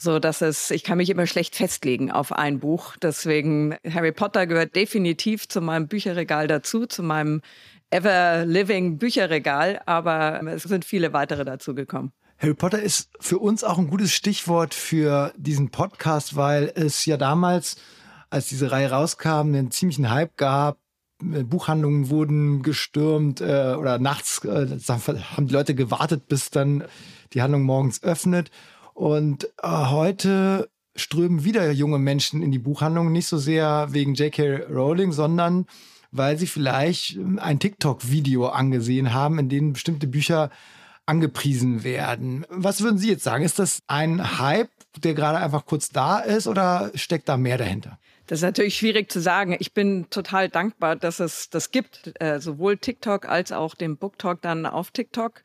so 0.00 0.18
dass 0.18 0.40
es, 0.40 0.70
ich 0.70 0.82
kann 0.82 0.96
mich 0.96 1.10
immer 1.10 1.26
schlecht 1.26 1.54
festlegen 1.54 2.10
auf 2.10 2.32
ein 2.32 2.58
Buch. 2.58 2.96
Deswegen 3.02 3.76
Harry 3.88 4.12
Potter 4.12 4.46
gehört 4.46 4.74
definitiv 4.74 5.46
zu 5.46 5.60
meinem 5.60 5.88
Bücherregal 5.88 6.46
dazu, 6.46 6.86
zu 6.86 7.02
meinem 7.02 7.42
ever 7.90 8.46
living 8.46 8.96
Bücherregal, 8.96 9.82
aber 9.84 10.40
es 10.46 10.62
sind 10.62 10.86
viele 10.86 11.12
weitere 11.12 11.44
dazu 11.44 11.74
gekommen. 11.74 12.12
Harry 12.38 12.54
Potter 12.54 12.80
ist 12.80 13.10
für 13.20 13.38
uns 13.38 13.62
auch 13.62 13.76
ein 13.76 13.88
gutes 13.88 14.14
Stichwort 14.14 14.72
für 14.72 15.34
diesen 15.36 15.70
Podcast, 15.70 16.34
weil 16.34 16.72
es 16.74 17.04
ja 17.04 17.18
damals, 17.18 17.76
als 18.30 18.48
diese 18.48 18.70
Reihe 18.70 18.90
rauskam, 18.90 19.48
einen 19.48 19.70
ziemlichen 19.70 20.08
Hype 20.08 20.38
gab. 20.38 20.78
Buchhandlungen 21.18 22.08
wurden 22.08 22.62
gestürmt 22.62 23.42
äh, 23.42 23.74
oder 23.78 23.98
nachts 23.98 24.42
äh, 24.46 24.78
haben 24.88 25.46
die 25.46 25.52
Leute 25.52 25.74
gewartet, 25.74 26.28
bis 26.28 26.48
dann 26.48 26.84
die 27.34 27.42
Handlung 27.42 27.64
morgens 27.64 28.02
öffnet. 28.02 28.50
Und 29.00 29.44
äh, 29.62 29.66
heute 29.66 30.68
strömen 30.94 31.42
wieder 31.42 31.70
junge 31.70 31.98
Menschen 31.98 32.42
in 32.42 32.52
die 32.52 32.58
Buchhandlung, 32.58 33.10
nicht 33.10 33.28
so 33.28 33.38
sehr 33.38 33.88
wegen 33.92 34.12
J.K. 34.12 34.64
Rowling, 34.70 35.12
sondern 35.12 35.64
weil 36.10 36.36
sie 36.36 36.46
vielleicht 36.46 37.16
ähm, 37.16 37.38
ein 37.38 37.58
TikTok-Video 37.58 38.48
angesehen 38.48 39.14
haben, 39.14 39.38
in 39.38 39.48
dem 39.48 39.72
bestimmte 39.72 40.06
Bücher 40.06 40.50
angepriesen 41.06 41.82
werden. 41.82 42.44
Was 42.50 42.82
würden 42.82 42.98
Sie 42.98 43.08
jetzt 43.08 43.24
sagen? 43.24 43.42
Ist 43.42 43.58
das 43.58 43.80
ein 43.86 44.38
Hype, 44.38 44.68
der 45.02 45.14
gerade 45.14 45.38
einfach 45.38 45.64
kurz 45.64 45.88
da 45.88 46.18
ist 46.18 46.46
oder 46.46 46.90
steckt 46.94 47.30
da 47.30 47.38
mehr 47.38 47.56
dahinter? 47.56 47.98
Das 48.26 48.40
ist 48.40 48.42
natürlich 48.42 48.76
schwierig 48.76 49.10
zu 49.10 49.22
sagen. 49.22 49.56
Ich 49.60 49.72
bin 49.72 50.10
total 50.10 50.50
dankbar, 50.50 50.94
dass 50.96 51.20
es 51.20 51.48
das 51.48 51.70
gibt, 51.70 52.12
äh, 52.20 52.38
sowohl 52.38 52.76
TikTok 52.76 53.26
als 53.26 53.50
auch 53.50 53.74
den 53.74 53.96
BookTalk 53.96 54.42
dann 54.42 54.66
auf 54.66 54.90
TikTok 54.90 55.42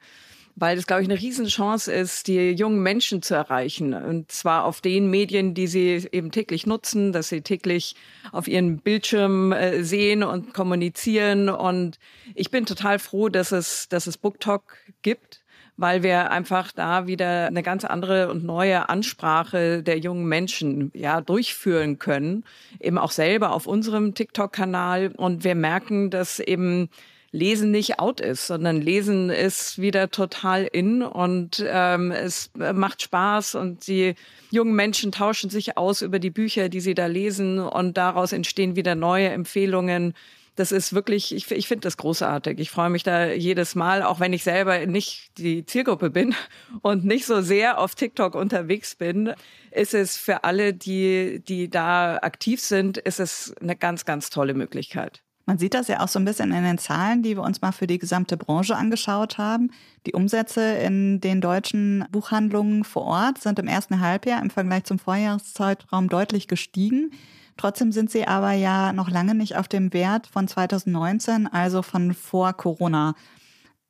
weil 0.55 0.77
es, 0.77 0.87
glaube 0.87 1.01
ich, 1.01 1.09
eine 1.09 1.19
Riesenchance 1.19 1.91
ist, 1.91 2.27
die 2.27 2.51
jungen 2.51 2.81
Menschen 2.81 3.21
zu 3.21 3.35
erreichen. 3.35 3.93
Und 3.93 4.31
zwar 4.31 4.63
auf 4.65 4.79
den 4.79 5.09
Medien, 5.09 5.53
die 5.53 5.67
sie 5.67 6.07
eben 6.11 6.31
täglich 6.31 6.65
nutzen, 6.65 7.11
dass 7.11 7.29
sie 7.29 7.41
täglich 7.41 7.95
auf 8.31 8.47
ihren 8.47 8.77
Bildschirm 8.77 9.51
äh, 9.51 9.83
sehen 9.83 10.23
und 10.23 10.53
kommunizieren. 10.53 11.49
Und 11.49 11.99
ich 12.35 12.51
bin 12.51 12.65
total 12.65 12.99
froh, 12.99 13.27
dass 13.27 13.51
es, 13.51 13.89
dass 13.89 14.07
es 14.07 14.17
BookTalk 14.17 14.63
gibt 15.01 15.41
weil 15.77 16.03
wir 16.03 16.31
einfach 16.31 16.71
da 16.71 17.07
wieder 17.07 17.47
eine 17.47 17.63
ganz 17.63 17.83
andere 17.83 18.29
und 18.29 18.43
neue 18.43 18.87
Ansprache 18.89 19.83
der 19.83 19.99
jungen 19.99 20.25
Menschen 20.25 20.91
ja 20.93 21.21
durchführen 21.21 21.99
können, 21.99 22.45
eben 22.79 22.97
auch 22.97 23.11
selber 23.11 23.51
auf 23.51 23.67
unserem 23.67 24.13
TikTok-Kanal 24.13 25.11
und 25.17 25.43
wir 25.43 25.55
merken, 25.55 26.09
dass 26.09 26.39
eben 26.39 26.89
Lesen 27.35 27.69
nicht 27.69 27.99
out 27.99 28.21
ist, 28.21 28.47
sondern 28.47 28.81
Lesen 28.81 29.29
ist 29.29 29.79
wieder 29.79 30.09
total 30.09 30.63
in 30.63 31.01
und 31.03 31.63
ähm, 31.67 32.11
es 32.11 32.49
macht 32.55 33.01
Spaß 33.01 33.55
und 33.55 33.87
die 33.87 34.15
jungen 34.51 34.73
Menschen 34.73 35.11
tauschen 35.11 35.49
sich 35.49 35.77
aus 35.77 36.01
über 36.01 36.19
die 36.19 36.29
Bücher, 36.29 36.69
die 36.69 36.79
sie 36.79 36.93
da 36.93 37.07
lesen 37.07 37.59
und 37.59 37.97
daraus 37.97 38.31
entstehen 38.31 38.77
wieder 38.77 38.95
neue 38.95 39.29
Empfehlungen. 39.29 40.13
Das 40.55 40.71
ist 40.71 40.93
wirklich, 40.93 41.35
ich, 41.35 41.51
ich 41.51 41.67
finde 41.67 41.81
das 41.81 41.97
großartig. 41.97 42.57
Ich 42.59 42.71
freue 42.71 42.89
mich 42.89 43.03
da 43.03 43.27
jedes 43.27 43.75
Mal, 43.75 44.01
auch 44.03 44.21
wenn 44.21 44.31
ich 44.31 44.45
selber 44.45 44.85
nicht 44.85 45.37
die 45.37 45.65
Zielgruppe 45.65 46.09
bin 46.09 46.33
und 46.83 47.03
nicht 47.03 47.25
so 47.25 47.41
sehr 47.41 47.79
auf 47.79 47.95
TikTok 47.95 48.35
unterwegs 48.35 48.95
bin, 48.95 49.33
ist 49.71 49.93
es 49.93 50.15
für 50.15 50.45
alle, 50.45 50.73
die, 50.73 51.41
die 51.45 51.69
da 51.69 52.15
aktiv 52.21 52.61
sind, 52.61 52.97
ist 52.97 53.19
es 53.19 53.53
eine 53.59 53.75
ganz, 53.75 54.05
ganz 54.05 54.29
tolle 54.29 54.53
Möglichkeit. 54.53 55.24
Man 55.47 55.59
sieht 55.59 55.75
das 55.75 55.87
ja 55.87 55.99
auch 55.99 56.07
so 56.07 56.17
ein 56.17 56.25
bisschen 56.25 56.51
in 56.51 56.63
den 56.63 56.79
Zahlen, 56.79 57.21
die 57.21 57.37
wir 57.37 57.43
uns 57.43 57.61
mal 57.61 57.71
für 57.71 57.85
die 57.85 57.99
gesamte 57.99 58.35
Branche 58.35 58.75
angeschaut 58.75 59.37
haben. 59.37 59.69
Die 60.07 60.13
Umsätze 60.13 60.61
in 60.77 61.21
den 61.21 61.39
deutschen 61.39 62.05
Buchhandlungen 62.11 62.83
vor 62.83 63.03
Ort 63.03 63.37
sind 63.39 63.59
im 63.59 63.67
ersten 63.67 63.99
Halbjahr 63.99 64.41
im 64.41 64.49
Vergleich 64.49 64.85
zum 64.85 64.97
Vorjahreszeitraum 64.97 66.09
deutlich 66.09 66.47
gestiegen. 66.47 67.11
Trotzdem 67.57 67.91
sind 67.91 68.09
sie 68.09 68.27
aber 68.27 68.53
ja 68.53 68.91
noch 68.91 69.09
lange 69.09 69.35
nicht 69.35 69.55
auf 69.55 69.67
dem 69.67 69.93
Wert 69.93 70.27
von 70.27 70.47
2019, 70.47 71.47
also 71.47 71.83
von 71.83 72.13
vor 72.15 72.53
Corona. 72.53 73.13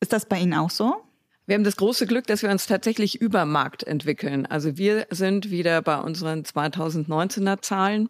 Ist 0.02 0.12
das 0.12 0.26
bei 0.26 0.40
Ihnen 0.40 0.54
auch 0.54 0.70
so? 0.70 1.06
Wir 1.48 1.56
haben 1.56 1.64
das 1.64 1.78
große 1.78 2.06
Glück, 2.06 2.28
dass 2.28 2.42
wir 2.42 2.50
uns 2.50 2.66
tatsächlich 2.66 3.22
über 3.22 3.46
Markt 3.46 3.84
entwickeln. 3.84 4.46
Also 4.46 4.78
wir 4.78 5.08
sind 5.12 5.52
wieder 5.52 5.82
bei 5.82 6.00
unseren 6.00 6.42
2019er 6.42 7.62
Zahlen. 7.62 8.10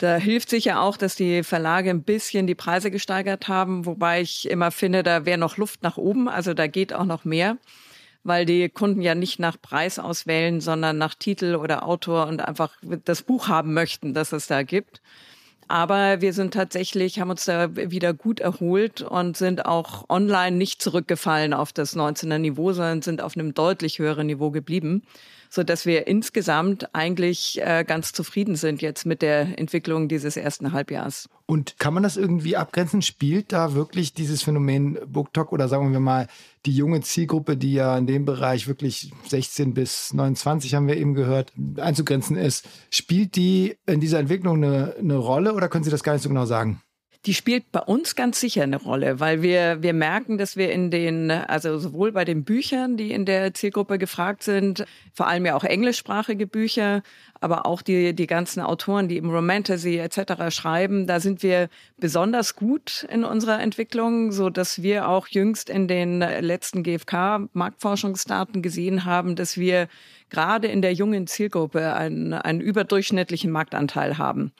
Da 0.00 0.16
hilft 0.16 0.48
sicher 0.48 0.80
auch, 0.80 0.96
dass 0.96 1.14
die 1.14 1.42
Verlage 1.42 1.90
ein 1.90 2.02
bisschen 2.02 2.46
die 2.46 2.54
Preise 2.54 2.90
gesteigert 2.90 3.48
haben, 3.48 3.84
wobei 3.84 4.22
ich 4.22 4.48
immer 4.48 4.70
finde, 4.70 5.02
da 5.02 5.26
wäre 5.26 5.36
noch 5.36 5.58
Luft 5.58 5.82
nach 5.82 5.98
oben, 5.98 6.26
also 6.26 6.54
da 6.54 6.68
geht 6.68 6.94
auch 6.94 7.04
noch 7.04 7.26
mehr, 7.26 7.58
weil 8.24 8.46
die 8.46 8.70
Kunden 8.70 9.02
ja 9.02 9.14
nicht 9.14 9.38
nach 9.38 9.60
Preis 9.60 9.98
auswählen, 9.98 10.62
sondern 10.62 10.96
nach 10.96 11.14
Titel 11.14 11.54
oder 11.54 11.86
Autor 11.86 12.28
und 12.28 12.40
einfach 12.40 12.78
das 13.04 13.20
Buch 13.20 13.48
haben 13.48 13.74
möchten, 13.74 14.14
das 14.14 14.32
es 14.32 14.46
da 14.46 14.62
gibt. 14.62 15.02
Aber 15.70 16.20
wir 16.20 16.32
sind 16.32 16.52
tatsächlich, 16.52 17.20
haben 17.20 17.30
uns 17.30 17.44
da 17.44 17.76
wieder 17.76 18.12
gut 18.12 18.40
erholt 18.40 19.02
und 19.02 19.36
sind 19.36 19.66
auch 19.66 20.04
online 20.08 20.56
nicht 20.56 20.82
zurückgefallen 20.82 21.54
auf 21.54 21.72
das 21.72 21.94
19er 21.96 22.38
Niveau, 22.38 22.72
sondern 22.72 23.02
sind 23.02 23.22
auf 23.22 23.36
einem 23.36 23.54
deutlich 23.54 24.00
höheren 24.00 24.26
Niveau 24.26 24.50
geblieben 24.50 25.02
so 25.50 25.64
dass 25.64 25.84
wir 25.84 26.06
insgesamt 26.06 26.94
eigentlich 26.94 27.60
äh, 27.60 27.84
ganz 27.84 28.12
zufrieden 28.12 28.54
sind 28.54 28.80
jetzt 28.80 29.04
mit 29.04 29.20
der 29.20 29.58
Entwicklung 29.58 30.08
dieses 30.08 30.36
ersten 30.36 30.72
Halbjahres. 30.72 31.28
Und 31.46 31.76
kann 31.78 31.92
man 31.92 32.04
das 32.04 32.16
irgendwie 32.16 32.56
abgrenzen? 32.56 33.02
Spielt 33.02 33.52
da 33.52 33.74
wirklich 33.74 34.14
dieses 34.14 34.44
Phänomen 34.44 34.98
BookTok 35.06 35.52
oder 35.52 35.66
sagen 35.66 35.92
wir 35.92 35.98
mal 35.98 36.28
die 36.66 36.74
junge 36.74 37.00
Zielgruppe, 37.00 37.56
die 37.56 37.72
ja 37.72 37.96
in 37.96 38.06
dem 38.06 38.24
Bereich 38.24 38.68
wirklich 38.68 39.12
16 39.28 39.74
bis 39.74 40.12
29 40.12 40.74
haben 40.74 40.88
wir 40.88 40.96
eben 40.96 41.14
gehört, 41.14 41.52
einzugrenzen 41.76 42.36
ist, 42.36 42.68
spielt 42.90 43.36
die 43.36 43.76
in 43.86 44.00
dieser 44.00 44.18
Entwicklung 44.18 44.62
eine, 44.62 44.94
eine 44.98 45.16
Rolle 45.16 45.54
oder 45.54 45.68
können 45.68 45.84
Sie 45.84 45.90
das 45.90 46.02
gar 46.02 46.12
nicht 46.12 46.22
so 46.22 46.28
genau 46.28 46.44
sagen? 46.44 46.82
Die 47.26 47.34
spielt 47.34 47.70
bei 47.70 47.80
uns 47.80 48.16
ganz 48.16 48.40
sicher 48.40 48.62
eine 48.62 48.76
Rolle, 48.76 49.20
weil 49.20 49.42
wir, 49.42 49.82
wir 49.82 49.92
merken, 49.92 50.38
dass 50.38 50.56
wir 50.56 50.72
in 50.72 50.90
den, 50.90 51.30
also 51.30 51.78
sowohl 51.78 52.12
bei 52.12 52.24
den 52.24 52.44
Büchern, 52.44 52.96
die 52.96 53.12
in 53.12 53.26
der 53.26 53.52
Zielgruppe 53.52 53.98
gefragt 53.98 54.42
sind, 54.42 54.86
vor 55.12 55.26
allem 55.26 55.44
ja 55.44 55.54
auch 55.54 55.64
englischsprachige 55.64 56.46
Bücher, 56.46 57.02
aber 57.38 57.66
auch 57.66 57.82
die, 57.82 58.14
die 58.14 58.26
ganzen 58.26 58.62
Autoren, 58.62 59.08
die 59.08 59.18
im 59.18 59.28
Romantasy 59.28 59.98
etc. 59.98 60.48
schreiben, 60.48 61.06
da 61.06 61.20
sind 61.20 61.42
wir 61.42 61.68
besonders 61.98 62.56
gut 62.56 63.06
in 63.10 63.24
unserer 63.24 63.60
Entwicklung, 63.60 64.32
so 64.32 64.48
dass 64.48 64.82
wir 64.82 65.06
auch 65.06 65.28
jüngst 65.28 65.68
in 65.68 65.88
den 65.88 66.20
letzten 66.20 66.82
GfK-Marktforschungsdaten 66.82 68.62
gesehen 68.62 69.04
haben, 69.04 69.36
dass 69.36 69.58
wir 69.58 69.88
gerade 70.30 70.68
in 70.68 70.80
der 70.80 70.94
jungen 70.94 71.26
Zielgruppe 71.26 71.92
einen, 71.92 72.32
einen 72.32 72.62
überdurchschnittlichen 72.62 73.50
Marktanteil 73.50 74.16
haben. 74.16 74.52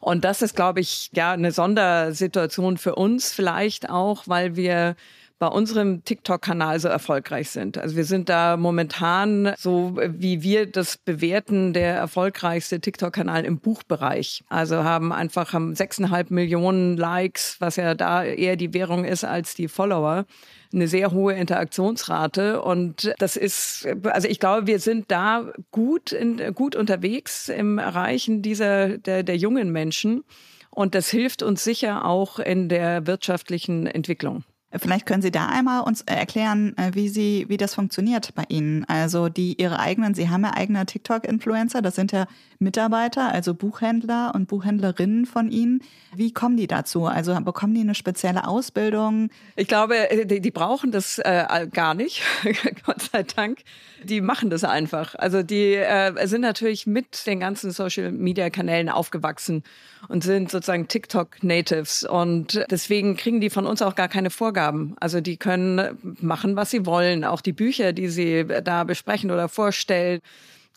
Und 0.00 0.24
das 0.24 0.42
ist, 0.42 0.54
glaube 0.54 0.80
ich, 0.80 1.10
ja 1.12 1.32
eine 1.32 1.52
Sondersituation 1.52 2.78
für 2.78 2.94
uns 2.94 3.32
vielleicht 3.32 3.90
auch, 3.90 4.24
weil 4.26 4.56
wir 4.56 4.96
bei 5.38 5.46
unserem 5.46 6.04
TikTok-Kanal 6.04 6.80
so 6.80 6.88
erfolgreich 6.88 7.50
sind. 7.50 7.78
Also 7.78 7.96
wir 7.96 8.04
sind 8.04 8.28
da 8.28 8.56
momentan, 8.56 9.54
so 9.56 9.96
wie 9.96 10.42
wir 10.42 10.66
das 10.66 10.96
bewerten, 10.98 11.72
der 11.72 11.94
erfolgreichste 11.94 12.80
TikTok-Kanal 12.80 13.44
im 13.44 13.58
Buchbereich. 13.58 14.42
Also 14.48 14.82
haben 14.82 15.12
einfach 15.12 15.54
sechseinhalb 15.72 16.30
Millionen 16.30 16.96
Likes, 16.96 17.56
was 17.60 17.76
ja 17.76 17.94
da 17.94 18.24
eher 18.24 18.56
die 18.56 18.74
Währung 18.74 19.04
ist 19.04 19.24
als 19.24 19.54
die 19.54 19.68
Follower 19.68 20.26
eine 20.72 20.88
sehr 20.88 21.12
hohe 21.12 21.34
Interaktionsrate. 21.34 22.60
Und 22.62 23.14
das 23.18 23.36
ist, 23.36 23.88
also 24.04 24.28
ich 24.28 24.40
glaube, 24.40 24.66
wir 24.66 24.80
sind 24.80 25.10
da 25.10 25.52
gut, 25.70 26.12
in, 26.12 26.54
gut 26.54 26.76
unterwegs 26.76 27.48
im 27.48 27.78
Erreichen 27.78 28.42
dieser, 28.42 28.98
der, 28.98 29.22
der 29.22 29.36
jungen 29.36 29.70
Menschen. 29.70 30.24
Und 30.70 30.94
das 30.94 31.08
hilft 31.08 31.42
uns 31.42 31.64
sicher 31.64 32.04
auch 32.04 32.38
in 32.38 32.68
der 32.68 33.06
wirtschaftlichen 33.06 33.86
Entwicklung. 33.86 34.44
Vielleicht 34.76 35.06
können 35.06 35.22
Sie 35.22 35.30
da 35.30 35.46
einmal 35.46 35.82
uns 35.82 36.02
erklären, 36.02 36.76
äh, 36.76 36.90
wie 36.92 37.08
Sie, 37.08 37.46
wie 37.48 37.56
das 37.56 37.74
funktioniert 37.74 38.34
bei 38.34 38.44
Ihnen. 38.48 38.84
Also 38.84 39.30
die 39.30 39.54
Ihre 39.58 39.78
eigenen, 39.78 40.14
Sie 40.14 40.28
haben 40.28 40.44
ja 40.44 40.52
eigene 40.54 40.84
TikTok-Influencer, 40.84 41.80
das 41.80 41.94
sind 41.94 42.12
ja 42.12 42.26
Mitarbeiter, 42.58 43.32
also 43.32 43.54
Buchhändler 43.54 44.32
und 44.34 44.46
Buchhändlerinnen 44.46 45.24
von 45.24 45.50
Ihnen. 45.50 45.80
Wie 46.14 46.32
kommen 46.32 46.58
die 46.58 46.66
dazu? 46.66 47.06
Also 47.06 47.34
bekommen 47.40 47.72
die 47.72 47.80
eine 47.80 47.94
spezielle 47.94 48.46
Ausbildung? 48.46 49.30
Ich 49.56 49.68
glaube, 49.68 50.10
äh, 50.10 50.26
die, 50.26 50.40
die 50.40 50.50
brauchen 50.50 50.92
das 50.92 51.18
äh, 51.18 51.66
gar 51.72 51.94
nicht, 51.94 52.22
Gott 52.84 53.00
sei 53.00 53.22
Dank. 53.22 53.60
Die 54.04 54.20
machen 54.20 54.50
das 54.50 54.64
einfach. 54.64 55.14
Also 55.14 55.42
die 55.42 55.74
äh, 55.74 56.26
sind 56.26 56.42
natürlich 56.42 56.86
mit 56.86 57.26
den 57.26 57.40
ganzen 57.40 57.70
Social-Media-Kanälen 57.70 58.88
aufgewachsen 58.88 59.64
und 60.08 60.22
sind 60.22 60.50
sozusagen 60.50 60.88
TikTok-Natives. 60.88 62.04
Und 62.04 62.64
deswegen 62.70 63.16
kriegen 63.16 63.40
die 63.40 63.50
von 63.50 63.66
uns 63.66 63.82
auch 63.82 63.94
gar 63.94 64.08
keine 64.08 64.30
Vorgaben. 64.30 64.94
Also 65.00 65.20
die 65.20 65.36
können 65.36 65.98
machen, 66.20 66.56
was 66.56 66.70
sie 66.70 66.86
wollen. 66.86 67.24
Auch 67.24 67.40
die 67.40 67.52
Bücher, 67.52 67.92
die 67.92 68.08
sie 68.08 68.46
da 68.62 68.84
besprechen 68.84 69.30
oder 69.30 69.48
vorstellen 69.48 70.20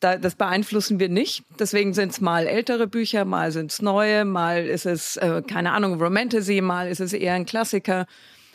da, 0.02 0.18
das 0.18 0.36
beeinflussen 0.36 1.00
wir 1.00 1.10
nicht. 1.10 1.44
Deswegen 1.60 1.94
sind 1.94 2.12
es 2.12 2.22
mal 2.22 2.48
ältere 2.48 2.88
Bücher, 2.88 3.24
mal 3.24 3.52
sind 3.52 3.72
es 3.72 3.82
neue, 3.82 4.26
mal 4.26 4.66
ist 4.66 4.86
es, 4.86 5.16
äh, 5.18 5.42
keine 5.48 5.72
Ahnung, 5.72 6.02
Romantasy, 6.02 6.60
mal 6.60 6.88
ist 6.88 7.00
es 7.00 7.14
eher 7.14 7.36
ein 7.36 7.46
Klassiker. 7.46 8.08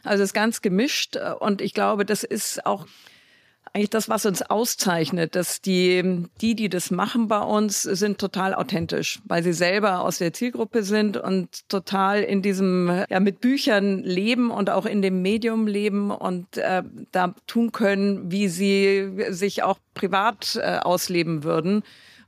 Also 0.02 0.22
es 0.22 0.31
ist 0.31 0.35
ganz 0.35 0.61
gemischt 0.61 1.16
und 1.40 1.61
ich 1.61 1.72
glaube, 1.72 2.05
das 2.05 2.24
ist 2.24 2.66
auch 2.66 2.87
eigentlich 3.77 3.91
das, 3.91 4.09
was 4.09 4.25
uns 4.25 4.41
auszeichnet, 4.41 5.37
dass 5.37 5.61
die, 5.61 6.25
die, 6.41 6.55
die 6.55 6.71
das 6.71 6.91
machen 6.91 7.29
bei 7.29 7.41
uns, 7.41 7.83
sind 7.83 8.17
total 8.17 8.55
authentisch, 8.55 9.21
weil 9.27 9.43
sie 9.43 9.53
selber 9.53 10.01
aus 10.01 10.17
der 10.17 10.33
Zielgruppe 10.33 10.83
sind 10.83 11.19
und 11.19 11.69
total 11.69 12.23
in 12.23 12.41
diesem, 12.41 13.05
ja, 13.11 13.21
mit 13.21 13.43
Büchern 13.43 14.03
leben 14.03 14.51
und 14.51 14.71
auch 14.71 14.87
in 14.87 15.03
dem 15.03 15.21
Medium 15.21 15.67
leben 15.67 16.11
und 16.11 16.57
äh, 16.57 16.85
da 17.12 17.35
tun 17.47 17.71
können, 17.71 18.33
wie 18.33 18.49
sie 18.49 19.12
sich 19.29 19.62
auch 19.62 19.79
privat 19.93 20.59
äh, 20.59 20.79
ausleben 20.79 21.45
würden. 21.45 21.83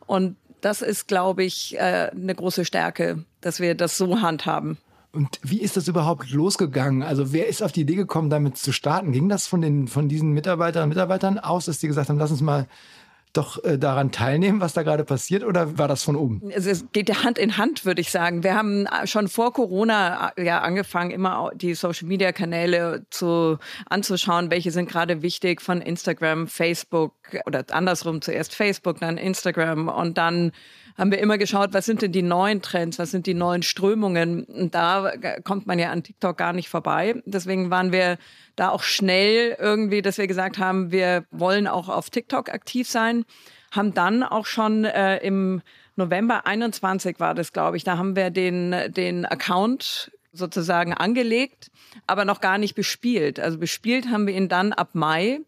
Und 0.07 0.37
das 0.61 0.83
ist, 0.83 1.09
glaube 1.09 1.45
ich, 1.45 1.79
äh, 1.79 2.11
eine 2.11 2.35
große 2.35 2.67
Stärke, 2.67 3.25
dass 3.41 3.59
wir 3.59 3.75
das 3.75 3.97
so 3.97 4.21
handhaben. 4.21 4.77
Und 5.19 5.41
wie 5.43 5.61
ist 5.61 5.77
das 5.77 5.89
überhaupt 5.89 6.31
losgegangen? 6.31 7.03
Also 7.03 7.33
wer 7.33 7.49
ist 7.49 7.61
auf 7.61 7.73
die 7.73 7.81
Idee 7.81 7.97
gekommen, 7.97 8.31
damit 8.31 8.57
zu 8.57 8.71
starten? 8.71 9.11
Ging 9.11 9.29
das 9.29 9.49
von, 9.49 9.61
den, 9.61 9.89
von 9.89 10.09
diesen 10.09 10.31
Mitarbeiterinnen 10.31 10.85
und 10.85 10.91
Mitarbeitern 10.91 11.41
aus, 11.41 11.65
dass 11.65 11.81
die 11.81 11.89
gesagt 11.89 12.09
haben, 12.09 12.21
lass 12.21 12.31
uns 12.31 12.41
mal 12.41 12.69
doch 13.33 13.65
äh, 13.65 13.79
daran 13.79 14.13
teilnehmen, 14.13 14.61
was 14.61 14.75
da 14.75 14.85
gerade 14.85 15.03
passiert, 15.05 15.43
oder 15.43 15.77
war 15.77 15.89
das 15.89 16.05
von 16.05 16.15
oben? 16.15 16.49
Es 16.51 16.85
geht 16.93 17.09
ja 17.09 17.25
Hand 17.25 17.37
in 17.37 17.57
Hand, 17.57 17.85
würde 17.85 18.01
ich 18.01 18.13
sagen. 18.13 18.45
Wir 18.45 18.55
haben 18.55 18.87
äh, 18.87 19.09
schon 19.09 19.27
vor 19.27 19.53
Corona 19.53 20.31
äh, 20.37 20.45
ja 20.45 20.61
angefangen, 20.61 21.11
immer 21.11 21.51
die 21.53 21.75
Social 21.75 22.07
Media 22.07 22.31
Kanäle 22.31 23.05
zu 23.11 23.59
anzuschauen, 23.91 24.53
welche 24.53 24.71
sind 24.71 24.89
gerade 24.89 25.21
wichtig 25.21 25.61
von 25.61 25.81
Instagram, 25.81 26.47
Facebook 26.47 27.13
oder 27.45 27.65
andersrum 27.73 28.23
zuerst 28.23 28.55
Facebook, 28.55 29.01
dann 29.01 29.19
Instagram 29.19 29.89
und 29.89 30.17
dann 30.17 30.53
haben 30.99 31.13
wir 31.13 31.21
immer 31.21 31.39
geschaut, 31.39 31.73
was 31.73 31.87
sind 31.87 32.03
denn 32.03 32.11
die 32.11 32.23
neuen 32.23 32.61
Trends, 32.61 32.99
was 32.99 33.13
sind 33.13 33.27
die 33.27 33.35
neuen 33.35 33.63
Strömungen. 33.63 34.45
Und 34.45 34.75
da 34.75 35.13
kommt 35.45 35.67
man 35.67 35.79
ja 35.79 35.91
an 35.91 36.03
TikTok 36.03 36.37
gar 36.37 36.53
nicht 36.53 36.69
vorbei. 36.69 37.23
Deswegen 37.25 37.71
waren 37.71 37.93
wir 37.93 38.19
da 38.57 38.71
auch 38.71 38.83
schnell 38.83 39.57
irgendwie, 39.61 40.03
dass 40.03 40.19
wir 40.19 40.27
gesagt 40.27 40.59
haben, 40.59 40.91
wir 40.91 41.25
wollen 41.31 41.69
auch 41.69 41.89
auf 41.89 42.11
TikTok 42.11 42.51
aktiv 42.51 42.89
sein, 42.89 43.25
haben 43.71 43.95
dann 43.95 44.25
auch 44.25 44.47
schon 44.47 44.85
äh, 44.85 45.19
im 45.19 45.63
November 45.95 46.47
21 46.47 47.21
war 47.21 47.35
das, 47.35 47.53
glaube 47.53 47.77
ich, 47.77 47.85
da 47.85 47.99
haben 47.99 48.17
wir 48.17 48.31
den, 48.31 48.75
den 48.89 49.25
Account 49.25 50.11
sozusagen 50.33 50.95
angelegt, 50.95 51.71
aber 52.07 52.25
noch 52.25 52.41
gar 52.41 52.59
nicht 52.59 52.75
bespielt. 52.75 53.41
Also 53.41 53.59
bespielt 53.59 54.09
haben 54.09 54.27
wir 54.27 54.35
ihn 54.35 54.49
dann 54.49 54.73
ab 54.73 54.91
Mai 54.95 55.41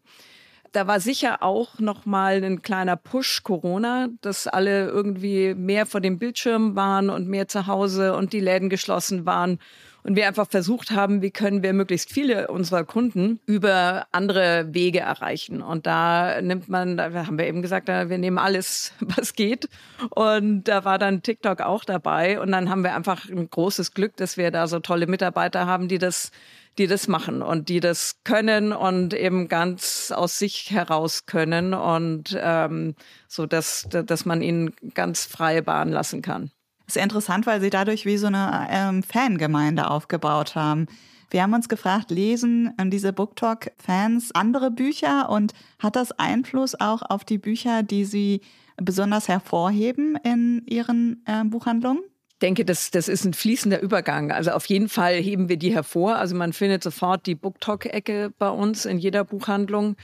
da 0.71 0.87
war 0.87 0.99
sicher 0.99 1.43
auch 1.43 1.79
noch 1.79 2.05
mal 2.05 2.43
ein 2.43 2.61
kleiner 2.61 2.95
Push 2.95 3.43
Corona, 3.43 4.09
dass 4.21 4.47
alle 4.47 4.87
irgendwie 4.87 5.53
mehr 5.53 5.85
vor 5.85 6.01
dem 6.01 6.17
Bildschirm 6.17 6.75
waren 6.75 7.09
und 7.09 7.27
mehr 7.27 7.47
zu 7.47 7.67
Hause 7.67 8.15
und 8.15 8.33
die 8.33 8.39
Läden 8.39 8.69
geschlossen 8.69 9.25
waren 9.25 9.59
und 10.03 10.15
wir 10.15 10.27
einfach 10.27 10.49
versucht 10.49 10.91
haben, 10.91 11.21
wie 11.21 11.31
können 11.31 11.61
wir 11.61 11.73
möglichst 11.73 12.11
viele 12.11 12.47
unserer 12.47 12.83
Kunden 12.83 13.39
über 13.45 14.07
andere 14.11 14.73
Wege 14.73 14.99
erreichen. 14.99 15.61
Und 15.61 15.85
da 15.85 16.41
nimmt 16.41 16.69
man, 16.69 16.97
da 16.97 17.13
haben 17.13 17.37
wir 17.37 17.45
eben 17.45 17.61
gesagt, 17.61 17.87
wir 17.87 18.17
nehmen 18.17 18.37
alles, 18.37 18.93
was 18.99 19.33
geht. 19.33 19.69
Und 20.09 20.63
da 20.63 20.85
war 20.85 20.97
dann 20.97 21.21
TikTok 21.21 21.61
auch 21.61 21.83
dabei. 21.83 22.39
Und 22.39 22.51
dann 22.51 22.69
haben 22.69 22.83
wir 22.83 22.95
einfach 22.95 23.29
ein 23.29 23.49
großes 23.49 23.93
Glück, 23.93 24.15
dass 24.17 24.37
wir 24.37 24.49
da 24.51 24.67
so 24.67 24.79
tolle 24.79 25.07
Mitarbeiter 25.07 25.67
haben, 25.67 25.87
die 25.87 25.99
das 25.99 26.31
die 26.77 26.87
das 26.87 27.07
machen 27.07 27.41
und 27.41 27.69
die 27.69 27.79
das 27.79 28.17
können 28.23 28.71
und 28.71 29.13
eben 29.13 29.47
ganz 29.47 30.11
aus 30.15 30.37
sich 30.37 30.71
heraus 30.71 31.25
können 31.25 31.73
und 31.73 32.37
ähm, 32.39 32.95
so, 33.27 33.45
dass, 33.45 33.87
dass 33.89 34.25
man 34.25 34.41
ihnen 34.41 34.73
ganz 34.93 35.25
freie 35.25 35.61
Bahn 35.61 35.89
lassen 35.89 36.21
kann. 36.21 36.51
Das 36.85 36.95
ist 36.95 37.03
interessant, 37.03 37.45
weil 37.45 37.61
sie 37.61 37.69
dadurch 37.69 38.05
wie 38.05 38.17
so 38.17 38.27
eine 38.27 38.67
ähm, 38.69 39.03
Fangemeinde 39.03 39.89
aufgebaut 39.89 40.55
haben. 40.55 40.87
Wir 41.29 41.43
haben 41.43 41.53
uns 41.53 41.69
gefragt, 41.69 42.11
lesen 42.11 42.73
ähm, 42.77 42.89
diese 42.89 43.13
BookTalk-Fans 43.13 44.31
andere 44.33 44.71
Bücher 44.71 45.29
und 45.29 45.53
hat 45.79 45.95
das 45.95 46.11
Einfluss 46.11 46.75
auch 46.79 47.01
auf 47.01 47.23
die 47.23 47.37
Bücher, 47.37 47.83
die 47.83 48.03
sie 48.03 48.41
besonders 48.75 49.27
hervorheben 49.27 50.17
in 50.23 50.65
ihren 50.67 51.23
äh, 51.25 51.43
Buchhandlungen? 51.45 52.03
Denke, 52.41 52.65
das, 52.65 52.91
das 52.91 53.07
ist 53.07 53.25
ein 53.25 53.33
fließender 53.33 53.81
Übergang. 53.81 54.31
Also 54.31 54.51
auf 54.51 54.65
jeden 54.65 54.89
Fall 54.89 55.15
heben 55.15 55.49
wir 55.49 55.57
die 55.57 55.73
hervor. 55.73 56.15
Also 56.17 56.35
man 56.35 56.53
findet 56.53 56.83
sofort 56.83 57.25
die 57.25 57.35
BookTalk-Ecke 57.35 58.33
bei 58.37 58.49
uns 58.49 58.85
in 58.85 58.97
jeder 58.97 59.23
Buchhandlung. 59.23 59.95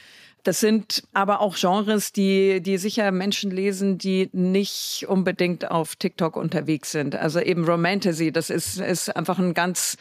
Das 0.44 0.62
sind 0.62 1.04
aber 1.14 1.42
auch 1.42 1.58
Genres, 1.58 2.14
die, 2.14 2.62
die 2.62 2.78
sicher 2.78 3.12
Menschen 3.12 3.52
lesen, 3.52 3.98
die 3.98 4.30
nicht 4.32 5.06
unbedingt 5.08 5.70
auf 5.70 5.98
TikTok 5.98 6.38
unterwegs 6.38 6.92
sind. 6.92 7.16
Also 7.16 7.42
eben 7.42 7.66
Romantasy, 7.66 8.32
das 8.32 8.50
ist, 8.50 8.80
ist 8.80 9.14
einfach 9.14 9.40
ein 9.40 9.54
ganz 9.54 9.98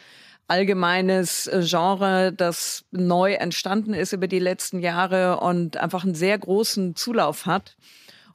allgemeines 0.47 1.49
Genre, 1.51 2.31
das 2.31 2.85
neu 2.91 3.33
entstanden 3.33 3.93
ist 3.93 4.13
über 4.13 4.27
die 4.27 4.39
letzten 4.39 4.79
Jahre 4.79 5.41
und 5.41 5.75
einfach 5.75 6.05
einen 6.05 6.15
sehr 6.15 6.37
großen 6.37 6.95
Zulauf 6.95 7.45
hat. 7.45 7.75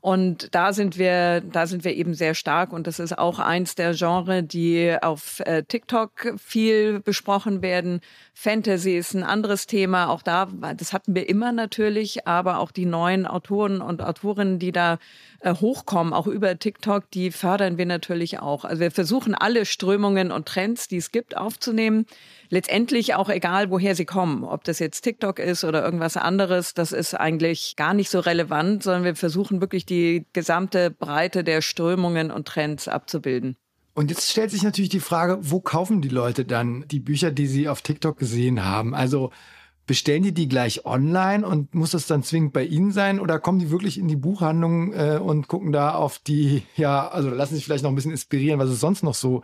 Und 0.03 0.53
da 0.53 0.73
sind 0.73 0.99
wir, 0.99 1.43
da 1.43 1.69
sind 1.69 1.85
wir 1.85 1.95
eben 1.95 2.15
sehr 2.15 2.35
stark. 2.35 2.73
Und 2.73 2.89
das 2.89 2.99
ist 2.99 3.17
auch 3.17 3.39
eins 3.39 3.77
der 3.77 3.95
Genre, 3.95 4.43
die 4.43 4.97
auf 5.01 5.39
äh, 5.47 5.63
TikTok 5.63 6.35
viel 6.39 6.99
besprochen 6.99 7.63
werden. 7.63 8.01
Fantasy 8.35 8.97
ist 8.97 9.15
ein 9.15 9.23
anderes 9.23 9.69
Thema. 9.69 10.09
Auch 10.09 10.23
da, 10.23 10.49
das 10.77 10.93
hatten 10.93 11.15
wir 11.15 11.29
immer 11.29 11.53
natürlich, 11.53 12.27
aber 12.27 12.59
auch 12.59 12.73
die 12.73 12.85
neuen 12.85 13.29
Autoren 13.29 13.81
und 13.81 14.03
Autorinnen, 14.03 14.59
die 14.59 14.73
da 14.73 14.99
äh, 15.39 15.55
hochkommen, 15.55 16.13
auch 16.13 16.27
über 16.27 16.59
TikTok, 16.59 17.09
die 17.13 17.31
fördern 17.31 17.79
wir 17.79 17.87
natürlich 17.87 18.41
auch. 18.41 18.65
Also 18.65 18.81
wir 18.81 18.91
versuchen 18.91 19.37
alle 19.37 19.65
Strömungen 19.65 20.33
und 20.33 20.47
Trends, 20.47 20.89
die 20.89 20.97
es 20.97 21.13
gibt, 21.13 21.37
aufzunehmen. 21.37 22.07
Letztendlich 22.53 23.15
auch 23.15 23.31
egal, 23.31 23.71
woher 23.71 23.95
sie 23.95 24.05
kommen, 24.05 24.45
ob 24.45 24.63
das 24.65 24.79
jetzt 24.79 25.01
TikTok 25.01 25.39
ist 25.39 25.65
oder 25.65 25.83
irgendwas 25.83 26.19
anderes, 26.19 26.75
das 26.75 26.93
ist 26.93 27.15
eigentlich 27.15 27.77
gar 27.77 27.95
nicht 27.95 28.11
so 28.11 28.21
relevant, 28.21 28.83
sondern 28.83 29.05
wir 29.05 29.17
versuchen 29.17 29.63
wirklich 29.63 29.87
die 29.87 30.27
gesamte 30.35 30.91
Breite 30.91 31.45
der 31.45 31.63
Strömungen 31.63 32.31
und 32.31 32.47
Trends 32.47 32.89
abzubilden. 32.89 33.57
Und 33.95 34.11
jetzt 34.11 34.31
stellt 34.31 34.51
sich 34.51 34.63
natürlich 34.65 34.91
die 34.91 35.01
Frage, 35.01 35.39
wo 35.41 35.61
kaufen 35.61 36.03
die 36.03 36.11
Leute 36.11 36.45
dann 36.45 36.85
die 36.89 37.01
Bücher, 37.01 37.31
die 37.31 37.47
sie 37.47 37.71
auf 37.71 37.81
TikTok 37.81 38.19
gesehen 38.19 38.63
haben? 38.63 38.95
Also 38.95 39.31
bestellen 39.87 40.23
die 40.23 40.35
die 40.35 40.47
gleich 40.47 40.85
online 40.85 41.47
und 41.47 41.75
muss 41.75 41.93
das 41.93 42.07
dann 42.07 42.23
zwingend 42.23 42.53
bei 42.53 42.65
ihnen 42.65 42.93
sein 42.93 43.19
oder 43.19 43.41
kommen 43.41 43.61
die 43.61 43.71
wirklich 43.71 43.97
in 43.97 44.09
die 44.09 44.17
Buchhandlung 44.17 44.93
äh, 44.93 45.17
und 45.17 45.49
gucken 45.49 45.73
da 45.73 45.95
auf 45.95 46.19
die, 46.19 46.65
ja, 46.77 47.09
also 47.09 47.31
lassen 47.31 47.55
sich 47.55 47.65
vielleicht 47.65 47.83
noch 47.83 47.91
ein 47.91 47.95
bisschen 47.95 48.11
inspirieren, 48.11 48.61
was 48.61 48.69
es 48.69 48.81
sonst 48.81 49.03
noch 49.03 49.15
so, 49.15 49.43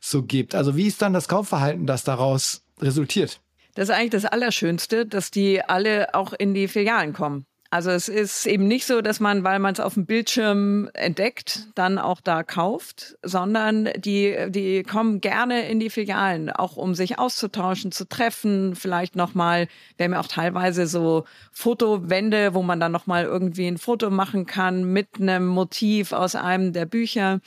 so 0.00 0.22
gibt? 0.22 0.54
Also 0.54 0.76
wie 0.76 0.86
ist 0.86 1.02
dann 1.02 1.12
das 1.12 1.28
Kaufverhalten, 1.28 1.86
das 1.86 2.04
daraus 2.04 2.62
resultiert? 2.80 3.40
Das 3.74 3.88
ist 3.88 3.94
eigentlich 3.94 4.10
das 4.10 4.24
Allerschönste, 4.24 5.06
dass 5.06 5.30
die 5.30 5.62
alle 5.62 6.14
auch 6.14 6.32
in 6.32 6.54
die 6.54 6.66
Filialen 6.66 7.12
kommen. 7.12 7.46
Also 7.72 7.90
es 7.90 8.08
ist 8.08 8.46
eben 8.46 8.66
nicht 8.66 8.84
so, 8.84 9.00
dass 9.00 9.20
man, 9.20 9.44
weil 9.44 9.60
man 9.60 9.72
es 9.72 9.78
auf 9.78 9.94
dem 9.94 10.04
Bildschirm 10.04 10.90
entdeckt, 10.92 11.68
dann 11.76 11.98
auch 11.98 12.20
da 12.20 12.42
kauft, 12.42 13.16
sondern 13.22 13.88
die, 13.96 14.36
die 14.48 14.82
kommen 14.82 15.20
gerne 15.20 15.68
in 15.68 15.78
die 15.78 15.88
Filialen, 15.88 16.50
auch 16.50 16.76
um 16.76 16.96
sich 16.96 17.20
auszutauschen, 17.20 17.92
zu 17.92 18.08
treffen, 18.08 18.74
vielleicht 18.74 19.14
nochmal, 19.14 19.68
wir 19.96 20.04
haben 20.04 20.14
ja 20.14 20.20
auch 20.20 20.26
teilweise 20.26 20.88
so 20.88 21.24
Fotowände, 21.52 22.54
wo 22.54 22.62
man 22.62 22.80
dann 22.80 22.90
nochmal 22.90 23.24
irgendwie 23.24 23.68
ein 23.68 23.78
Foto 23.78 24.10
machen 24.10 24.46
kann 24.46 24.82
mit 24.92 25.20
einem 25.20 25.46
Motiv 25.46 26.10
aus 26.10 26.34
einem 26.34 26.72
der 26.72 26.86
Bücher. 26.86 27.38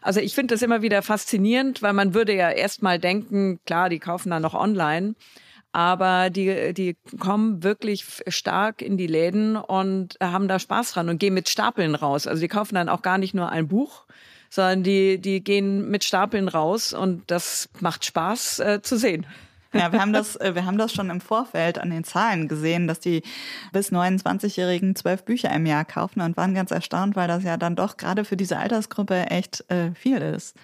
Also 0.00 0.20
ich 0.20 0.34
finde 0.34 0.54
das 0.54 0.62
immer 0.62 0.82
wieder 0.82 1.02
faszinierend, 1.02 1.82
weil 1.82 1.92
man 1.92 2.14
würde 2.14 2.34
ja 2.34 2.50
erstmal 2.50 2.98
denken, 2.98 3.60
klar, 3.66 3.88
die 3.88 3.98
kaufen 3.98 4.30
dann 4.30 4.42
noch 4.42 4.54
online 4.54 5.14
aber 5.72 6.28
die, 6.28 6.74
die 6.74 6.96
kommen 7.18 7.62
wirklich 7.62 8.04
stark 8.28 8.82
in 8.82 8.98
die 8.98 9.06
Läden 9.06 9.56
und 9.56 10.16
haben 10.22 10.46
da 10.46 10.58
Spaß 10.58 10.92
dran 10.92 11.08
und 11.08 11.18
gehen 11.18 11.34
mit 11.34 11.48
Stapeln 11.48 11.94
raus. 11.94 12.26
Also 12.26 12.42
die 12.42 12.48
kaufen 12.48 12.74
dann 12.74 12.90
auch 12.90 13.00
gar 13.00 13.16
nicht 13.16 13.34
nur 13.34 13.48
ein 13.48 13.68
Buch, 13.68 14.04
sondern 14.50 14.82
die, 14.82 15.18
die 15.18 15.42
gehen 15.42 15.90
mit 15.90 16.04
Stapeln 16.04 16.48
raus 16.48 16.92
und 16.92 17.30
das 17.30 17.70
macht 17.80 18.04
Spaß 18.04 18.60
äh, 18.60 18.82
zu 18.82 18.98
sehen. 18.98 19.26
Ja, 19.72 19.90
wir 19.90 20.00
haben 20.00 20.12
das, 20.12 20.36
äh, 20.36 20.54
wir 20.54 20.66
haben 20.66 20.78
das 20.78 20.92
schon 20.92 21.10
im 21.10 21.20
Vorfeld 21.20 21.78
an 21.78 21.90
den 21.90 22.04
Zahlen 22.04 22.48
gesehen, 22.48 22.86
dass 22.86 23.00
die 23.00 23.22
bis 23.72 23.90
29-Jährigen 23.90 24.94
zwölf 24.96 25.24
Bücher 25.24 25.50
im 25.52 25.66
Jahr 25.66 25.84
kaufen 25.84 26.20
und 26.20 26.36
waren 26.36 26.54
ganz 26.54 26.70
erstaunt, 26.70 27.16
weil 27.16 27.28
das 27.28 27.42
ja 27.44 27.56
dann 27.56 27.76
doch 27.76 27.96
gerade 27.96 28.24
für 28.24 28.36
diese 28.36 28.58
Altersgruppe 28.58 29.30
echt 29.30 29.64
äh, 29.70 29.94
viel 29.94 30.18
ist. 30.18 30.56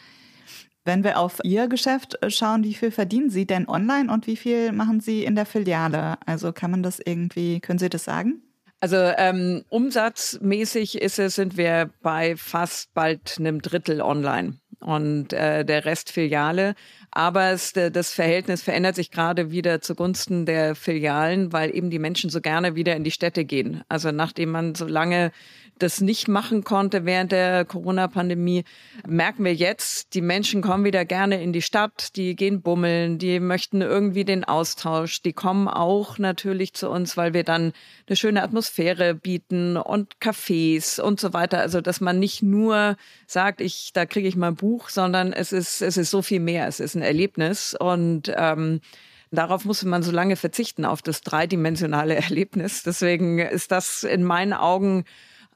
Wenn 0.84 1.04
wir 1.04 1.18
auf 1.18 1.40
Ihr 1.42 1.68
Geschäft 1.68 2.22
äh, 2.22 2.30
schauen, 2.30 2.64
wie 2.64 2.74
viel 2.74 2.90
verdienen 2.90 3.30
Sie 3.30 3.46
denn 3.46 3.68
online 3.68 4.12
und 4.12 4.26
wie 4.26 4.36
viel 4.36 4.72
machen 4.72 5.00
Sie 5.00 5.24
in 5.24 5.34
der 5.34 5.46
Filiale? 5.46 6.18
Also 6.26 6.52
kann 6.52 6.70
man 6.70 6.82
das 6.82 6.98
irgendwie, 6.98 7.60
können 7.60 7.78
Sie 7.78 7.88
das 7.88 8.04
sagen? 8.04 8.42
Also 8.80 8.96
ähm, 8.96 9.64
umsatzmäßig 9.70 11.02
ist 11.02 11.18
es, 11.18 11.34
sind 11.34 11.56
wir 11.56 11.90
bei 12.00 12.36
fast 12.36 12.94
bald 12.94 13.36
einem 13.38 13.60
Drittel 13.60 14.00
online 14.00 14.58
und 14.80 15.32
äh, 15.32 15.64
der 15.64 15.84
Rest 15.84 16.10
Filiale. 16.10 16.74
Aber 17.18 17.50
es, 17.50 17.72
das 17.72 18.12
Verhältnis 18.12 18.62
verändert 18.62 18.94
sich 18.94 19.10
gerade 19.10 19.50
wieder 19.50 19.80
zugunsten 19.80 20.46
der 20.46 20.76
Filialen, 20.76 21.52
weil 21.52 21.74
eben 21.74 21.90
die 21.90 21.98
Menschen 21.98 22.30
so 22.30 22.40
gerne 22.40 22.76
wieder 22.76 22.94
in 22.94 23.02
die 23.02 23.10
Städte 23.10 23.44
gehen. 23.44 23.82
Also 23.88 24.12
nachdem 24.12 24.52
man 24.52 24.76
so 24.76 24.86
lange 24.86 25.32
das 25.78 26.00
nicht 26.00 26.28
machen 26.28 26.64
konnte 26.64 27.04
während 27.04 27.32
der 27.32 27.64
Corona-Pandemie, 27.64 28.64
merken 29.06 29.44
wir 29.44 29.54
jetzt, 29.54 30.14
die 30.14 30.20
Menschen 30.20 30.62
kommen 30.62 30.84
wieder 30.84 31.04
gerne 31.04 31.42
in 31.42 31.52
die 31.52 31.62
Stadt, 31.62 32.16
die 32.16 32.36
gehen 32.36 32.62
bummeln, 32.62 33.18
die 33.18 33.40
möchten 33.40 33.80
irgendwie 33.80 34.24
den 34.24 34.44
Austausch, 34.44 35.22
die 35.22 35.32
kommen 35.32 35.68
auch 35.68 36.18
natürlich 36.18 36.74
zu 36.74 36.90
uns, 36.90 37.16
weil 37.16 37.34
wir 37.34 37.44
dann 37.44 37.72
eine 38.06 38.16
schöne 38.16 38.42
Atmosphäre 38.42 39.14
bieten 39.14 39.76
und 39.76 40.16
Cafés 40.20 41.00
und 41.00 41.20
so 41.20 41.32
weiter. 41.32 41.58
Also, 41.58 41.80
dass 41.80 42.00
man 42.00 42.18
nicht 42.18 42.42
nur 42.42 42.96
sagt, 43.26 43.60
ich, 43.60 43.90
da 43.92 44.06
kriege 44.06 44.28
ich 44.28 44.36
mal 44.36 44.48
ein 44.48 44.56
Buch, 44.56 44.88
sondern 44.88 45.32
es 45.32 45.52
ist, 45.52 45.82
es 45.82 45.96
ist 45.96 46.10
so 46.10 46.22
viel 46.22 46.40
mehr. 46.40 46.66
Es 46.66 46.80
ist 46.80 46.94
ein 46.94 47.02
Erlebnis 47.02 47.74
und, 47.78 48.32
ähm, 48.36 48.80
Darauf 49.30 49.64
muss 49.64 49.84
man 49.84 50.02
so 50.02 50.10
lange 50.10 50.36
verzichten, 50.36 50.84
auf 50.84 51.02
das 51.02 51.20
dreidimensionale 51.20 52.14
Erlebnis. 52.16 52.82
Deswegen 52.82 53.38
ist 53.38 53.70
das 53.70 54.02
in 54.02 54.24
meinen 54.24 54.52
Augen 54.52 55.04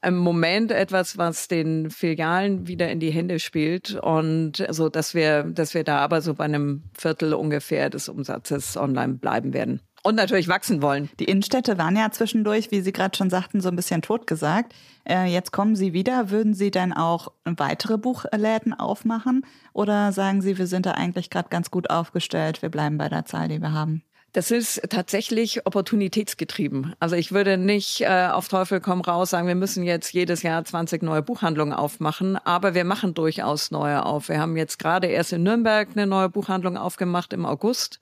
im 0.02 0.16
Moment 0.16 0.72
etwas, 0.72 1.16
was 1.16 1.48
den 1.48 1.90
Filialen 1.90 2.66
wieder 2.66 2.90
in 2.90 3.00
die 3.00 3.10
Hände 3.10 3.38
spielt 3.38 3.94
und 3.94 4.64
so, 4.68 4.88
dass 4.88 5.14
wir, 5.14 5.44
dass 5.44 5.74
wir 5.74 5.84
da 5.84 5.98
aber 5.98 6.20
so 6.20 6.34
bei 6.34 6.44
einem 6.44 6.82
Viertel 6.92 7.34
ungefähr 7.34 7.88
des 7.88 8.08
Umsatzes 8.08 8.76
online 8.76 9.14
bleiben 9.14 9.52
werden. 9.52 9.80
Und 10.04 10.16
natürlich 10.16 10.48
wachsen 10.48 10.82
wollen. 10.82 11.08
Die 11.20 11.26
Innenstädte 11.26 11.78
waren 11.78 11.94
ja 11.94 12.10
zwischendurch, 12.10 12.72
wie 12.72 12.80
Sie 12.80 12.92
gerade 12.92 13.16
schon 13.16 13.30
sagten, 13.30 13.60
so 13.60 13.68
ein 13.68 13.76
bisschen 13.76 14.02
totgesagt. 14.02 14.74
Äh, 15.08 15.26
jetzt 15.26 15.52
kommen 15.52 15.76
Sie 15.76 15.92
wieder. 15.92 16.30
Würden 16.30 16.54
Sie 16.54 16.72
dann 16.72 16.92
auch 16.92 17.28
weitere 17.44 17.98
Buchläden 17.98 18.74
aufmachen? 18.74 19.46
Oder 19.72 20.10
sagen 20.10 20.42
Sie, 20.42 20.58
wir 20.58 20.66
sind 20.66 20.86
da 20.86 20.92
eigentlich 20.92 21.30
gerade 21.30 21.50
ganz 21.50 21.70
gut 21.70 21.88
aufgestellt, 21.88 22.62
wir 22.62 22.68
bleiben 22.68 22.98
bei 22.98 23.08
der 23.08 23.26
Zahl, 23.26 23.46
die 23.46 23.60
wir 23.60 23.72
haben? 23.72 24.02
Das 24.34 24.50
ist 24.50 24.80
tatsächlich 24.88 25.66
opportunitätsgetrieben. 25.66 26.94
Also 26.98 27.16
ich 27.16 27.32
würde 27.32 27.58
nicht 27.58 28.00
äh, 28.00 28.28
auf 28.32 28.48
Teufel 28.48 28.80
komm 28.80 29.02
raus 29.02 29.28
sagen, 29.28 29.46
wir 29.46 29.54
müssen 29.54 29.82
jetzt 29.82 30.10
jedes 30.14 30.42
Jahr 30.42 30.64
20 30.64 31.02
neue 31.02 31.20
Buchhandlungen 31.20 31.74
aufmachen, 31.74 32.38
aber 32.38 32.72
wir 32.72 32.84
machen 32.84 33.12
durchaus 33.12 33.70
neue 33.70 34.06
auf. 34.06 34.30
Wir 34.30 34.40
haben 34.40 34.56
jetzt 34.56 34.78
gerade 34.78 35.08
erst 35.08 35.34
in 35.34 35.42
Nürnberg 35.42 35.88
eine 35.92 36.06
neue 36.06 36.30
Buchhandlung 36.30 36.78
aufgemacht 36.78 37.34
im 37.34 37.44
August. 37.44 38.00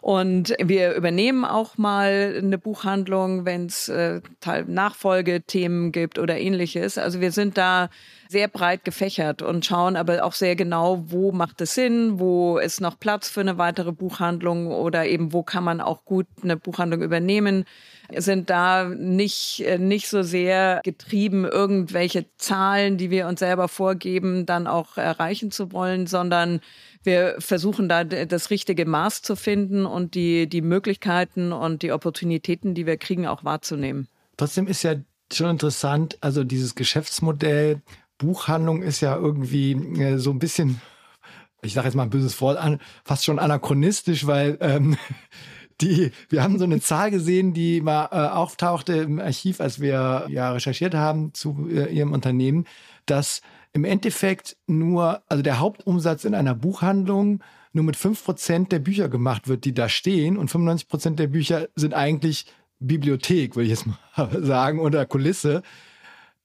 Und 0.00 0.54
wir 0.62 0.94
übernehmen 0.94 1.44
auch 1.44 1.76
mal 1.76 2.34
eine 2.38 2.56
Buchhandlung, 2.58 3.44
wenn 3.44 3.66
es 3.66 3.88
äh, 3.88 4.20
Nachfolgethemen 4.66 5.92
gibt 5.92 6.18
oder 6.18 6.38
ähnliches. 6.38 6.98
Also 6.98 7.20
wir 7.20 7.32
sind 7.32 7.58
da 7.58 7.90
sehr 8.28 8.48
breit 8.48 8.84
gefächert 8.84 9.42
und 9.42 9.64
schauen 9.66 9.96
aber 9.96 10.22
auch 10.24 10.34
sehr 10.34 10.54
genau, 10.54 11.04
wo 11.06 11.32
macht 11.32 11.60
es 11.60 11.74
Sinn, 11.74 12.20
wo 12.20 12.58
ist 12.58 12.80
noch 12.80 12.98
Platz 13.00 13.28
für 13.28 13.40
eine 13.40 13.58
weitere 13.58 13.92
Buchhandlung 13.92 14.68
oder 14.68 15.06
eben 15.06 15.32
wo 15.32 15.42
kann 15.42 15.64
man 15.64 15.80
auch 15.80 16.04
gut 16.04 16.26
eine 16.42 16.56
Buchhandlung 16.56 17.02
übernehmen 17.02 17.64
sind 18.16 18.48
da 18.48 18.84
nicht, 18.84 19.60
äh, 19.60 19.78
nicht 19.78 20.08
so 20.08 20.22
sehr 20.22 20.80
getrieben, 20.82 21.44
irgendwelche 21.44 22.24
Zahlen, 22.38 22.96
die 22.96 23.10
wir 23.10 23.26
uns 23.26 23.40
selber 23.40 23.68
vorgeben, 23.68 24.46
dann 24.46 24.66
auch 24.66 24.96
erreichen 24.96 25.50
zu 25.50 25.72
wollen, 25.72 26.06
sondern 26.06 26.60
wir 27.02 27.36
versuchen 27.38 27.88
da 27.88 28.04
das 28.04 28.50
richtige 28.50 28.84
Maß 28.86 29.22
zu 29.22 29.36
finden 29.36 29.86
und 29.86 30.14
die, 30.14 30.48
die 30.48 30.62
Möglichkeiten 30.62 31.52
und 31.52 31.82
die 31.82 31.92
Opportunitäten, 31.92 32.74
die 32.74 32.86
wir 32.86 32.96
kriegen, 32.96 33.26
auch 33.26 33.44
wahrzunehmen. 33.44 34.08
Trotzdem 34.36 34.66
ist 34.66 34.82
ja 34.82 34.94
schon 35.32 35.50
interessant, 35.50 36.18
also 36.20 36.44
dieses 36.44 36.74
Geschäftsmodell 36.74 37.82
Buchhandlung 38.18 38.82
ist 38.82 39.00
ja 39.00 39.16
irgendwie 39.16 39.72
äh, 39.72 40.18
so 40.18 40.30
ein 40.30 40.38
bisschen, 40.38 40.80
ich 41.62 41.72
sage 41.72 41.86
jetzt 41.86 41.94
mal 41.94 42.02
ein 42.02 42.10
böses 42.10 42.40
Wort 42.40 42.58
an, 42.58 42.80
fast 43.04 43.24
schon 43.24 43.38
anachronistisch, 43.38 44.26
weil 44.26 44.58
ähm, 44.60 44.96
die, 45.80 46.10
wir 46.28 46.42
haben 46.42 46.58
so 46.58 46.64
eine 46.64 46.80
Zahl 46.80 47.10
gesehen, 47.10 47.54
die 47.54 47.80
mal 47.80 48.08
äh, 48.10 48.28
auftauchte 48.28 48.94
im 48.94 49.20
Archiv, 49.20 49.60
als 49.60 49.80
wir 49.80 50.26
ja 50.28 50.52
recherchiert 50.52 50.94
haben 50.94 51.32
zu 51.32 51.68
äh, 51.70 51.92
ihrem 51.94 52.12
Unternehmen, 52.12 52.66
dass 53.06 53.40
im 53.72 53.84
Endeffekt 53.84 54.56
nur, 54.66 55.22
also 55.28 55.42
der 55.42 55.58
Hauptumsatz 55.58 56.24
in 56.24 56.34
einer 56.34 56.54
Buchhandlung 56.54 57.42
nur 57.72 57.84
mit 57.84 57.96
fünf 57.96 58.24
Prozent 58.24 58.72
der 58.72 58.78
Bücher 58.78 59.08
gemacht 59.08 59.48
wird, 59.48 59.64
die 59.64 59.74
da 59.74 59.88
stehen 59.88 60.36
und 60.36 60.50
95 60.50 60.88
Prozent 60.88 61.18
der 61.18 61.26
Bücher 61.28 61.68
sind 61.76 61.94
eigentlich 61.94 62.46
Bibliothek, 62.80 63.56
würde 63.56 63.64
ich 63.64 63.70
jetzt 63.70 63.86
mal 63.86 63.98
sagen, 64.42 64.80
oder 64.80 65.06
Kulisse. 65.06 65.62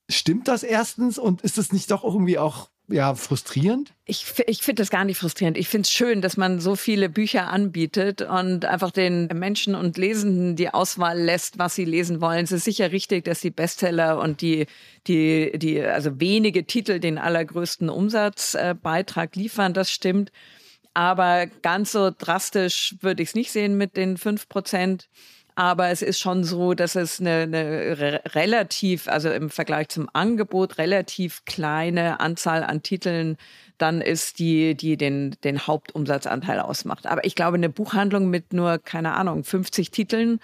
Stimmt 0.10 0.48
das 0.48 0.64
erstens 0.64 1.18
und 1.18 1.42
ist 1.42 1.58
es 1.58 1.72
nicht 1.72 1.92
doch 1.92 2.04
irgendwie 2.04 2.38
auch 2.38 2.70
ja, 2.94 3.16
frustrierend? 3.16 3.94
Ich, 4.06 4.26
ich 4.46 4.62
finde 4.62 4.84
das 4.84 4.92
gar 4.92 5.04
nicht 5.04 5.18
frustrierend. 5.18 5.58
Ich 5.58 5.68
finde 5.68 5.88
es 5.88 5.92
schön, 5.92 6.22
dass 6.22 6.38
man 6.38 6.60
so 6.60 6.76
viele 6.76 7.10
Bücher 7.10 7.48
anbietet 7.50 8.22
und 8.22 8.66
einfach 8.66 8.92
den 8.92 9.28
Menschen 9.34 9.74
und 9.74 9.98
Lesenden 9.98 10.56
die 10.56 10.70
Auswahl 10.70 11.20
lässt, 11.20 11.58
was 11.58 11.74
sie 11.74 11.86
lesen 11.86 12.22
wollen. 12.22 12.44
Es 12.44 12.52
ist 12.52 12.66
sicher 12.66 12.92
richtig, 12.92 13.26
dass 13.26 13.42
die 13.42 13.50
Bestseller 13.50 14.20
und 14.20 14.42
die, 14.42 14.68
die, 15.08 15.58
die, 15.58 15.82
also 15.82 16.20
wenige 16.20 16.66
Titel 16.66 17.00
den 17.00 17.18
allergrößten 17.18 17.90
Umsatzbeitrag 17.90 19.36
liefern. 19.36 19.74
Das 19.74 19.92
stimmt. 19.92 20.32
Aber 20.94 21.48
ganz 21.48 21.94
so 21.94 22.12
drastisch 22.16 22.96
würde 23.02 23.24
ich 23.24 23.30
es 23.30 23.36
nicht 23.36 23.52
sehen 23.52 23.76
mit 23.76 23.98
den 23.98 24.18
fünf 24.18 24.48
Prozent. 24.48 25.10
Aber 25.56 25.89
es 25.89 26.02
ist 26.02 26.20
schon 26.20 26.44
so, 26.44 26.74
dass 26.74 26.96
es 26.96 27.20
eine, 27.20 27.42
eine 27.44 28.22
relativ, 28.34 29.08
also 29.08 29.30
im 29.30 29.50
Vergleich 29.50 29.89
zum 29.89 30.10
Angebot, 30.13 30.78
relativ 30.78 31.46
kleine 31.46 32.20
Anzahl 32.20 32.63
an 32.63 32.82
Titeln 32.82 33.38
dann 33.78 34.02
ist, 34.02 34.39
die, 34.39 34.76
die 34.76 34.98
den, 34.98 35.36
den 35.44 35.68
Hauptumsatzanteil 35.68 36.60
ausmacht. 36.60 37.06
Aber 37.06 37.26
ich 37.26 37.36
glaube, 37.36 37.58
eine 37.58 37.70
Buchhandlung 37.70 38.30
mit 38.30 38.54
nur, 38.54 38.80
keine 38.80 39.13
Ahnung, 39.13 39.44
50 39.44 39.92
Titeln, 39.92 40.39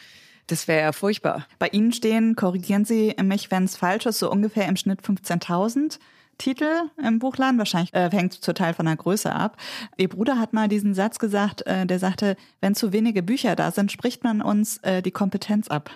das 0.47 0.67
wäre 0.67 0.81
ja 0.81 0.91
furchtbar. 0.91 1.47
Bei 1.59 1.67
Ihnen 1.67 1.93
stehen, 1.93 2.35
korrigieren 2.35 2.85
Sie 2.85 3.15
mich, 3.21 3.51
wenn 3.51 3.65
es 3.65 3.77
falsch 3.77 4.05
ist, 4.05 4.19
so 4.19 4.31
ungefähr 4.31 4.67
im 4.67 4.75
Schnitt 4.75 5.01
15.000 5.01 5.99
Titel 6.39 6.89
im 6.97 7.19
Buchladen. 7.19 7.59
Wahrscheinlich 7.59 7.93
äh, 7.93 8.09
hängt 8.11 8.41
Teil 8.41 8.73
von 8.73 8.87
der 8.87 8.95
Größe 8.95 9.31
ab. 9.31 9.57
Ihr 9.97 10.09
Bruder 10.09 10.39
hat 10.39 10.53
mal 10.53 10.67
diesen 10.67 10.95
Satz 10.95 11.19
gesagt, 11.19 11.67
äh, 11.67 11.85
der 11.85 11.99
sagte, 11.99 12.35
wenn 12.61 12.73
zu 12.73 12.91
wenige 12.91 13.21
Bücher 13.21 13.55
da 13.55 13.69
sind, 13.69 13.91
spricht 13.91 14.23
man 14.23 14.41
uns 14.41 14.77
äh, 14.77 15.03
die 15.03 15.11
Kompetenz 15.11 15.67
ab. 15.67 15.91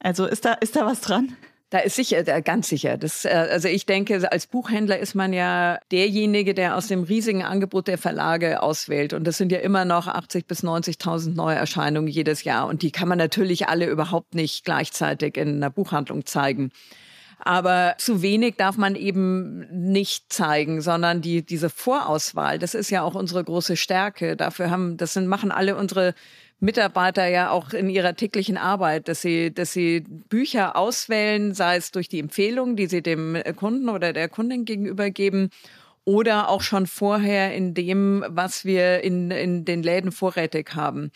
Also 0.00 0.24
ist 0.24 0.46
da, 0.46 0.54
ist 0.54 0.76
da 0.76 0.86
was 0.86 1.02
dran? 1.02 1.36
Da 1.70 1.80
ist 1.80 1.96
sicher, 1.96 2.22
ganz 2.40 2.68
sicher. 2.68 2.96
Das, 2.96 3.26
äh, 3.26 3.28
also 3.28 3.68
ich 3.68 3.84
denke, 3.84 4.32
als 4.32 4.46
Buchhändler 4.46 4.98
ist 4.98 5.14
man 5.14 5.34
ja 5.34 5.78
derjenige, 5.92 6.54
der 6.54 6.76
aus 6.76 6.86
dem 6.86 7.02
riesigen 7.02 7.42
Angebot 7.42 7.88
der 7.88 7.98
Verlage 7.98 8.62
auswählt. 8.62 9.12
Und 9.12 9.24
das 9.24 9.36
sind 9.36 9.52
ja 9.52 9.58
immer 9.58 9.84
noch 9.84 10.06
80 10.06 10.46
bis 10.46 10.64
90.000 10.64 11.34
Neuerscheinungen 11.34 12.08
jedes 12.08 12.44
Jahr. 12.44 12.66
Und 12.68 12.80
die 12.80 12.90
kann 12.90 13.08
man 13.08 13.18
natürlich 13.18 13.68
alle 13.68 13.86
überhaupt 13.86 14.34
nicht 14.34 14.64
gleichzeitig 14.64 15.36
in 15.36 15.56
einer 15.56 15.68
Buchhandlung 15.70 16.24
zeigen. 16.24 16.70
Aber 17.38 17.94
zu 17.98 18.22
wenig 18.22 18.56
darf 18.56 18.76
man 18.76 18.94
eben 18.94 19.90
nicht 19.90 20.32
zeigen, 20.32 20.80
sondern 20.80 21.22
die, 21.22 21.42
diese 21.42 21.70
Vorauswahl, 21.70 22.58
das 22.58 22.74
ist 22.74 22.90
ja 22.90 23.02
auch 23.02 23.14
unsere 23.14 23.44
große 23.44 23.76
Stärke. 23.76 24.36
Dafür 24.36 24.70
haben, 24.70 24.96
das 24.96 25.12
sind, 25.12 25.28
machen 25.28 25.52
alle 25.52 25.76
unsere 25.76 26.14
Mitarbeiter 26.60 27.26
ja 27.28 27.50
auch 27.50 27.72
in 27.72 27.88
ihrer 27.88 28.16
täglichen 28.16 28.56
Arbeit, 28.56 29.06
dass 29.06 29.22
sie, 29.22 29.54
dass 29.54 29.72
sie 29.72 30.00
Bücher 30.00 30.74
auswählen, 30.74 31.54
sei 31.54 31.76
es 31.76 31.92
durch 31.92 32.08
die 32.08 32.18
Empfehlung, 32.18 32.74
die 32.74 32.86
sie 32.86 33.02
dem 33.02 33.40
Kunden 33.54 33.88
oder 33.88 34.12
der 34.12 34.28
Kundin 34.28 34.64
gegenüber 34.64 35.10
geben, 35.10 35.50
oder 36.08 36.48
auch 36.48 36.62
schon 36.62 36.86
vorher 36.86 37.54
in 37.54 37.74
dem, 37.74 38.24
was 38.28 38.64
wir 38.64 39.04
in, 39.04 39.30
in 39.30 39.66
den 39.66 39.82
Läden 39.82 40.10
vorrätig 40.10 40.74
haben. 40.74 41.10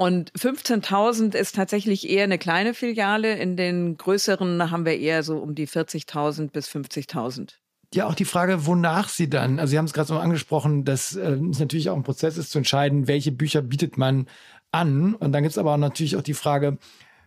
Und 0.00 0.32
15.000 0.32 1.34
ist 1.34 1.56
tatsächlich 1.56 2.08
eher 2.08 2.24
eine 2.24 2.38
kleine 2.38 2.72
Filiale. 2.72 3.34
In 3.34 3.58
den 3.58 3.98
größeren 3.98 4.70
haben 4.70 4.86
wir 4.86 4.98
eher 4.98 5.22
so 5.22 5.36
um 5.36 5.54
die 5.54 5.68
40.000 5.68 6.52
bis 6.52 6.70
50.000. 6.70 7.56
Ja, 7.92 8.06
auch 8.06 8.14
die 8.14 8.24
Frage, 8.24 8.64
wonach 8.64 9.10
sie 9.10 9.28
dann, 9.28 9.58
also 9.58 9.72
Sie 9.72 9.76
haben 9.76 9.84
es 9.84 9.92
gerade 9.92 10.08
so 10.08 10.18
angesprochen, 10.18 10.86
dass 10.86 11.16
äh, 11.16 11.32
es 11.50 11.58
natürlich 11.58 11.90
auch 11.90 11.96
ein 11.96 12.02
Prozess 12.02 12.38
ist 12.38 12.50
zu 12.50 12.56
entscheiden, 12.56 13.08
welche 13.08 13.30
Bücher 13.30 13.60
bietet 13.60 13.98
man 13.98 14.26
an. 14.72 15.14
Und 15.16 15.32
dann 15.32 15.42
gibt 15.42 15.52
es 15.52 15.58
aber 15.58 15.74
auch 15.74 15.76
natürlich 15.76 16.16
auch 16.16 16.22
die 16.22 16.32
Frage, 16.32 16.78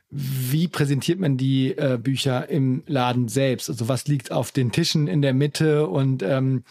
wie 0.10 0.68
präsentiert 0.68 1.20
man 1.20 1.38
die 1.38 1.78
äh, 1.78 2.00
Bücher 2.02 2.50
im 2.50 2.82
Laden 2.88 3.28
selbst? 3.28 3.70
Also 3.70 3.88
was 3.88 4.08
liegt 4.08 4.32
auf 4.32 4.52
den 4.52 4.72
Tischen 4.72 5.08
in 5.08 5.22
der 5.22 5.36
Mitte 5.36 5.86
und 5.86 6.24
ähm, 6.24 6.64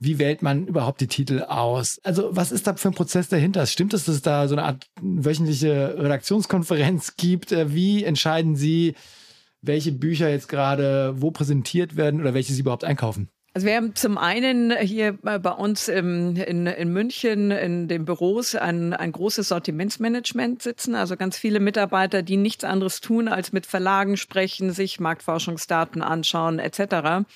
wie 0.00 0.18
wählt 0.18 0.40
man 0.40 0.66
überhaupt 0.66 1.02
die 1.02 1.06
Titel 1.06 1.42
aus? 1.42 2.00
Also 2.02 2.30
was 2.32 2.52
ist 2.52 2.66
da 2.66 2.74
für 2.74 2.88
ein 2.88 2.94
Prozess 2.94 3.28
dahinter? 3.28 3.66
Stimmt 3.66 3.92
es, 3.92 4.06
dass 4.06 4.16
es 4.16 4.22
da 4.22 4.48
so 4.48 4.54
eine 4.54 4.64
Art 4.64 4.86
wöchentliche 5.00 5.94
Redaktionskonferenz 5.98 7.14
gibt? 7.16 7.52
Äh, 7.52 7.72
wie 7.74 8.02
entscheiden 8.02 8.56
Sie, 8.56 8.94
welche 9.60 9.92
Bücher 9.92 10.30
jetzt 10.30 10.48
gerade 10.48 11.14
wo 11.18 11.30
präsentiert 11.30 11.96
werden 11.96 12.20
oder 12.20 12.32
welche 12.32 12.54
Sie 12.54 12.62
überhaupt 12.62 12.82
einkaufen? 12.82 13.28
Also 13.52 13.66
wir 13.66 13.74
haben 13.74 13.96
zum 13.96 14.16
einen 14.16 14.74
hier 14.78 15.18
bei 15.20 15.50
uns 15.50 15.88
im, 15.88 16.36
in, 16.36 16.66
in 16.66 16.92
München 16.92 17.50
in 17.50 17.88
den 17.88 18.04
Büros 18.04 18.54
ein, 18.54 18.94
ein 18.94 19.10
großes 19.10 19.48
Sortimentsmanagement 19.48 20.62
sitzen, 20.62 20.94
also 20.94 21.16
ganz 21.16 21.36
viele 21.36 21.58
Mitarbeiter, 21.58 22.22
die 22.22 22.36
nichts 22.36 22.62
anderes 22.62 23.00
tun, 23.00 23.26
als 23.26 23.52
mit 23.52 23.66
Verlagen 23.66 24.16
sprechen, 24.16 24.70
sich 24.70 25.00
Marktforschungsdaten 25.00 26.00
anschauen 26.00 26.60
etc 26.60 27.26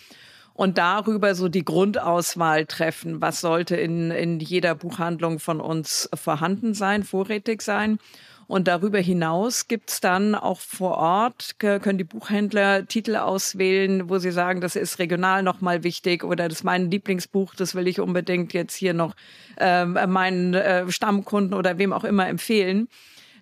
und 0.55 0.79
darüber 0.79 1.35
so 1.35 1.49
die 1.49 1.65
Grundauswahl 1.65 2.65
treffen. 2.65 3.21
Was 3.21 3.41
sollte 3.41 3.77
in, 3.77 4.11
in 4.11 4.41
jeder 4.41 4.75
Buchhandlung 4.75 5.41
von 5.41 5.61
uns 5.61 6.09
vorhanden 6.15 6.75
sein, 6.75 7.03
vorrätig 7.03 7.61
sein? 7.61 7.99
Und 8.47 8.69
darüber 8.69 8.99
hinaus 8.99 9.69
gibt's 9.69 10.01
dann 10.01 10.35
auch 10.35 10.61
vor 10.61 10.99
Ort, 10.99 11.59
können 11.59 11.99
die 11.99 12.05
Buchhändler 12.05 12.87
Titel 12.87 13.17
auswählen, 13.17 14.09
wo 14.11 14.19
sie 14.19 14.33
sagen, 14.33 14.61
das 14.61 14.77
ist 14.77 14.99
regional 14.99 15.43
nochmal 15.43 15.83
wichtig 15.83 16.25
oder 16.25 16.49
das 16.49 16.59
ist 16.59 16.65
mein 16.65 16.91
Lieblingsbuch, 16.91 17.55
das 17.55 17.75
will 17.75 17.89
ich 17.89 18.01
unbedingt 18.01 18.53
jetzt 18.53 18.75
hier 18.75 18.93
noch 18.93 19.15
äh, 19.57 19.87
meinen 19.87 20.55
äh, 20.55 20.91
Stammkunden 20.91 21.55
oder 21.55 21.79
wem 21.79 21.93
auch 21.93 22.05
immer 22.05 22.29
empfehlen. 22.29 22.89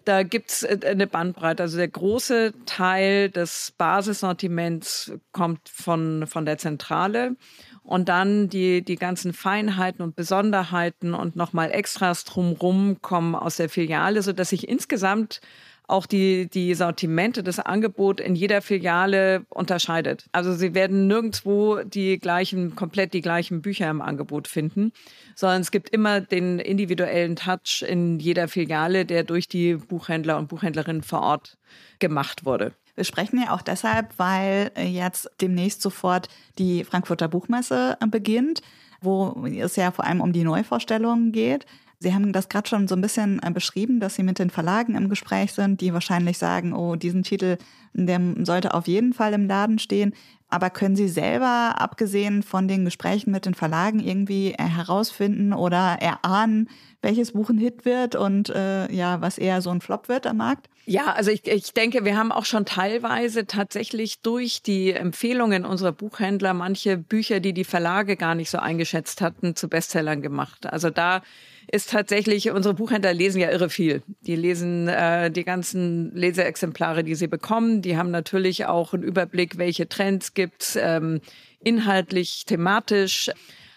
Da 0.05 0.23
gibt's 0.23 0.62
äh, 0.62 0.79
eine 0.85 1.07
Bandbreite. 1.07 1.62
Also 1.62 1.77
der 1.77 1.88
große 1.88 2.53
Teil 2.67 3.31
des 3.31 3.73
Basissortiments 3.77 5.12
kommt 5.33 5.69
von, 5.69 6.27
von 6.27 6.45
der 6.45 6.59
Zentrale. 6.59 7.37
Und 7.83 8.09
dann 8.09 8.49
die, 8.49 8.83
die 8.83 8.97
ganzen 8.97 9.33
Feinheiten 9.33 10.03
und 10.03 10.15
Besonderheiten 10.15 11.15
und 11.15 11.35
nochmal 11.35 11.73
Extras 11.73 12.25
drumrum 12.25 13.03
kommen 13.03 13.35
aus 13.35 13.57
der 13.57 13.69
Filiale, 13.69 14.23
sodass 14.23 14.51
sich 14.51 14.69
insgesamt 14.69 15.41
auch 15.88 16.07
die, 16.07 16.49
die 16.49 16.75
Sortimente, 16.75 17.42
das 17.42 17.59
Angebot 17.59 18.21
in 18.21 18.35
jeder 18.35 18.62
Filiale 18.62 19.45
unterscheidet. 19.49 20.27
Also 20.33 20.55
sie 20.55 20.75
werden 20.75 21.07
nirgendwo 21.07 21.83
die 21.83 22.18
gleichen, 22.18 22.75
komplett 22.75 23.12
die 23.14 23.21
gleichen 23.21 23.62
Bücher 23.62 23.90
im 23.90 24.01
Angebot 24.01 24.49
finden, 24.49 24.92
sondern 25.35 25.61
es 25.61 25.71
gibt 25.71 25.90
immer 25.90 26.21
den 26.21 26.59
individuellen 26.59 27.37
Touch 27.37 27.85
in 27.87 28.18
jeder 28.18 28.49
Filiale, 28.49 29.05
der 29.05 29.25
durch 29.25 29.49
die 29.49 29.75
Buchhändler 29.75 30.38
und 30.38 30.49
Buchhändlerinnen 30.49 31.03
vor 31.03 31.23
Ort 31.23 31.59
gemacht 31.99 32.45
wurde. 32.45 32.73
Wir 32.95 33.05
sprechen 33.05 33.40
ja 33.40 33.55
auch 33.55 33.62
deshalb, 33.62 34.18
weil 34.18 34.71
jetzt 34.77 35.31
demnächst 35.40 35.81
sofort 35.81 36.29
die 36.59 36.85
Frankfurter 36.85 37.29
Buchmesse 37.29 37.97
beginnt, 38.09 38.61
wo 39.01 39.47
es 39.47 39.77
ja 39.77 39.90
vor 39.90 40.05
allem 40.05 40.21
um 40.21 40.33
die 40.33 40.45
Neuvorstellungen 40.45 41.33
geht. 41.33 41.66
Sie 42.03 42.12
haben 42.12 42.33
das 42.33 42.49
gerade 42.49 42.69
schon 42.69 42.88
so 42.88 42.97
ein 42.97 43.01
bisschen 43.01 43.41
äh, 43.43 43.51
beschrieben, 43.51 44.01
dass 44.01 44.17
Sie 44.17 44.23
mit 44.23 44.38
den 44.38 44.51
Verlagen 44.51 44.97
im 44.97 45.09
Gespräch 45.09 45.53
sind, 45.53 45.81
die 45.81 45.93
wahrscheinlich 45.93 46.37
sagen, 46.37 46.73
oh, 46.73 46.97
diesen 46.97 47.23
Titel, 47.23 47.59
der 47.95 48.21
sollte 48.43 48.75
auf 48.75 48.88
jeden 48.88 49.12
Fall 49.12 49.33
im 49.33 49.47
Laden 49.47 49.79
stehen. 49.79 50.12
Aber 50.49 50.69
können 50.69 50.97
Sie 50.97 51.09
selber, 51.09 51.77
abgesehen 51.79 52.43
von 52.43 52.69
den 52.69 52.85
Gesprächen 52.85 53.31
mit 53.31 53.47
den 53.47 53.55
Verlagen, 53.55 54.01
irgendwie 54.01 54.53
äh, 54.53 54.65
herausfinden 54.65 55.53
oder 55.53 55.99
erahnen, 56.01 56.69
welches 57.01 57.33
Buch 57.33 57.49
ein 57.51 57.59
Hit 57.59 57.85
wird 57.85 58.17
und 58.17 58.51
äh, 58.51 58.93
ja, 58.93 59.21
was 59.21 59.38
eher 59.38 59.62
so 59.62 59.71
ein 59.71 59.81
Flop 59.81 60.09
wird 60.09 60.27
am 60.27 60.38
Markt? 60.38 60.69
Ja, 60.85 61.12
also 61.12 61.31
ich, 61.31 61.47
ich 61.47 61.73
denke, 61.73 62.05
wir 62.05 62.17
haben 62.17 62.33
auch 62.33 62.45
schon 62.45 62.65
teilweise 62.65 63.47
tatsächlich 63.47 64.21
durch 64.21 64.62
die 64.62 64.93
Empfehlungen 64.93 65.65
unserer 65.65 65.93
Buchhändler 65.93 66.55
manche 66.55 66.99
Bücher, 66.99 67.41
die 67.41 67.53
die 67.53 67.65
Verlage 67.65 68.17
gar 68.17 68.35
nicht 68.35 68.51
so 68.51 68.59
eingeschätzt 68.59 69.21
hatten, 69.21 69.55
zu 69.55 69.69
Bestsellern 69.69 70.23
gemacht. 70.23 70.67
Also 70.67 70.91
da 70.91 71.23
ist 71.70 71.90
tatsächlich, 71.90 72.51
unsere 72.51 72.75
Buchhändler 72.75 73.14
lesen 73.14 73.40
ja 73.40 73.51
irre 73.51 73.70
viel. 73.70 74.03
Die 74.22 74.37
lesen 74.37 74.88
äh, 74.88 75.31
die 75.31 75.44
ganzen 75.44 76.14
Leseexemplare, 76.14 77.05
die 77.05 77.14
sie 77.14 77.29
bekommen. 77.29 77.83
Die 77.83 77.96
haben 77.96 78.11
natürlich 78.11 78.66
auch 78.66 78.94
einen 78.94 79.03
Überblick, 79.03 79.59
welche 79.59 79.88
Trends 79.88 80.35
gibt's, 80.35 80.77
ähm, 80.81 81.20
inhaltlich, 81.62 82.44
thematisch 82.46 83.31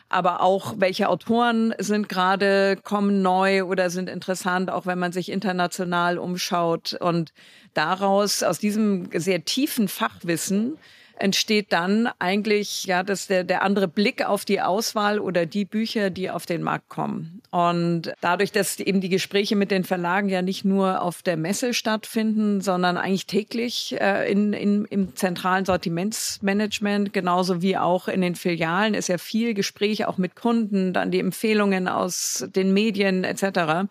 aber 0.09 0.41
auch 0.41 0.75
welche 0.77 1.09
Autoren 1.09 1.73
sind 1.79 2.07
gerade, 2.09 2.77
kommen 2.83 3.21
neu 3.21 3.65
oder 3.65 3.89
sind 3.89 4.07
interessant, 4.09 4.69
auch 4.69 4.85
wenn 4.85 4.99
man 4.99 5.11
sich 5.11 5.31
international 5.31 6.17
umschaut. 6.17 6.93
Und 6.93 7.33
daraus, 7.73 8.43
aus 8.43 8.59
diesem 8.59 9.09
sehr 9.13 9.43
tiefen 9.45 9.87
Fachwissen, 9.87 10.77
entsteht 11.17 11.71
dann 11.71 12.09
eigentlich 12.19 12.85
ja 12.85 13.03
das 13.03 13.27
der, 13.27 13.43
der 13.43 13.63
andere 13.63 13.87
Blick 13.87 14.25
auf 14.25 14.45
die 14.45 14.61
Auswahl 14.61 15.19
oder 15.19 15.45
die 15.45 15.65
Bücher, 15.65 16.09
die 16.09 16.29
auf 16.29 16.45
den 16.45 16.63
Markt 16.63 16.89
kommen. 16.89 17.41
Und 17.51 18.13
dadurch, 18.21 18.51
dass 18.51 18.79
eben 18.79 19.01
die 19.01 19.09
Gespräche 19.09 19.55
mit 19.55 19.71
den 19.71 19.83
Verlagen 19.83 20.29
ja 20.29 20.41
nicht 20.41 20.65
nur 20.65 21.01
auf 21.01 21.21
der 21.21 21.37
Messe 21.37 21.73
stattfinden, 21.73 22.61
sondern 22.61 22.97
eigentlich 22.97 23.27
täglich 23.27 23.95
äh, 23.99 24.29
in, 24.31 24.53
in, 24.53 24.85
im 24.85 25.15
zentralen 25.15 25.65
Sortimentsmanagement, 25.65 27.13
genauso 27.13 27.61
wie 27.61 27.77
auch 27.77 28.07
in 28.07 28.21
den 28.21 28.35
Filialen, 28.35 28.93
ist 28.93 29.07
ja 29.07 29.17
viel 29.17 29.53
Gespräch 29.53 30.05
auch 30.05 30.17
mit 30.17 30.35
Kunden, 30.35 30.93
dann 30.93 31.11
die 31.11 31.19
Empfehlungen 31.19 31.87
aus 31.87 32.45
den 32.53 32.73
Medien 32.73 33.23
etc 33.23 33.87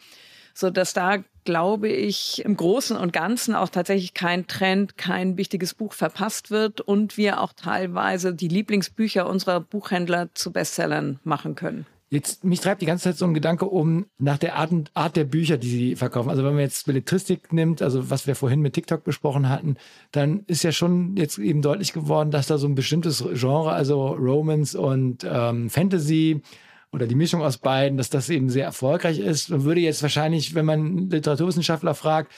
so 0.54 0.70
dass 0.70 0.94
da 0.94 1.18
glaube 1.44 1.88
ich 1.88 2.44
im 2.44 2.57
Großen 2.57 2.96
und 2.96 3.12
Ganzen 3.12 3.54
auch 3.54 3.68
tatsächlich 3.68 4.14
kein 4.14 4.46
Trend, 4.46 4.96
kein 4.96 5.37
wichtiges 5.37 5.74
Buch 5.74 5.92
verpasst 5.92 6.50
wird 6.50 6.80
und 6.80 7.16
wir 7.16 7.40
auch 7.40 7.52
teilweise 7.52 8.35
die 8.35 8.48
Lieblingsbücher 8.48 9.28
unserer 9.28 9.61
Buchhändler 9.61 10.28
zu 10.35 10.52
Bestsellern 10.52 11.21
machen 11.25 11.54
können. 11.54 11.87
Jetzt, 12.14 12.44
mich 12.44 12.60
treibt 12.60 12.81
die 12.81 12.87
ganze 12.87 13.04
Zeit 13.04 13.16
so 13.16 13.25
ein 13.25 13.35
Gedanke 13.35 13.64
um 13.64 14.06
nach 14.19 14.38
der 14.38 14.54
Art, 14.54 14.71
Art 14.94 15.16
der 15.16 15.25
Bücher, 15.25 15.56
die 15.56 15.69
sie 15.69 15.96
verkaufen. 15.96 16.31
Also 16.31 16.44
wenn 16.44 16.52
man 16.52 16.62
jetzt 16.62 16.87
Belletristik 16.87 17.52
nimmt, 17.52 17.83
also 17.83 18.08
was 18.08 18.29
wir 18.29 18.37
vorhin 18.37 18.60
mit 18.60 18.75
TikTok 18.75 19.02
besprochen 19.02 19.48
hatten, 19.48 19.77
dann 20.12 20.44
ist 20.46 20.62
ja 20.62 20.71
schon 20.71 21.16
jetzt 21.16 21.38
eben 21.38 21.60
deutlich 21.60 21.92
geworden, 21.92 22.31
dass 22.31 22.46
da 22.46 22.56
so 22.56 22.69
ein 22.69 22.77
bestimmtes 22.77 23.25
Genre, 23.33 23.73
also 23.73 24.08
Romance 24.08 24.79
und 24.79 25.27
ähm, 25.29 25.71
Fantasy, 25.71 26.42
oder 26.95 27.07
die 27.09 27.17
Mischung 27.17 27.42
aus 27.42 27.59
beiden, 27.59 27.99
dass 27.99 28.09
das 28.09 28.31
eben 28.31 28.49
sehr 28.49 28.65
erfolgreich 28.65 29.19
ist. 29.19 29.51
Man 29.51 29.65
würde 29.65 29.81
jetzt 29.81 30.03
wahrscheinlich, 30.03 30.55
wenn 30.55 30.65
man 30.65 31.11
Literaturwissenschaftler 31.11 31.95
fragt, 31.95 32.33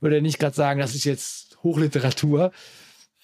würde 0.00 0.16
er 0.16 0.22
nicht 0.22 0.38
gerade 0.38 0.54
sagen, 0.54 0.78
das 0.78 0.94
ist 0.94 1.04
jetzt 1.04 1.58
Hochliteratur. 1.62 2.52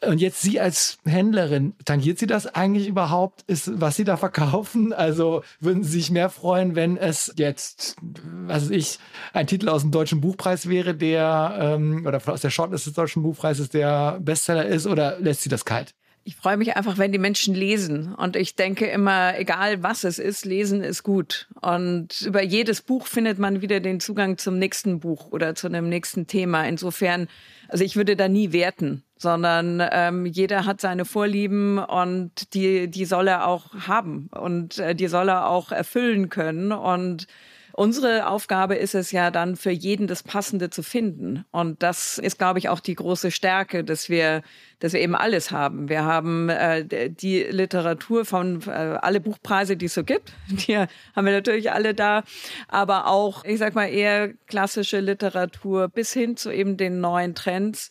Und 0.04 0.20
jetzt 0.20 0.42
Sie 0.42 0.58
als 0.58 0.98
Händlerin, 1.04 1.74
tangiert 1.84 2.18
Sie 2.18 2.26
das 2.26 2.48
eigentlich 2.48 2.88
überhaupt, 2.88 3.42
ist, 3.46 3.80
was 3.80 3.94
Sie 3.94 4.02
da 4.02 4.16
verkaufen? 4.16 4.92
Also 4.92 5.44
würden 5.60 5.84
Sie 5.84 5.92
sich 5.92 6.10
mehr 6.10 6.28
freuen, 6.28 6.74
wenn 6.74 6.96
es 6.96 7.32
jetzt, 7.36 7.94
was 8.00 8.64
weiß 8.64 8.70
ich, 8.70 8.98
ein 9.32 9.46
Titel 9.46 9.68
aus 9.68 9.82
dem 9.82 9.92
Deutschen 9.92 10.20
Buchpreis 10.20 10.68
wäre, 10.68 10.96
der, 10.96 11.56
ähm, 11.60 12.04
oder 12.04 12.20
aus 12.26 12.40
der 12.40 12.50
Shortlist 12.50 12.86
des 12.86 12.94
Deutschen 12.94 13.22
Buchpreises 13.22 13.68
der 13.68 14.18
Bestseller 14.20 14.66
ist, 14.66 14.88
oder 14.88 15.20
lässt 15.20 15.42
Sie 15.42 15.48
das 15.48 15.64
kalt? 15.64 15.94
Ich 16.24 16.36
freue 16.36 16.56
mich 16.56 16.76
einfach, 16.76 16.98
wenn 16.98 17.10
die 17.10 17.18
Menschen 17.18 17.54
lesen. 17.54 18.14
Und 18.14 18.36
ich 18.36 18.54
denke 18.54 18.86
immer, 18.86 19.36
egal 19.38 19.82
was 19.82 20.04
es 20.04 20.20
ist, 20.20 20.44
lesen 20.44 20.84
ist 20.84 21.02
gut. 21.02 21.48
Und 21.60 22.20
über 22.20 22.42
jedes 22.42 22.80
Buch 22.80 23.06
findet 23.06 23.40
man 23.40 23.60
wieder 23.60 23.80
den 23.80 23.98
Zugang 23.98 24.38
zum 24.38 24.58
nächsten 24.58 25.00
Buch 25.00 25.32
oder 25.32 25.56
zu 25.56 25.66
einem 25.66 25.88
nächsten 25.88 26.28
Thema. 26.28 26.64
Insofern, 26.64 27.26
also 27.68 27.82
ich 27.82 27.96
würde 27.96 28.14
da 28.14 28.28
nie 28.28 28.52
werten, 28.52 29.02
sondern 29.16 29.82
ähm, 29.90 30.26
jeder 30.26 30.64
hat 30.64 30.80
seine 30.80 31.04
Vorlieben 31.04 31.78
und 31.78 32.54
die, 32.54 32.88
die 32.88 33.04
soll 33.04 33.26
er 33.26 33.48
auch 33.48 33.74
haben 33.88 34.28
und 34.32 34.78
äh, 34.78 34.94
die 34.94 35.08
soll 35.08 35.28
er 35.28 35.48
auch 35.48 35.72
erfüllen 35.72 36.28
können. 36.28 36.70
Und 36.70 37.26
Unsere 37.74 38.28
Aufgabe 38.28 38.74
ist 38.74 38.94
es 38.94 39.12
ja 39.12 39.30
dann 39.30 39.56
für 39.56 39.70
jeden 39.70 40.06
das 40.06 40.22
Passende 40.22 40.70
zu 40.70 40.82
finden. 40.82 41.44
Und 41.50 41.82
das 41.82 42.18
ist, 42.18 42.38
glaube 42.38 42.58
ich, 42.58 42.68
auch 42.68 42.80
die 42.80 42.94
große 42.94 43.30
Stärke, 43.30 43.82
dass 43.82 44.08
wir, 44.08 44.42
dass 44.78 44.92
wir 44.92 45.00
eben 45.00 45.14
alles 45.14 45.50
haben. 45.50 45.88
Wir 45.88 46.04
haben 46.04 46.48
äh, 46.48 47.10
die 47.10 47.42
Literatur 47.42 48.24
von 48.24 48.62
äh, 48.66 48.70
alle 48.70 49.20
Buchpreise, 49.20 49.76
die 49.76 49.86
es 49.86 49.94
so 49.94 50.04
gibt. 50.04 50.32
Die 50.48 50.76
haben 50.76 51.26
wir 51.26 51.32
natürlich 51.32 51.72
alle 51.72 51.94
da. 51.94 52.24
Aber 52.68 53.06
auch, 53.06 53.44
ich 53.44 53.58
sag 53.58 53.74
mal, 53.74 53.86
eher 53.86 54.32
klassische 54.46 55.00
Literatur 55.00 55.88
bis 55.88 56.12
hin 56.12 56.36
zu 56.36 56.50
eben 56.50 56.76
den 56.76 57.00
neuen 57.00 57.34
Trends. 57.34 57.88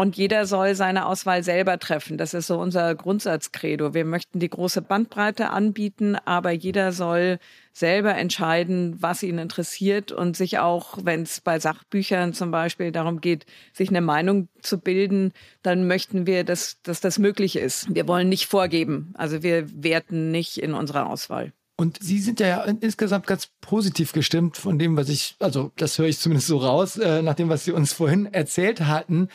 Und 0.00 0.16
jeder 0.16 0.46
soll 0.46 0.74
seine 0.74 1.04
Auswahl 1.04 1.42
selber 1.42 1.78
treffen. 1.78 2.16
Das 2.16 2.32
ist 2.32 2.46
so 2.46 2.58
unser 2.58 2.94
Grundsatzcredo. 2.94 3.92
Wir 3.92 4.06
möchten 4.06 4.38
die 4.38 4.48
große 4.48 4.80
Bandbreite 4.80 5.50
anbieten, 5.50 6.16
aber 6.24 6.52
jeder 6.52 6.92
soll 6.92 7.38
selber 7.74 8.14
entscheiden, 8.14 8.96
was 8.98 9.22
ihn 9.22 9.36
interessiert 9.36 10.10
und 10.10 10.38
sich 10.38 10.58
auch, 10.58 10.96
wenn 11.02 11.20
es 11.24 11.42
bei 11.42 11.60
Sachbüchern 11.60 12.32
zum 12.32 12.50
Beispiel 12.50 12.92
darum 12.92 13.20
geht, 13.20 13.44
sich 13.74 13.90
eine 13.90 14.00
Meinung 14.00 14.48
zu 14.62 14.78
bilden, 14.78 15.34
dann 15.62 15.86
möchten 15.86 16.26
wir, 16.26 16.44
dass, 16.44 16.80
dass 16.82 17.02
das 17.02 17.18
möglich 17.18 17.56
ist. 17.56 17.94
Wir 17.94 18.08
wollen 18.08 18.30
nicht 18.30 18.46
vorgeben. 18.46 19.12
Also 19.18 19.42
wir 19.42 19.66
werten 19.84 20.30
nicht 20.30 20.56
in 20.56 20.72
unserer 20.72 21.10
Auswahl. 21.10 21.52
Und 21.76 21.98
Sie 22.02 22.20
sind 22.20 22.40
ja 22.40 22.62
insgesamt 22.62 23.26
ganz 23.26 23.48
positiv 23.60 24.12
gestimmt 24.12 24.56
von 24.56 24.78
dem, 24.78 24.96
was 24.96 25.10
ich, 25.10 25.36
also 25.40 25.72
das 25.76 25.98
höre 25.98 26.08
ich 26.08 26.18
zumindest 26.18 26.48
so 26.48 26.56
raus, 26.56 26.96
äh, 26.96 27.20
nach 27.20 27.34
dem, 27.34 27.50
was 27.50 27.64
Sie 27.64 27.72
uns 27.72 27.92
vorhin 27.92 28.24
erzählt 28.32 28.80
hatten. 28.80 29.28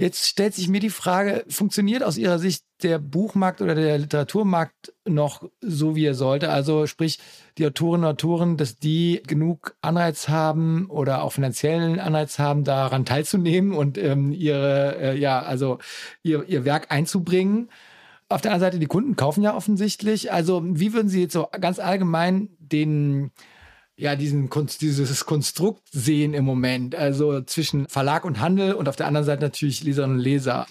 Jetzt 0.00 0.28
stellt 0.28 0.54
sich 0.54 0.68
mir 0.68 0.78
die 0.78 0.90
Frage, 0.90 1.44
funktioniert 1.48 2.04
aus 2.04 2.18
Ihrer 2.18 2.38
Sicht 2.38 2.64
der 2.84 3.00
Buchmarkt 3.00 3.60
oder 3.60 3.74
der 3.74 3.98
Literaturmarkt 3.98 4.94
noch 5.04 5.42
so, 5.60 5.96
wie 5.96 6.04
er 6.04 6.14
sollte? 6.14 6.50
Also 6.50 6.86
sprich, 6.86 7.18
die 7.58 7.66
Autorinnen 7.66 8.04
und 8.04 8.12
Autoren, 8.12 8.56
dass 8.56 8.76
die 8.76 9.20
genug 9.26 9.74
Anreiz 9.80 10.28
haben 10.28 10.86
oder 10.88 11.24
auch 11.24 11.32
finanziellen 11.32 11.98
Anreiz 11.98 12.38
haben, 12.38 12.62
daran 12.62 13.06
teilzunehmen 13.06 13.72
und 13.72 13.98
ähm, 13.98 14.30
ihre, 14.30 14.96
äh, 15.00 15.18
ja, 15.18 15.42
also 15.42 15.78
ihr, 16.22 16.48
ihr 16.48 16.64
Werk 16.64 16.92
einzubringen. 16.92 17.68
Auf 18.28 18.40
der 18.40 18.52
anderen 18.52 18.70
Seite, 18.70 18.78
die 18.78 18.86
Kunden 18.86 19.16
kaufen 19.16 19.42
ja 19.42 19.56
offensichtlich. 19.56 20.30
Also 20.30 20.62
wie 20.64 20.92
würden 20.92 21.08
Sie 21.08 21.22
jetzt 21.22 21.32
so 21.32 21.48
ganz 21.60 21.80
allgemein 21.80 22.50
den 22.60 23.32
ja, 23.98 24.14
diesen 24.14 24.48
dieses 24.80 25.26
Konstrukt 25.26 25.82
sehen 25.90 26.32
im 26.32 26.44
Moment, 26.44 26.94
also 26.94 27.40
zwischen 27.42 27.88
Verlag 27.88 28.24
und 28.24 28.40
Handel 28.40 28.74
und 28.74 28.88
auf 28.88 28.94
der 28.94 29.08
anderen 29.08 29.26
Seite 29.26 29.42
natürlich 29.42 29.82
Leserinnen 29.82 30.18
und 30.18 30.22
Leser. 30.22 30.66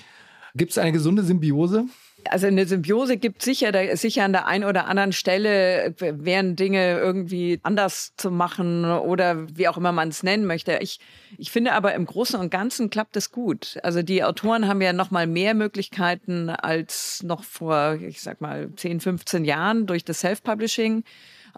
Gibt 0.55 0.71
es 0.71 0.77
eine 0.77 0.93
gesunde 0.93 1.23
Symbiose? 1.23 1.85
Also 2.29 2.47
eine 2.47 2.65
Symbiose 2.65 3.17
gibt 3.17 3.41
sicher, 3.41 3.73
da, 3.73 3.95
sicher 3.97 4.23
an 4.23 4.31
der 4.31 4.47
einen 4.47 4.63
oder 4.63 4.87
anderen 4.87 5.11
Stelle 5.11 5.93
wären 5.99 6.55
Dinge 6.55 6.97
irgendwie 6.97 7.59
anders 7.63 8.13
zu 8.15 8.31
machen 8.31 8.85
oder 8.85 9.45
wie 9.55 9.67
auch 9.67 9.77
immer 9.77 9.91
man 9.91 10.07
es 10.07 10.23
nennen 10.23 10.45
möchte. 10.45 10.79
Ich, 10.81 10.99
ich 11.37 11.51
finde 11.51 11.73
aber 11.73 11.93
im 11.95 12.05
Großen 12.05 12.39
und 12.39 12.49
Ganzen 12.49 12.89
klappt 12.89 13.17
es 13.17 13.31
gut. 13.31 13.77
Also 13.83 14.03
die 14.03 14.23
Autoren 14.23 14.67
haben 14.67 14.81
ja 14.81 14.93
noch 14.93 15.11
mal 15.11 15.27
mehr 15.27 15.53
Möglichkeiten 15.53 16.49
als 16.49 17.23
noch 17.23 17.43
vor, 17.43 17.95
ich 18.01 18.21
sag 18.21 18.39
mal, 18.39 18.69
10, 18.73 19.01
15 19.01 19.43
Jahren 19.43 19.85
durch 19.85 20.05
das 20.05 20.21
Self-Publishing. 20.21 21.03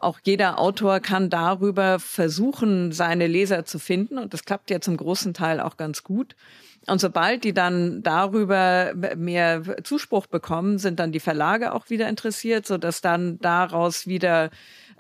Auch 0.02 0.20
jeder 0.24 0.60
Autor 0.60 1.00
kann 1.00 1.30
darüber 1.30 2.00
versuchen, 2.00 2.91
seine 2.91 3.28
Leser 3.28 3.66
zu 3.66 3.80
finden. 3.80 4.18
Und 4.18 4.34
das 4.34 4.45
klappt 4.45 4.70
ja 4.70 4.80
zum 4.82 4.97
großen 4.97 5.34
Teil 5.34 5.60
auch 5.60 5.78
ganz 5.78 6.04
gut. 6.04 6.36
Und 6.88 7.00
sobald 7.02 7.43
die 7.43 7.54
dann 7.54 8.02
darüber 8.04 8.93
mehr 9.16 9.62
Zuspruch 9.84 10.28
bekommen, 10.28 10.78
sind 10.78 11.00
dann 11.00 11.12
die 11.12 11.20
Verlage 11.20 11.74
auch 11.74 11.89
wieder 11.89 12.08
interessiert, 12.08 12.66
so 12.66 12.78
dass 12.78 13.02
dann 13.02 13.39
daraus 13.39 14.08
wieder 14.08 14.50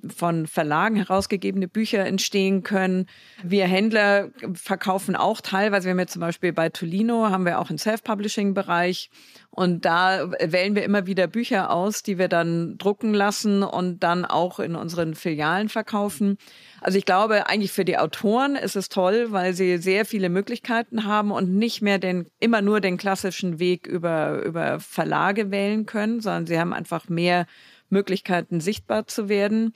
von 0.07 0.47
Verlagen 0.47 0.95
herausgegebene 0.95 1.67
Bücher 1.67 2.05
entstehen 2.05 2.63
können. 2.63 3.07
Wir 3.43 3.65
Händler 3.65 4.29
verkaufen 4.53 5.15
auch 5.15 5.41
teilweise, 5.41 5.85
wir 5.85 5.91
haben 5.91 5.99
jetzt 5.99 6.13
zum 6.13 6.21
Beispiel 6.21 6.53
bei 6.53 6.69
Tolino, 6.69 7.29
haben 7.29 7.45
wir 7.45 7.59
auch 7.59 7.69
einen 7.69 7.77
Self-Publishing-Bereich 7.77 9.09
und 9.51 9.83
da 9.83 10.31
wählen 10.39 10.75
wir 10.75 10.83
immer 10.83 11.05
wieder 11.05 11.27
Bücher 11.27 11.71
aus, 11.71 12.03
die 12.03 12.17
wir 12.17 12.27
dann 12.27 12.77
drucken 12.77 13.13
lassen 13.13 13.63
und 13.63 14.03
dann 14.03 14.23
auch 14.25 14.59
in 14.59 14.75
unseren 14.75 15.15
Filialen 15.15 15.69
verkaufen. 15.69 16.37
Also 16.81 16.97
ich 16.97 17.05
glaube, 17.05 17.47
eigentlich 17.47 17.71
für 17.71 17.83
die 17.83 17.97
Autoren 17.97 18.55
ist 18.55 18.75
es 18.75 18.89
toll, 18.89 19.27
weil 19.31 19.53
sie 19.53 19.77
sehr 19.77 20.05
viele 20.05 20.29
Möglichkeiten 20.29 21.05
haben 21.05 21.31
und 21.31 21.53
nicht 21.53 21.81
mehr 21.81 21.99
den, 21.99 22.27
immer 22.39 22.61
nur 22.61 22.79
den 22.79 22.97
klassischen 22.97 23.59
Weg 23.59 23.87
über, 23.87 24.43
über 24.43 24.79
Verlage 24.79 25.51
wählen 25.51 25.85
können, 25.85 26.21
sondern 26.21 26.45
sie 26.45 26.59
haben 26.59 26.73
einfach 26.73 27.09
mehr 27.09 27.45
Möglichkeiten, 27.89 28.59
sichtbar 28.59 29.07
zu 29.07 29.29
werden. 29.29 29.73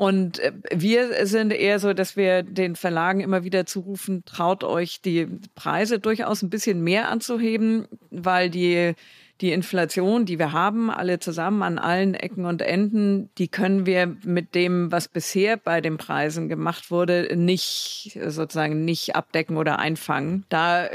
Und 0.00 0.38
äh, 0.38 0.52
wir 0.74 1.26
sind 1.26 1.52
eher 1.52 1.78
so, 1.78 1.92
dass 1.92 2.16
wir 2.16 2.42
den 2.42 2.74
Verlagen 2.74 3.20
immer 3.20 3.44
wieder 3.44 3.66
zurufen, 3.66 4.24
traut 4.24 4.64
euch 4.64 5.02
die 5.02 5.26
Preise 5.54 5.98
durchaus 5.98 6.42
ein 6.42 6.48
bisschen 6.50 6.82
mehr 6.82 7.10
anzuheben, 7.10 7.86
weil 8.10 8.48
die, 8.48 8.94
die 9.40 9.52
Inflation, 9.52 10.24
die 10.24 10.38
wir 10.38 10.52
haben, 10.52 10.90
alle 10.90 11.18
zusammen 11.18 11.62
an 11.62 11.78
allen 11.78 12.14
Ecken 12.14 12.46
und 12.46 12.62
Enden, 12.62 13.28
die 13.36 13.48
können 13.48 13.84
wir 13.84 14.16
mit 14.24 14.54
dem, 14.54 14.90
was 14.90 15.08
bisher 15.08 15.58
bei 15.58 15.82
den 15.82 15.98
Preisen 15.98 16.48
gemacht 16.48 16.90
wurde, 16.90 17.36
nicht 17.36 18.18
sozusagen 18.26 18.84
nicht 18.86 19.16
abdecken 19.16 19.58
oder 19.58 19.78
einfangen. 19.78 20.46
Da 20.48 20.88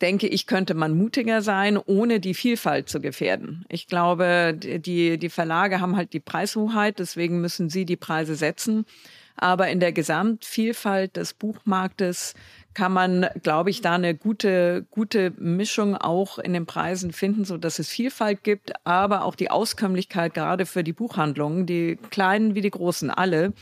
denke 0.00 0.26
ich, 0.26 0.46
könnte 0.46 0.74
man 0.74 0.96
mutiger 0.96 1.42
sein, 1.42 1.76
ohne 1.76 2.20
die 2.20 2.34
Vielfalt 2.34 2.88
zu 2.88 3.00
gefährden. 3.00 3.64
Ich 3.68 3.86
glaube, 3.86 4.54
die, 4.54 5.18
die 5.18 5.30
Verlage 5.30 5.80
haben 5.80 5.96
halt 5.96 6.12
die 6.12 6.20
Preishoheit, 6.20 6.98
deswegen 6.98 7.40
müssen 7.40 7.68
sie 7.68 7.84
die 7.84 7.96
Preise 7.96 8.34
setzen. 8.34 8.86
Aber 9.36 9.68
in 9.68 9.80
der 9.80 9.92
Gesamtvielfalt 9.92 11.16
des 11.16 11.32
Buchmarktes 11.34 12.34
kann 12.74 12.92
man, 12.92 13.26
glaube 13.42 13.70
ich, 13.70 13.80
da 13.80 13.94
eine 13.94 14.14
gute, 14.14 14.86
gute 14.90 15.32
Mischung 15.38 15.96
auch 15.96 16.38
in 16.38 16.52
den 16.52 16.66
Preisen 16.66 17.12
finden, 17.12 17.44
so 17.44 17.56
dass 17.56 17.78
es 17.78 17.88
Vielfalt 17.88 18.44
gibt, 18.44 18.72
aber 18.84 19.24
auch 19.24 19.34
die 19.34 19.50
Auskömmlichkeit 19.50 20.34
gerade 20.34 20.66
für 20.66 20.84
die 20.84 20.92
Buchhandlungen, 20.92 21.66
die 21.66 21.98
kleinen 22.10 22.54
wie 22.54 22.60
die 22.60 22.70
großen 22.70 23.10
alle, 23.10 23.52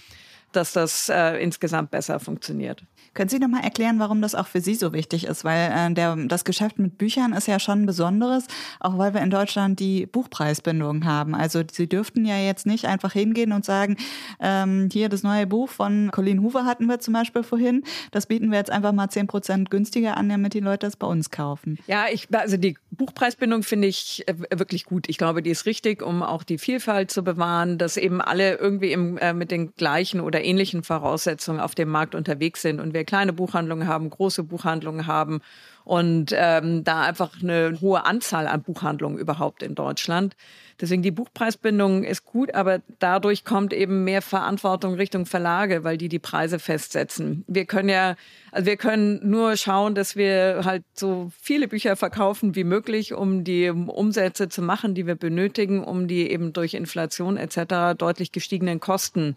dass 0.53 0.73
das 0.73 1.09
äh, 1.09 1.43
insgesamt 1.43 1.91
besser 1.91 2.21
funktioniert. 2.21 2.83
Können 3.15 3.29
Sie 3.29 3.39
noch 3.39 3.49
mal 3.49 3.65
erklären, 3.65 3.99
warum 3.99 4.23
das 4.23 4.35
auch 4.35 4.47
für 4.47 4.61
Sie 4.61 4.75
so 4.75 4.93
wichtig 4.93 5.27
ist? 5.27 5.45
Weil 5.45 5.73
äh, 5.75 5.93
der, 5.93 6.17
das 6.17 6.45
Geschäft 6.45 6.79
mit 6.79 6.99
Büchern 6.99 7.33
ist 7.33 7.49
ja 7.49 7.59
schon 7.59 7.83
ein 7.83 7.87
besonderes, 7.87 8.47
auch 8.81 8.99
weil 8.99 9.15
wir 9.15 9.21
in 9.23 9.31
Deutschland 9.31 9.81
die 9.81 10.07
Buchpreisbindung 10.07 11.05
haben. 11.05 11.35
Also 11.35 11.63
Sie 11.71 11.89
dürften 11.89 12.25
ja 12.25 12.39
jetzt 12.39 12.67
nicht 12.67 12.85
einfach 12.85 13.13
hingehen 13.13 13.53
und 13.53 13.65
sagen, 13.65 13.97
ähm, 14.41 14.89
hier 14.93 15.09
das 15.09 15.23
neue 15.23 15.47
Buch 15.47 15.69
von 15.69 16.11
Colleen 16.13 16.43
Hoover 16.43 16.65
hatten 16.65 16.87
wir 16.87 17.01
zum 17.01 17.15
Beispiel 17.15 17.43
vorhin, 17.43 17.83
das 18.11 18.27
bieten 18.27 18.51
wir 18.51 18.59
jetzt 18.59 18.71
einfach 18.71 18.93
mal 18.93 19.09
zehn 19.09 19.27
Prozent 19.27 19.71
günstiger 19.71 20.17
an, 20.17 20.29
damit 20.29 20.55
die 20.55 20.61
Leute 20.61 20.87
das 20.87 20.97
bei 20.97 21.07
uns 21.07 21.31
kaufen. 21.31 21.79
Ja, 21.87 22.07
ich, 22.11 22.29
also 22.33 22.57
die 22.57 22.77
Buchpreisbindung 22.91 23.63
finde 23.63 23.89
ich 23.89 24.25
äh, 24.29 24.35
wirklich 24.59 24.85
gut. 24.85 25.09
Ich 25.09 25.19
glaube, 25.19 25.43
die 25.43 25.51
ist 25.51 25.67
richtig, 25.67 26.03
um 26.03 26.23
auch 26.23 26.43
die 26.43 26.59
Vielfalt 26.59 27.11
zu 27.11 27.23
bewahren, 27.25 27.79
dass 27.79 27.97
eben 27.97 28.21
alle 28.21 28.57
irgendwie 28.57 28.93
im, 28.93 29.19
äh, 29.19 29.33
mit 29.33 29.51
den 29.51 29.75
gleichen 29.75 30.21
oder 30.21 30.38
ähnlichen 30.45 30.83
Voraussetzungen 30.83 31.61
auf 31.61 31.75
dem 31.75 31.89
Markt 31.89 32.15
unterwegs 32.15 32.63
sind 32.63 32.81
und 32.81 32.95
wer 32.95 33.05
kleine 33.05 33.33
Buchhandlungen 33.33 33.89
haben, 33.89 34.11
große 34.11 34.45
Buchhandlungen 34.45 35.07
haben 35.07 35.41
und 35.85 36.35
ähm, 36.37 36.85
da 36.85 37.03
einfach 37.03 37.43
eine 37.43 37.79
hohe 37.81 38.05
Anzahl 38.05 38.47
an 38.47 38.63
Buchhandlungen 38.63 39.19
überhaupt 39.19 39.63
in 39.63 39.75
Deutschland. 39.75 40.37
Deswegen 40.81 41.03
die 41.03 41.11
Buchpreisbindung 41.11 42.05
ist 42.05 42.25
gut, 42.25 42.55
aber 42.55 42.81
dadurch 42.99 43.45
kommt 43.45 43.73
eben 43.73 44.05
mehr 44.05 44.23
Verantwortung 44.23 44.95
Richtung 44.95 45.27
Verlage, 45.27 45.83
weil 45.83 45.97
die 45.97 46.09
die 46.09 46.21
Preise 46.21 46.59
festsetzen. 46.59 47.43
Wir 47.49 47.65
können 47.65 47.89
ja, 47.89 48.17
also 48.53 48.67
wir 48.67 48.77
können 48.77 49.29
nur 49.29 49.57
schauen, 49.57 49.95
dass 49.97 50.15
wir 50.15 50.61
halt 50.65 50.85
so 50.93 51.33
viele 51.41 51.67
Bücher 51.67 51.97
verkaufen 51.97 52.55
wie 52.55 52.65
möglich, 52.65 53.15
um 53.15 53.43
die 53.43 53.71
Umsätze 53.71 54.49
zu 54.49 54.63
machen, 54.63 54.95
die 54.95 55.07
wir 55.07 55.17
benötigen, 55.17 55.83
um 55.83 56.07
die 56.07 56.31
eben 56.31 56.53
durch 56.53 56.75
Inflation 56.75 57.39
etc. 57.39 57.97
deutlich 57.97 58.31
gestiegenen 58.31 58.79
Kosten 58.79 59.37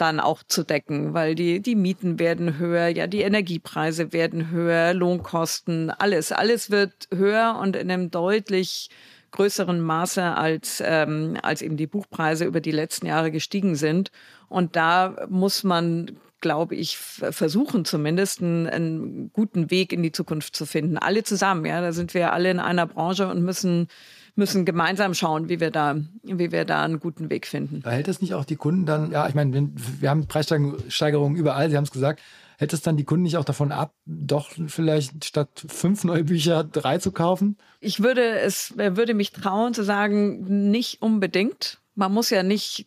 dann 0.00 0.20
auch 0.20 0.42
zu 0.42 0.64
decken, 0.64 1.14
weil 1.14 1.34
die, 1.34 1.60
die 1.60 1.76
Mieten 1.76 2.18
werden 2.18 2.58
höher, 2.58 2.88
ja, 2.88 3.06
die 3.06 3.22
Energiepreise 3.22 4.12
werden 4.12 4.50
höher, 4.50 4.94
Lohnkosten, 4.94 5.90
alles, 5.90 6.32
alles 6.32 6.70
wird 6.70 7.08
höher 7.14 7.58
und 7.60 7.76
in 7.76 7.90
einem 7.90 8.10
deutlich 8.10 8.88
größeren 9.32 9.80
Maße 9.80 10.22
als, 10.22 10.82
ähm, 10.84 11.36
als 11.42 11.62
eben 11.62 11.76
die 11.76 11.86
Buchpreise 11.86 12.44
über 12.44 12.60
die 12.60 12.72
letzten 12.72 13.06
Jahre 13.06 13.30
gestiegen 13.30 13.76
sind. 13.76 14.10
Und 14.48 14.74
da 14.76 15.26
muss 15.28 15.62
man 15.62 16.18
glaube 16.40 16.74
ich, 16.74 16.96
versuchen 16.96 17.84
zumindest 17.84 18.42
einen, 18.42 18.66
einen, 18.66 19.32
guten 19.32 19.70
Weg 19.70 19.92
in 19.92 20.02
die 20.02 20.12
Zukunft 20.12 20.56
zu 20.56 20.66
finden. 20.66 20.98
Alle 20.98 21.22
zusammen, 21.22 21.64
ja, 21.64 21.80
da 21.80 21.92
sind 21.92 22.14
wir 22.14 22.32
alle 22.32 22.50
in 22.50 22.58
einer 22.58 22.86
Branche 22.86 23.28
und 23.28 23.42
müssen 23.42 23.88
müssen 24.36 24.64
gemeinsam 24.64 25.14
schauen, 25.14 25.48
wie 25.48 25.60
wir 25.60 25.70
da, 25.70 25.96
wie 26.22 26.52
wir 26.52 26.64
da 26.64 26.82
einen 26.82 27.00
guten 27.00 27.30
Weg 27.30 27.46
finden. 27.46 27.82
Hält 27.84 28.08
es 28.08 28.20
nicht 28.20 28.34
auch 28.34 28.44
die 28.44 28.56
Kunden 28.56 28.86
dann, 28.86 29.10
ja, 29.10 29.28
ich 29.28 29.34
meine, 29.34 29.70
wir 29.74 30.10
haben 30.10 30.26
Preissteigerungen 30.26 31.36
überall, 31.36 31.70
Sie 31.70 31.76
haben 31.76 31.84
es 31.84 31.90
gesagt, 31.90 32.20
hält 32.58 32.72
es 32.72 32.82
dann 32.82 32.96
die 32.96 33.04
Kunden 33.04 33.22
nicht 33.22 33.36
auch 33.36 33.44
davon 33.44 33.72
ab, 33.72 33.94
doch 34.04 34.50
vielleicht 34.66 35.24
statt 35.24 35.64
fünf 35.68 36.04
neue 36.04 36.24
Bücher 36.24 36.64
drei 36.64 36.98
zu 36.98 37.12
kaufen? 37.12 37.56
Ich 37.80 38.02
würde 38.02 38.22
es, 38.40 38.74
würde 38.76 39.14
mich 39.14 39.32
trauen 39.32 39.74
zu 39.74 39.82
sagen, 39.82 40.70
nicht 40.70 41.00
unbedingt. 41.00 41.79
Man 41.94 42.12
muss 42.12 42.30
ja 42.30 42.42
nicht 42.42 42.86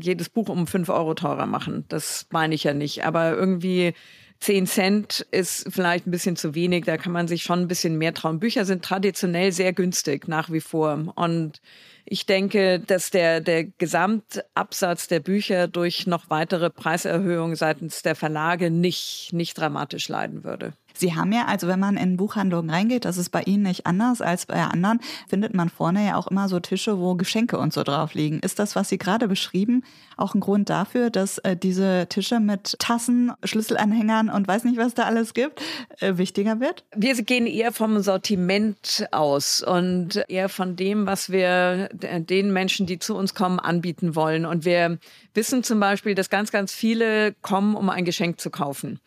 jedes 0.00 0.28
Buch 0.28 0.48
um 0.48 0.66
fünf 0.66 0.88
Euro 0.88 1.14
teurer 1.14 1.46
machen. 1.46 1.84
Das 1.88 2.26
meine 2.30 2.54
ich 2.54 2.64
ja 2.64 2.74
nicht. 2.74 3.04
Aber 3.04 3.32
irgendwie 3.32 3.94
10 4.40 4.66
Cent 4.66 5.26
ist 5.30 5.66
vielleicht 5.70 6.06
ein 6.06 6.10
bisschen 6.10 6.36
zu 6.36 6.54
wenig, 6.54 6.84
da 6.84 6.98
kann 6.98 7.12
man 7.12 7.28
sich 7.28 7.42
schon 7.42 7.60
ein 7.60 7.68
bisschen 7.68 7.96
mehr 7.96 8.12
trauen. 8.12 8.40
Bücher 8.40 8.66
sind 8.66 8.84
traditionell 8.84 9.52
sehr 9.52 9.72
günstig 9.72 10.28
nach 10.28 10.50
wie 10.50 10.60
vor. 10.60 11.12
Und 11.14 11.62
ich 12.04 12.26
denke, 12.26 12.80
dass 12.80 13.10
der, 13.10 13.40
der 13.40 13.64
Gesamtabsatz 13.64 15.08
der 15.08 15.20
Bücher 15.20 15.66
durch 15.66 16.06
noch 16.06 16.28
weitere 16.28 16.68
Preiserhöhungen 16.68 17.56
seitens 17.56 18.02
der 18.02 18.14
Verlage 18.14 18.70
nicht, 18.70 19.30
nicht 19.32 19.56
dramatisch 19.58 20.08
leiden 20.08 20.44
würde. 20.44 20.74
Sie 20.96 21.14
haben 21.14 21.32
ja, 21.32 21.46
also 21.46 21.66
wenn 21.66 21.80
man 21.80 21.96
in 21.96 22.16
Buchhandlungen 22.16 22.70
reingeht, 22.70 23.04
das 23.04 23.18
ist 23.18 23.30
bei 23.30 23.42
Ihnen 23.42 23.64
nicht 23.64 23.84
anders 23.86 24.22
als 24.22 24.46
bei 24.46 24.62
anderen, 24.62 25.00
findet 25.28 25.52
man 25.52 25.68
vorne 25.68 26.06
ja 26.06 26.16
auch 26.16 26.28
immer 26.28 26.48
so 26.48 26.60
Tische, 26.60 26.98
wo 26.98 27.16
Geschenke 27.16 27.58
und 27.58 27.72
so 27.72 27.82
drauf 27.82 28.14
liegen. 28.14 28.38
Ist 28.40 28.60
das, 28.60 28.76
was 28.76 28.88
Sie 28.88 28.98
gerade 28.98 29.26
beschrieben, 29.26 29.82
auch 30.16 30.34
ein 30.34 30.40
Grund 30.40 30.70
dafür, 30.70 31.10
dass 31.10 31.38
äh, 31.38 31.56
diese 31.56 32.06
Tische 32.08 32.38
mit 32.38 32.76
Tassen, 32.78 33.32
Schlüsselanhängern 33.42 34.30
und 34.30 34.46
weiß 34.46 34.64
nicht, 34.64 34.76
was 34.76 34.94
da 34.94 35.02
alles 35.02 35.34
gibt, 35.34 35.60
äh, 35.98 36.16
wichtiger 36.16 36.60
wird? 36.60 36.84
Wir 36.94 37.14
gehen 37.22 37.46
eher 37.46 37.72
vom 37.72 38.00
Sortiment 38.00 39.06
aus 39.10 39.62
und 39.62 40.24
eher 40.28 40.48
von 40.48 40.76
dem, 40.76 41.06
was 41.06 41.30
wir 41.30 41.88
den 41.92 42.52
Menschen, 42.52 42.86
die 42.86 43.00
zu 43.00 43.16
uns 43.16 43.34
kommen, 43.34 43.58
anbieten 43.58 44.14
wollen. 44.14 44.46
Und 44.46 44.64
wir 44.64 44.98
wissen 45.34 45.64
zum 45.64 45.80
Beispiel, 45.80 46.14
dass 46.14 46.30
ganz, 46.30 46.52
ganz 46.52 46.72
viele 46.72 47.34
kommen, 47.42 47.74
um 47.74 47.90
ein 47.90 48.04
Geschenk 48.04 48.40
zu 48.40 48.50
kaufen. 48.50 49.00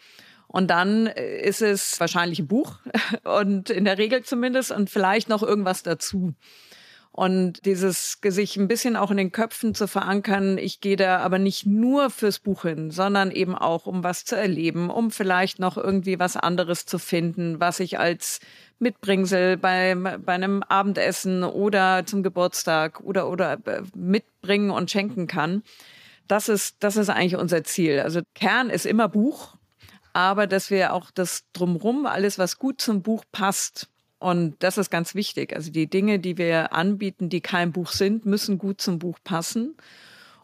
Und 0.48 0.70
dann 0.70 1.08
äh, 1.08 1.42
ist 1.42 1.62
es 1.62 2.00
wahrscheinlich 2.00 2.40
ein 2.40 2.48
Buch 2.48 2.80
und 3.24 3.70
in 3.70 3.86
der 3.86 3.98
Regel 3.98 4.24
zumindest 4.24 4.72
und 4.72 4.90
vielleicht 4.90 5.30
noch 5.30 5.44
irgendwas 5.44 5.84
dazu. 5.84 6.34
Und 7.18 7.66
dieses 7.66 8.20
sich 8.24 8.58
ein 8.58 8.68
bisschen 8.68 8.96
auch 8.96 9.10
in 9.10 9.18
den 9.18 9.32
Köpfen 9.32 9.74
zu 9.74 9.88
verankern, 9.88 10.60
ich 10.60 10.82
gehe 10.82 10.96
da 10.96 11.18
aber 11.18 11.40
nicht 11.40 11.66
nur 11.66 12.12
fürs 12.12 12.38
Buch 12.38 12.62
hin, 12.62 12.92
sondern 12.92 13.32
eben 13.32 13.56
auch, 13.56 13.88
um 13.88 14.04
was 14.04 14.24
zu 14.24 14.36
erleben, 14.36 14.92
um 14.92 15.10
vielleicht 15.10 15.58
noch 15.58 15.78
irgendwie 15.78 16.20
was 16.20 16.38
anderes 16.38 16.86
zu 16.86 17.00
finden, 17.00 17.60
was 17.60 17.80
ich 17.80 17.98
als 17.98 18.40
Mitbringsel 18.78 19.58
bei, 19.58 19.96
bei 19.96 20.34
einem 20.34 20.62
Abendessen 20.62 21.44
oder 21.44 22.06
zum 22.06 22.22
Geburtstag 22.22 23.00
oder, 23.02 23.32
oder 23.32 23.54
äh, 23.66 23.82
mitbringen 23.96 24.70
und 24.70 24.92
schenken 24.92 25.26
kann. 25.26 25.64
Das 26.28 26.50
ist, 26.50 26.76
das 26.82 26.98
ist 26.98 27.10
eigentlich 27.10 27.38
unser 27.38 27.64
Ziel. 27.64 28.00
Also 28.02 28.22
Kern 28.36 28.70
ist 28.70 28.86
immer 28.86 29.10
Buch 29.10 29.57
aber 30.18 30.48
dass 30.48 30.72
wir 30.72 30.94
auch 30.94 31.12
das 31.12 31.44
drumrum, 31.54 32.08
alles, 32.08 32.40
was 32.40 32.58
gut 32.58 32.82
zum 32.82 33.04
Buch 33.04 33.24
passt, 33.32 33.88
und 34.18 34.56
das 34.64 34.80
ist 34.80 34.90
ganz 34.90 35.14
wichtig. 35.14 35.56
Also 35.56 35.72
die 35.72 35.88
Dinge, 35.88 36.18
die 36.18 36.40
wir 36.40 36.74
anbieten, 36.74 37.30
die 37.30 37.40
kein 37.40 37.72
Buch 37.72 37.92
sind, 37.92 38.26
müssen 38.26 38.58
gut 38.58 38.82
zum 38.82 38.98
Buch 38.98 39.20
passen. 39.24 39.78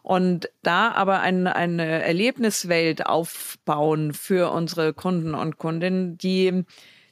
Und 0.02 0.48
da 0.62 0.92
aber 0.92 1.22
eine, 1.22 1.56
eine 1.56 2.04
Erlebniswelt 2.04 3.06
aufbauen 3.06 4.12
für 4.12 4.52
unsere 4.52 4.94
Kunden 4.94 5.34
und 5.34 5.58
Kundinnen, 5.58 6.16
die, 6.18 6.64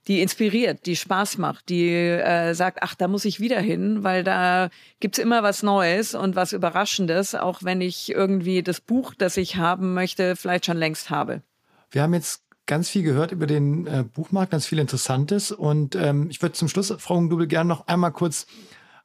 die 0.07 0.23
inspiriert, 0.23 0.87
die 0.87 0.95
Spaß 0.95 1.39
macht, 1.39 1.69
die 1.69 1.91
äh, 1.91 2.55
sagt, 2.55 2.79
ach, 2.83 2.95
da 2.95 3.09
muss 3.09 3.25
ich 3.25 3.41
wieder 3.41 3.59
hin, 3.59 4.05
weil 4.05 4.23
da 4.23 4.69
gibt's 5.01 5.19
immer 5.19 5.43
was 5.43 5.65
Neues 5.65 6.15
und 6.15 6.37
was 6.37 6.53
Überraschendes, 6.53 7.35
auch 7.35 7.65
wenn 7.65 7.81
ich 7.81 8.13
irgendwie 8.13 8.63
das 8.63 8.81
Buch, 8.81 9.15
das 9.19 9.37
ich 9.37 9.57
haben 9.57 9.95
möchte, 9.95 10.37
vielleicht 10.37 10.67
schon 10.67 10.77
längst 10.77 11.11
habe. 11.11 11.43
Wir 11.91 12.03
haben 12.03 12.15
jetzt 12.15 12.43
ganz 12.67 12.89
viel 12.89 13.03
gehört 13.03 13.33
über 13.33 13.47
den 13.47 13.87
äh, 13.87 14.05
Buchmarkt, 14.05 14.53
ganz 14.53 14.67
viel 14.67 14.79
Interessantes. 14.79 15.51
Und 15.51 15.95
ähm, 15.97 16.29
ich 16.31 16.41
würde 16.43 16.55
zum 16.55 16.69
Schluss, 16.69 16.95
Frau 16.99 17.17
Hungdubel, 17.17 17.47
gerne 17.47 17.69
noch 17.69 17.87
einmal 17.87 18.13
kurz 18.13 18.47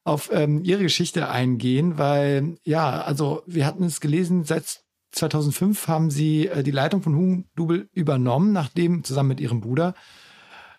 auf 0.04 0.30
ähm, 0.32 0.64
Ihre 0.64 0.84
Geschichte 0.84 1.30
eingehen, 1.30 1.98
weil 1.98 2.58
ja, 2.64 3.02
also 3.02 3.44
wir 3.46 3.66
hatten 3.66 3.84
es 3.84 4.00
gelesen, 4.00 4.46
seit 4.46 4.84
2005 5.12 5.88
haben 5.88 6.10
Sie 6.10 6.48
äh, 6.48 6.64
die 6.64 6.72
Leitung 6.72 7.02
von 7.02 7.16
Hungdubel 7.16 7.90
übernommen, 7.92 8.54
nachdem, 8.54 9.04
zusammen 9.04 9.30
mit 9.30 9.42
Ihrem 9.42 9.60
Bruder, 9.60 9.96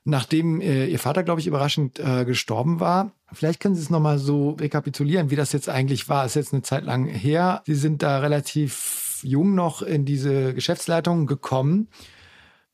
nachdem 0.05 0.61
äh, 0.61 0.87
Ihr 0.87 0.99
Vater, 0.99 1.25
glaube 1.25 1.41
ich, 1.41 1.47
überraschend 1.47 1.99
äh, 1.99 2.25
gestorben 2.25 2.81
war. 2.81 3.13
Vielleicht 3.33 3.61
können 3.61 3.75
Sie 3.75 3.83
es 3.83 3.91
nochmal 3.91 4.19
so 4.19 4.53
rekapitulieren, 4.53 5.31
wie 5.31 5.37
das 5.37 5.53
jetzt 5.53 5.69
eigentlich 5.69 6.09
war. 6.09 6.25
Ist 6.25 6.37
jetzt 6.37 6.55
eine 6.55 6.63
Zeit 6.63 6.85
lang 6.85 7.05
her. 7.05 7.63
Sie 7.67 7.75
sind 7.75 8.03
da 8.03 8.21
relativ 8.21 9.21
jung 9.23 9.55
noch 9.55 9.83
in 9.83 10.07
diese 10.07 10.55
Geschäftsleitung 10.55 11.27
gekommen. 11.27 11.89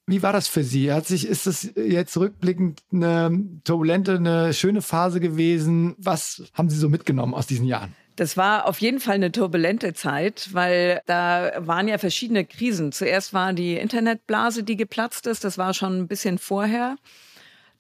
Wie 0.07 0.23
war 0.23 0.33
das 0.33 0.49
für 0.49 0.63
Sie? 0.63 0.93
Hat 0.93 1.07
sich, 1.07 1.27
ist 1.27 1.47
das 1.47 1.71
jetzt 1.77 2.17
rückblickend 2.17 2.83
eine 2.93 3.47
turbulente, 3.65 4.17
eine 4.17 4.53
schöne 4.53 4.83
Phase 4.83 5.19
gewesen? 5.19 5.95
Was 5.99 6.43
haben 6.53 6.69
Sie 6.69 6.77
so 6.77 6.89
mitgenommen 6.91 7.33
aus 7.33 7.47
diesen 7.47 7.67
Jahren? 7.67 7.95
Das 8.17 8.37
war 8.37 8.69
auf 8.69 8.81
jeden 8.81 9.01
Fall 9.01 9.17
eine 9.17 9.33
turbulente 9.33 9.93
Zeit, 9.93 10.51
weil 10.53 11.01
da 11.07 11.53
waren 11.59 11.89
ja 11.89 11.99
verschiedene 11.99 12.45
Krisen. 12.45 12.93
Zuerst 12.93 13.33
war 13.33 13.53
die 13.53 13.77
Internetblase, 13.77 14.63
die 14.63 14.77
geplatzt 14.77 15.27
ist. 15.27 15.43
Das 15.43 15.59
war 15.59 15.75
schon 15.75 15.99
ein 15.99 16.07
bisschen 16.07 16.39
vorher. 16.39 16.97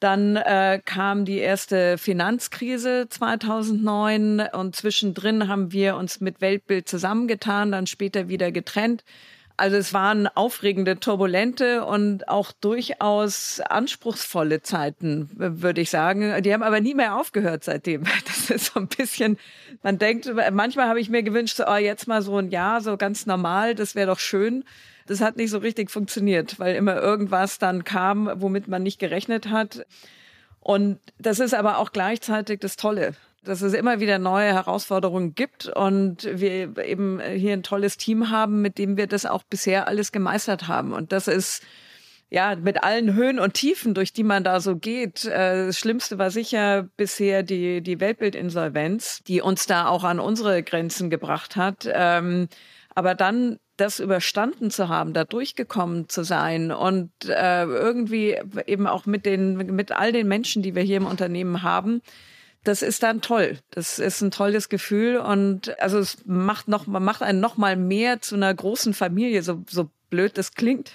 Dann 0.00 0.36
äh, 0.36 0.80
kam 0.84 1.24
die 1.24 1.38
erste 1.38 1.98
Finanzkrise 1.98 3.06
2009 3.08 4.48
und 4.52 4.74
zwischendrin 4.74 5.46
haben 5.48 5.72
wir 5.72 5.96
uns 5.96 6.20
mit 6.20 6.40
Weltbild 6.40 6.88
zusammengetan, 6.88 7.70
dann 7.70 7.86
später 7.86 8.28
wieder 8.28 8.50
getrennt. 8.50 9.04
Also 9.56 9.76
es 9.76 9.94
waren 9.94 10.26
aufregende, 10.26 10.98
turbulente 10.98 11.84
und 11.84 12.28
auch 12.28 12.50
durchaus 12.50 13.60
anspruchsvolle 13.60 14.62
Zeiten, 14.62 15.30
würde 15.32 15.80
ich 15.80 15.90
sagen. 15.90 16.42
Die 16.42 16.52
haben 16.52 16.64
aber 16.64 16.80
nie 16.80 16.94
mehr 16.94 17.16
aufgehört 17.16 17.62
seitdem. 17.62 18.04
Das 18.26 18.50
ist 18.50 18.74
so 18.74 18.80
ein 18.80 18.88
bisschen, 18.88 19.38
man 19.82 19.98
denkt, 19.98 20.30
manchmal 20.52 20.88
habe 20.88 21.00
ich 21.00 21.08
mir 21.08 21.22
gewünscht, 21.22 21.60
oh, 21.66 21.76
jetzt 21.76 22.08
mal 22.08 22.20
so 22.20 22.36
ein 22.36 22.50
Jahr, 22.50 22.80
so 22.80 22.96
ganz 22.96 23.26
normal, 23.26 23.74
das 23.74 23.94
wäre 23.94 24.08
doch 24.08 24.18
schön. 24.18 24.64
Das 25.06 25.20
hat 25.20 25.36
nicht 25.36 25.50
so 25.50 25.58
richtig 25.58 25.90
funktioniert, 25.90 26.58
weil 26.58 26.74
immer 26.74 26.96
irgendwas 26.96 27.58
dann 27.58 27.84
kam, 27.84 28.30
womit 28.36 28.68
man 28.68 28.82
nicht 28.82 28.98
gerechnet 28.98 29.50
hat. 29.50 29.86
Und 30.60 30.98
das 31.18 31.38
ist 31.38 31.54
aber 31.54 31.78
auch 31.78 31.92
gleichzeitig 31.92 32.60
das 32.60 32.76
Tolle 32.76 33.14
dass 33.44 33.62
es 33.62 33.72
immer 33.74 34.00
wieder 34.00 34.18
neue 34.18 34.52
Herausforderungen 34.52 35.34
gibt 35.34 35.66
und 35.68 36.24
wir 36.24 36.76
eben 36.78 37.20
hier 37.20 37.52
ein 37.52 37.62
tolles 37.62 37.96
Team 37.96 38.30
haben, 38.30 38.62
mit 38.62 38.78
dem 38.78 38.96
wir 38.96 39.06
das 39.06 39.26
auch 39.26 39.42
bisher 39.44 39.88
alles 39.88 40.12
gemeistert 40.12 40.68
haben. 40.68 40.92
Und 40.92 41.12
das 41.12 41.28
ist 41.28 41.62
ja 42.30 42.56
mit 42.56 42.82
allen 42.82 43.14
Höhen 43.14 43.38
und 43.38 43.54
Tiefen, 43.54 43.94
durch 43.94 44.12
die 44.12 44.24
man 44.24 44.44
da 44.44 44.60
so 44.60 44.76
geht. 44.76 45.24
Äh, 45.24 45.66
das 45.66 45.78
Schlimmste 45.78 46.18
war 46.18 46.30
sicher 46.30 46.88
bisher 46.96 47.42
die, 47.42 47.80
die 47.80 48.00
Weltbildinsolvenz, 48.00 49.22
die 49.26 49.40
uns 49.40 49.66
da 49.66 49.86
auch 49.86 50.04
an 50.04 50.18
unsere 50.18 50.62
Grenzen 50.62 51.10
gebracht 51.10 51.56
hat. 51.56 51.88
Ähm, 51.90 52.48
aber 52.94 53.14
dann 53.14 53.58
das 53.76 53.98
überstanden 53.98 54.70
zu 54.70 54.88
haben, 54.88 55.14
da 55.14 55.24
durchgekommen 55.24 56.08
zu 56.08 56.22
sein 56.22 56.70
und 56.70 57.10
äh, 57.26 57.64
irgendwie 57.64 58.38
eben 58.66 58.86
auch 58.86 59.04
mit 59.04 59.26
den, 59.26 59.56
mit 59.56 59.90
all 59.90 60.12
den 60.12 60.28
Menschen, 60.28 60.62
die 60.62 60.74
wir 60.74 60.82
hier 60.82 60.98
im 60.98 61.06
Unternehmen 61.06 61.62
haben, 61.62 62.00
das 62.64 62.82
ist 62.82 63.02
dann 63.02 63.20
toll. 63.20 63.58
Das 63.70 63.98
ist 63.98 64.20
ein 64.22 64.30
tolles 64.30 64.68
Gefühl 64.68 65.18
und 65.18 65.78
also 65.80 65.98
es 65.98 66.18
macht 66.24 66.66
noch, 66.68 66.86
macht 66.86 67.22
einen 67.22 67.40
noch 67.40 67.56
mal 67.56 67.76
mehr 67.76 68.20
zu 68.20 68.34
einer 68.34 68.52
großen 68.52 68.94
Familie, 68.94 69.42
so, 69.42 69.62
so 69.68 69.90
blöd 70.10 70.38
das 70.38 70.54
klingt. 70.54 70.90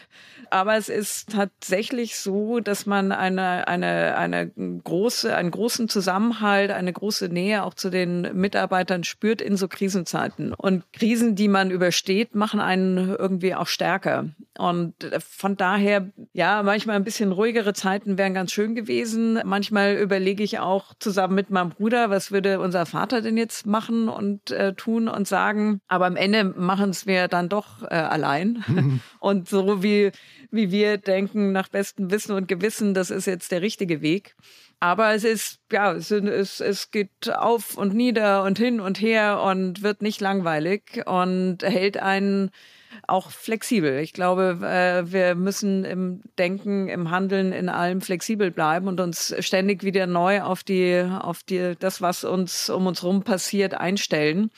Aber 0.51 0.77
es 0.77 0.89
ist 0.89 1.29
tatsächlich 1.31 2.17
so, 2.17 2.59
dass 2.59 2.87
man 2.87 3.11
eine, 3.11 3.67
eine, 3.67 4.17
eine 4.17 4.49
große, 4.83 5.35
einen 5.35 5.51
großen 5.51 5.89
Zusammenhalt, 5.89 6.71
eine 6.71 6.91
große 6.91 7.29
Nähe 7.29 7.63
auch 7.63 7.75
zu 7.75 7.91
den 7.91 8.21
Mitarbeitern 8.33 9.03
spürt 9.03 9.41
in 9.41 9.57
so 9.57 9.67
Krisenzeiten. 9.67 10.53
Und 10.53 10.91
Krisen, 10.91 11.35
die 11.35 11.47
man 11.47 11.69
übersteht, 11.69 12.33
machen 12.33 12.59
einen 12.59 13.15
irgendwie 13.15 13.53
auch 13.53 13.67
stärker. 13.67 14.29
Und 14.59 15.05
äh, 15.05 15.21
von 15.21 15.55
daher, 15.55 16.11
ja, 16.33 16.63
manchmal 16.63 16.97
ein 16.97 17.05
bisschen 17.05 17.31
ruhigere 17.31 17.71
Zeiten 17.71 18.17
wären 18.17 18.33
ganz 18.33 18.51
schön 18.51 18.75
gewesen. 18.75 19.39
Manchmal 19.45 19.95
überlege 19.95 20.43
ich 20.43 20.59
auch 20.59 20.93
zusammen 20.99 21.33
mit 21.35 21.49
meinem 21.49 21.69
Bruder, 21.69 22.09
was 22.09 22.33
würde 22.33 22.59
unser 22.59 22.85
Vater 22.85 23.21
denn 23.21 23.37
jetzt 23.37 23.65
machen 23.65 24.09
und 24.09 24.51
äh, 24.51 24.73
tun 24.73 25.07
und 25.07 25.29
sagen. 25.29 25.79
Aber 25.87 26.07
am 26.07 26.17
Ende 26.17 26.43
machen 26.43 26.89
es 26.89 27.07
wir 27.07 27.29
dann 27.29 27.47
doch 27.47 27.83
äh, 27.83 27.85
allein. 27.85 28.65
Mhm. 28.67 28.99
Und 29.19 29.49
so 29.49 29.83
wie, 29.83 30.11
wie 30.49 30.71
wir 30.71 30.97
denken, 30.97 31.51
nach 31.51 31.67
bestem 31.67 32.09
Wissen 32.09 32.33
und 32.33 32.47
Gewissen, 32.47 32.93
das 32.93 33.11
ist 33.11 33.27
jetzt 33.27 33.51
der 33.51 33.61
richtige 33.61 34.01
Weg. 34.01 34.35
Aber 34.79 35.13
es 35.13 35.25
ist, 35.25 35.59
ja, 35.71 35.91
es, 35.91 36.09
es, 36.09 36.61
es 36.61 36.91
geht 36.91 37.29
auf 37.29 37.77
und 37.77 37.93
nieder 37.93 38.43
und 38.43 38.57
hin 38.57 38.79
und 38.79 39.01
her 39.01 39.41
und 39.41 39.83
wird 39.83 40.01
nicht 40.01 40.21
langweilig 40.21 41.03
und 41.05 41.63
hält 41.63 41.97
einen 41.97 42.51
auch 43.07 43.31
flexibel. 43.31 43.99
Ich 43.99 44.13
glaube, 44.13 44.59
äh, 44.61 45.11
wir 45.11 45.35
müssen 45.35 45.85
im 45.85 46.21
Denken, 46.37 46.87
im 46.87 47.11
Handeln, 47.11 47.51
in 47.51 47.69
allem 47.69 48.01
flexibel 48.01 48.51
bleiben 48.51 48.87
und 48.87 48.99
uns 48.99 49.35
ständig 49.39 49.83
wieder 49.83 50.07
neu 50.07 50.41
auf 50.41 50.63
die, 50.63 51.05
auf 51.21 51.43
die, 51.43 51.75
das, 51.79 52.01
was 52.01 52.23
uns 52.23 52.69
um 52.69 52.87
uns 52.87 53.01
herum 53.01 53.23
passiert, 53.23 53.73
einstellen. 53.73 54.51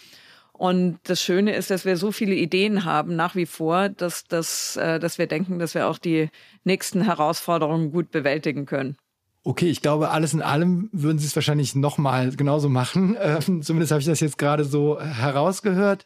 Und 0.54 1.00
das 1.06 1.22
Schöne 1.22 1.56
ist, 1.56 1.72
dass 1.72 1.86
wir 1.86 1.98
so 1.98 2.12
viele 2.12 2.36
Ideen 2.36 2.86
haben 2.86 3.16
nach 3.16 3.36
wie 3.36 3.48
vor, 3.48 3.90
dass, 3.90 4.26
dass, 4.26 4.78
äh, 4.78 5.00
dass 5.00 5.18
wir 5.18 5.26
denken, 5.26 5.58
dass 5.58 5.74
wir 5.74 5.88
auch 5.88 5.98
die 5.98 6.30
nächsten 6.64 7.02
Herausforderungen 7.02 7.92
gut 7.92 8.12
bewältigen 8.12 8.68
können. 8.68 8.96
Okay, 9.44 9.70
ich 9.70 9.82
glaube, 9.82 10.12
alles 10.12 10.36
in 10.36 10.44
allem 10.44 10.88
würden 10.92 11.18
Sie 11.18 11.26
es 11.26 11.36
wahrscheinlich 11.36 11.74
nochmal 11.74 12.32
genauso 12.36 12.70
machen. 12.70 13.18
Ähm, 13.22 13.64
zumindest 13.64 13.92
habe 13.92 14.02
ich 14.02 14.08
das 14.08 14.20
jetzt 14.20 14.38
gerade 14.38 14.64
so 14.64 15.00
herausgehört. 15.02 16.06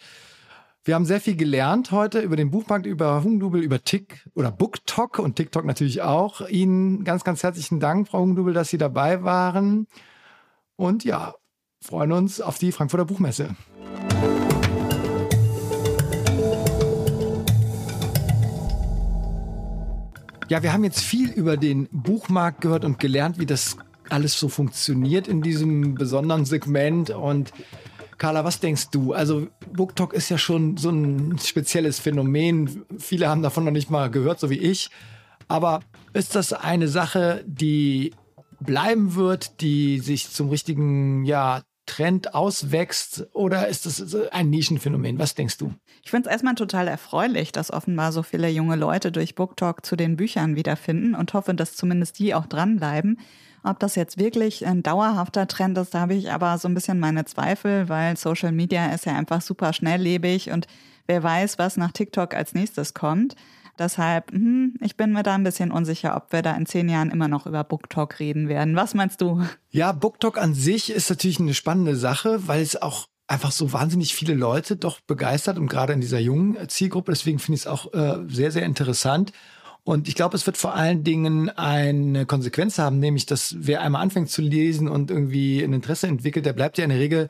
Wir 0.88 0.94
haben 0.94 1.06
sehr 1.06 1.20
viel 1.20 1.36
gelernt 1.36 1.90
heute 1.90 2.20
über 2.20 2.36
den 2.36 2.52
Buchmarkt, 2.52 2.86
über 2.86 3.24
Hugendubel, 3.24 3.64
über 3.64 3.82
Tick 3.82 4.30
oder 4.36 4.52
BookTok 4.52 5.18
und 5.18 5.36
TikTok 5.36 5.66
natürlich 5.66 6.04
auch. 6.04 6.48
Ihnen 6.48 7.04
ganz, 7.04 7.24
ganz 7.24 7.42
herzlichen 7.42 7.80
Dank, 7.80 8.08
Frau 8.08 8.20
Hugendubel, 8.20 8.54
dass 8.54 8.70
Sie 8.70 8.78
dabei 8.78 9.24
waren. 9.24 9.88
Und 10.76 11.04
ja, 11.04 11.34
freuen 11.82 12.12
uns 12.12 12.40
auf 12.40 12.60
die 12.60 12.72
Frankfurter 12.72 13.06
Buchmesse. 13.06 13.56
Ja, 20.50 20.62
wir 20.62 20.72
haben 20.72 20.84
jetzt 20.84 21.02
viel 21.02 21.32
über 21.32 21.58
den 21.58 21.90
Buchmarkt 21.92 22.62
gehört 22.62 22.86
und 22.86 23.00
gelernt, 23.00 23.40
wie 23.40 23.48
das 23.48 23.78
alles 24.10 24.40
so 24.40 24.50
funktioniert 24.50 25.28
in 25.28 25.42
diesem 25.42 25.96
besonderen 25.96 26.46
Segment 26.46 27.10
und 27.10 27.52
Carla, 28.18 28.44
was 28.44 28.60
denkst 28.60 28.90
du? 28.92 29.14
Also 29.14 29.48
BookTok 29.72 30.14
ist 30.14 30.30
ja 30.30 30.38
schon 30.38 30.78
so 30.78 30.90
ein 30.90 31.38
spezielles 31.40 32.00
Phänomen. 32.00 32.86
Viele 32.98 33.30
haben 33.30 33.42
davon 33.42 33.66
noch 33.66 33.72
nicht 33.72 33.90
mal 33.90 34.10
gehört, 34.10 34.40
so 34.40 34.50
wie 34.50 34.60
ich. 34.60 34.90
Aber 35.48 35.82
ist 36.14 36.36
das 36.36 36.54
eine 36.54 36.88
Sache, 36.88 37.44
die 37.46 38.14
bleiben 38.60 39.16
wird, 39.16 39.62
die 39.62 40.00
sich 40.00 40.32
zum 40.32 40.50
richtigen 40.50 41.26
ja, 41.26 41.62
Trend 41.86 42.34
auswächst 42.34 43.28
oder 43.34 43.68
ist 43.68 43.86
das 43.86 44.16
ein 44.32 44.50
Nischenphänomen? 44.50 45.20
Was 45.20 45.36
denkst 45.36 45.58
du? 45.58 45.74
Ich 46.04 46.12
finde 46.12 46.30
es 46.30 46.34
erstmal 46.34 46.56
total 46.56 46.88
erfreulich, 46.88 47.52
dass 47.52 47.72
offenbar 47.72 48.12
so 48.12 48.24
viele 48.24 48.50
junge 48.50 48.76
Leute 48.76 49.12
durch 49.12 49.36
BookTok 49.36 49.86
zu 49.86 49.96
den 49.96 50.16
Büchern 50.16 50.56
wiederfinden 50.56 51.16
und 51.16 51.34
hoffe, 51.34 51.54
dass 51.54 51.76
zumindest 51.76 52.18
die 52.20 52.34
auch 52.34 52.48
dranbleiben. 52.48 53.20
Ob 53.66 53.80
das 53.80 53.96
jetzt 53.96 54.20
wirklich 54.20 54.66
ein 54.66 54.84
dauerhafter 54.84 55.48
Trend 55.48 55.78
ist, 55.80 55.96
da 55.96 56.02
habe 56.02 56.14
ich 56.14 56.32
aber 56.32 56.58
so 56.60 56.68
ein 56.68 56.76
bisschen 56.76 57.00
meine 57.00 57.26
Zweifel, 57.26 57.90
weil 57.90 58.16
Social 58.16 58.52
Media 58.52 58.94
ist 58.94 59.06
ja 59.06 59.16
einfach 59.16 59.42
super 59.42 59.74
schnelllebig 59.74 60.52
und 60.52 60.68
wer 61.08 61.24
weiß, 61.24 61.58
was 61.58 61.76
nach 61.76 61.92
TikTok 61.92 62.36
als 62.36 62.54
nächstes 62.54 62.94
kommt. 62.94 63.36
Deshalb, 63.80 64.32
hm, 64.32 64.76
ich 64.82 64.96
bin 64.96 65.12
mir 65.12 65.24
da 65.24 65.34
ein 65.34 65.44
bisschen 65.44 65.72
unsicher, 65.72 66.16
ob 66.16 66.32
wir 66.32 66.44
da 66.44 66.54
in 66.54 66.68
zehn 66.68 66.88
Jahren 66.88 67.10
immer 67.10 67.28
noch 67.28 67.48
über 67.48 67.64
BookTok 67.64 68.20
reden 68.20 68.48
werden. 68.48 68.76
Was 68.76 68.94
meinst 68.94 69.20
du? 69.20 69.44
Ja, 69.72 69.92
BookTok 69.92 70.38
an 70.38 70.54
sich 70.54 70.92
ist 70.92 71.10
natürlich 71.10 71.40
eine 71.40 71.56
spannende 71.56 71.96
Sache, 71.96 72.48
weil 72.48 72.62
es 72.62 72.80
auch 72.80 73.08
einfach 73.28 73.52
so 73.52 73.74
wahnsinnig 73.74 74.14
viele 74.14 74.36
Leute 74.36 74.76
doch 74.76 75.02
begeistert 75.02 75.58
und 75.58 75.68
gerade 75.68 75.94
in 75.94 76.02
dieser 76.02 76.20
jungen 76.20 76.70
Zielgruppe. 76.70 77.12
Deswegen 77.12 77.40
finde 77.40 77.56
ich 77.56 77.62
es 77.62 77.68
auch 77.68 77.92
äh, 77.94 78.20
sehr, 78.28 78.52
sehr 78.52 78.64
interessant. 78.64 79.34
Und 79.86 80.08
ich 80.08 80.16
glaube, 80.16 80.36
es 80.36 80.48
wird 80.48 80.58
vor 80.58 80.74
allen 80.74 81.04
Dingen 81.04 81.50
eine 81.52 82.26
Konsequenz 82.26 82.80
haben, 82.80 82.98
nämlich, 82.98 83.28
dass 83.28 83.56
wer 83.60 83.82
einmal 83.82 84.02
anfängt 84.02 84.32
zu 84.32 84.42
lesen 84.42 84.88
und 84.88 85.12
irgendwie 85.12 85.62
ein 85.62 85.74
Interesse 85.74 86.08
entwickelt, 86.08 86.46
der 86.46 86.54
bleibt 86.54 86.80
ja 86.80 86.84
in 86.84 86.90
der 86.90 87.00
Regel 87.00 87.30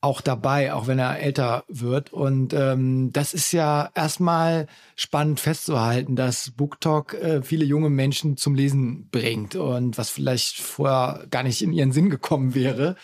auch 0.00 0.20
dabei, 0.20 0.74
auch 0.74 0.88
wenn 0.88 0.98
er 0.98 1.20
älter 1.20 1.62
wird. 1.68 2.12
Und 2.12 2.52
ähm, 2.52 3.12
das 3.12 3.32
ist 3.32 3.52
ja 3.52 3.90
erstmal 3.94 4.66
spannend 4.96 5.38
festzuhalten, 5.38 6.16
dass 6.16 6.50
BookTok 6.50 7.14
äh, 7.14 7.42
viele 7.42 7.64
junge 7.64 7.90
Menschen 7.90 8.36
zum 8.36 8.56
Lesen 8.56 9.08
bringt 9.10 9.54
und 9.54 9.96
was 9.96 10.10
vielleicht 10.10 10.58
vorher 10.58 11.26
gar 11.30 11.44
nicht 11.44 11.62
in 11.62 11.72
ihren 11.72 11.92
Sinn 11.92 12.10
gekommen 12.10 12.56
wäre. 12.56 12.96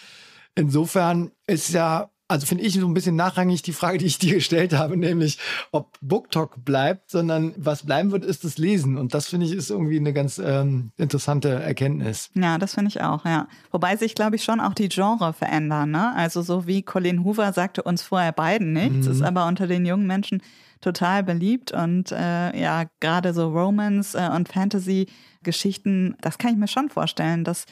Insofern 0.57 1.31
ist 1.47 1.73
ja 1.73 2.11
also 2.31 2.47
finde 2.47 2.63
ich 2.63 2.75
so 2.75 2.87
ein 2.87 2.95
bisschen 2.95 3.17
nachrangig 3.17 3.63
die 3.63 3.73
Frage, 3.73 3.99
die 3.99 4.07
ich 4.07 4.19
dir 4.19 4.35
gestellt 4.35 4.73
habe, 4.73 4.97
nämlich 4.97 5.39
ob 5.73 5.99
BookTok 6.01 6.65
bleibt, 6.65 7.11
sondern 7.11 7.53
was 7.57 7.85
bleiben 7.85 8.13
wird, 8.13 8.25
ist 8.25 8.45
das 8.45 8.57
Lesen. 8.57 8.97
Und 8.97 9.15
das 9.15 9.27
finde 9.27 9.47
ich 9.47 9.53
ist 9.53 9.69
irgendwie 9.69 9.97
eine 9.97 10.13
ganz 10.13 10.39
ähm, 10.39 10.93
interessante 10.97 11.49
Erkenntnis. 11.49 12.31
Ja, 12.35 12.57
das 12.59 12.75
finde 12.75 12.91
ich 12.91 13.01
auch, 13.01 13.25
ja. 13.25 13.49
Wobei 13.73 13.97
sich, 13.97 14.15
glaube 14.15 14.37
ich, 14.37 14.45
schon 14.45 14.61
auch 14.61 14.75
die 14.75 14.89
Genre 14.89 15.33
verändern. 15.33 15.91
Ne? 15.91 16.15
Also 16.15 16.43
so 16.43 16.69
wie 16.69 16.83
Colin 16.83 17.25
Hoover 17.25 17.53
sagte 17.53 17.83
uns 17.83 18.03
vorher 18.03 18.33
beiden 18.33 18.73
nichts, 18.73 19.07
mhm. 19.07 19.13
ist 19.13 19.23
aber 19.23 19.49
unter 19.49 19.67
den 19.67 19.85
jungen 19.85 20.07
Menschen 20.07 20.41
total 20.81 21.25
beliebt 21.25 21.73
und 21.73 22.11
äh, 22.13 22.59
ja, 22.59 22.85
gerade 23.01 23.35
so 23.35 23.49
Romance 23.49 24.15
äh, 24.15 24.31
und 24.35 24.49
Fantasy-Geschichten, 24.49 26.17
das 26.21 26.39
kann 26.39 26.53
ich 26.53 26.57
mir 26.57 26.69
schon 26.69 26.89
vorstellen, 26.89 27.45
dass 27.45 27.67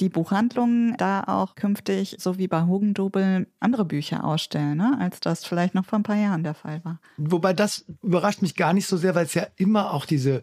die 0.00 0.08
Buchhandlungen 0.08 0.96
da 0.96 1.24
auch 1.24 1.54
künftig, 1.54 2.16
so 2.18 2.38
wie 2.38 2.48
bei 2.48 2.62
Hugendubel, 2.64 3.46
andere 3.60 3.84
Bücher 3.84 4.24
ausstellen, 4.24 4.78
ne? 4.78 4.96
als 5.00 5.20
das 5.20 5.44
vielleicht 5.44 5.74
noch 5.74 5.84
vor 5.84 5.98
ein 5.98 6.04
paar 6.04 6.16
Jahren 6.16 6.42
der 6.42 6.54
Fall 6.54 6.84
war. 6.84 7.00
Wobei 7.16 7.52
das 7.52 7.84
überrascht 8.02 8.42
mich 8.42 8.54
gar 8.54 8.72
nicht 8.72 8.86
so 8.86 8.96
sehr, 8.96 9.14
weil 9.14 9.26
es 9.26 9.34
ja 9.34 9.46
immer 9.56 9.92
auch 9.92 10.06
diese 10.06 10.42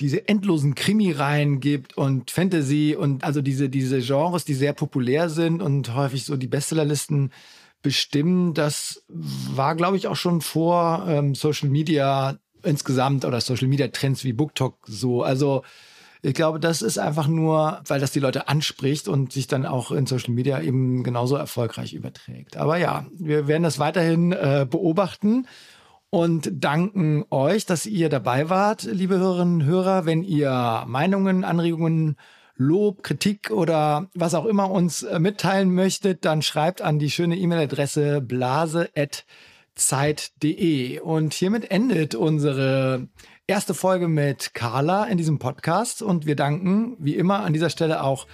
diese 0.00 0.26
endlosen 0.26 0.74
Krimireihen 0.74 1.60
gibt 1.60 1.96
und 1.96 2.30
Fantasy 2.30 2.96
und 2.98 3.24
also 3.24 3.42
diese, 3.42 3.68
diese 3.68 4.00
Genres, 4.00 4.44
die 4.44 4.54
sehr 4.54 4.72
populär 4.72 5.28
sind 5.28 5.62
und 5.62 5.94
häufig 5.94 6.24
so 6.24 6.36
die 6.36 6.48
Bestsellerlisten 6.48 7.30
bestimmen. 7.82 8.54
Das 8.54 9.04
war, 9.08 9.76
glaube 9.76 9.96
ich, 9.96 10.08
auch 10.08 10.16
schon 10.16 10.40
vor 10.40 11.04
ähm, 11.08 11.34
Social 11.34 11.68
Media 11.68 12.38
insgesamt 12.62 13.24
oder 13.24 13.40
Social 13.40 13.68
Media 13.68 13.88
Trends 13.88 14.24
wie 14.24 14.32
BookTok 14.32 14.78
so. 14.86 15.22
Also 15.22 15.62
ich 16.22 16.34
glaube, 16.34 16.60
das 16.60 16.82
ist 16.82 16.98
einfach 16.98 17.26
nur, 17.26 17.80
weil 17.86 17.98
das 17.98 18.12
die 18.12 18.20
Leute 18.20 18.46
anspricht 18.46 19.08
und 19.08 19.32
sich 19.32 19.48
dann 19.48 19.66
auch 19.66 19.90
in 19.90 20.06
Social 20.06 20.32
Media 20.32 20.60
eben 20.60 21.02
genauso 21.02 21.34
erfolgreich 21.34 21.94
überträgt. 21.94 22.56
Aber 22.56 22.76
ja, 22.76 23.06
wir 23.12 23.48
werden 23.48 23.64
das 23.64 23.80
weiterhin 23.80 24.30
äh, 24.30 24.64
beobachten 24.68 25.48
und 26.10 26.48
danken 26.52 27.24
euch, 27.30 27.66
dass 27.66 27.86
ihr 27.86 28.08
dabei 28.08 28.50
wart, 28.50 28.84
liebe 28.84 29.18
Hörerinnen 29.18 29.62
und 29.62 29.64
Hörer. 29.64 30.06
Wenn 30.06 30.22
ihr 30.22 30.84
Meinungen, 30.86 31.42
Anregungen, 31.42 32.14
Lob, 32.54 33.02
Kritik 33.02 33.50
oder 33.50 34.08
was 34.14 34.34
auch 34.34 34.44
immer 34.44 34.70
uns 34.70 35.02
äh, 35.02 35.18
mitteilen 35.18 35.74
möchtet, 35.74 36.24
dann 36.24 36.42
schreibt 36.42 36.82
an 36.82 37.00
die 37.00 37.10
schöne 37.10 37.36
E-Mail-Adresse 37.36 38.20
blase.zeit.de. 38.20 41.00
Und 41.00 41.34
hiermit 41.34 41.68
endet 41.70 42.14
unsere 42.14 43.08
erste 43.52 43.74
Folge 43.74 44.08
mit 44.08 44.54
Carla 44.54 45.04
in 45.04 45.18
diesem 45.18 45.38
Podcast 45.38 46.00
und 46.00 46.24
wir 46.24 46.36
danken 46.36 46.96
wie 46.98 47.16
immer 47.16 47.40
an 47.40 47.52
dieser 47.52 47.68
Stelle 47.68 48.02
auch 48.02 48.26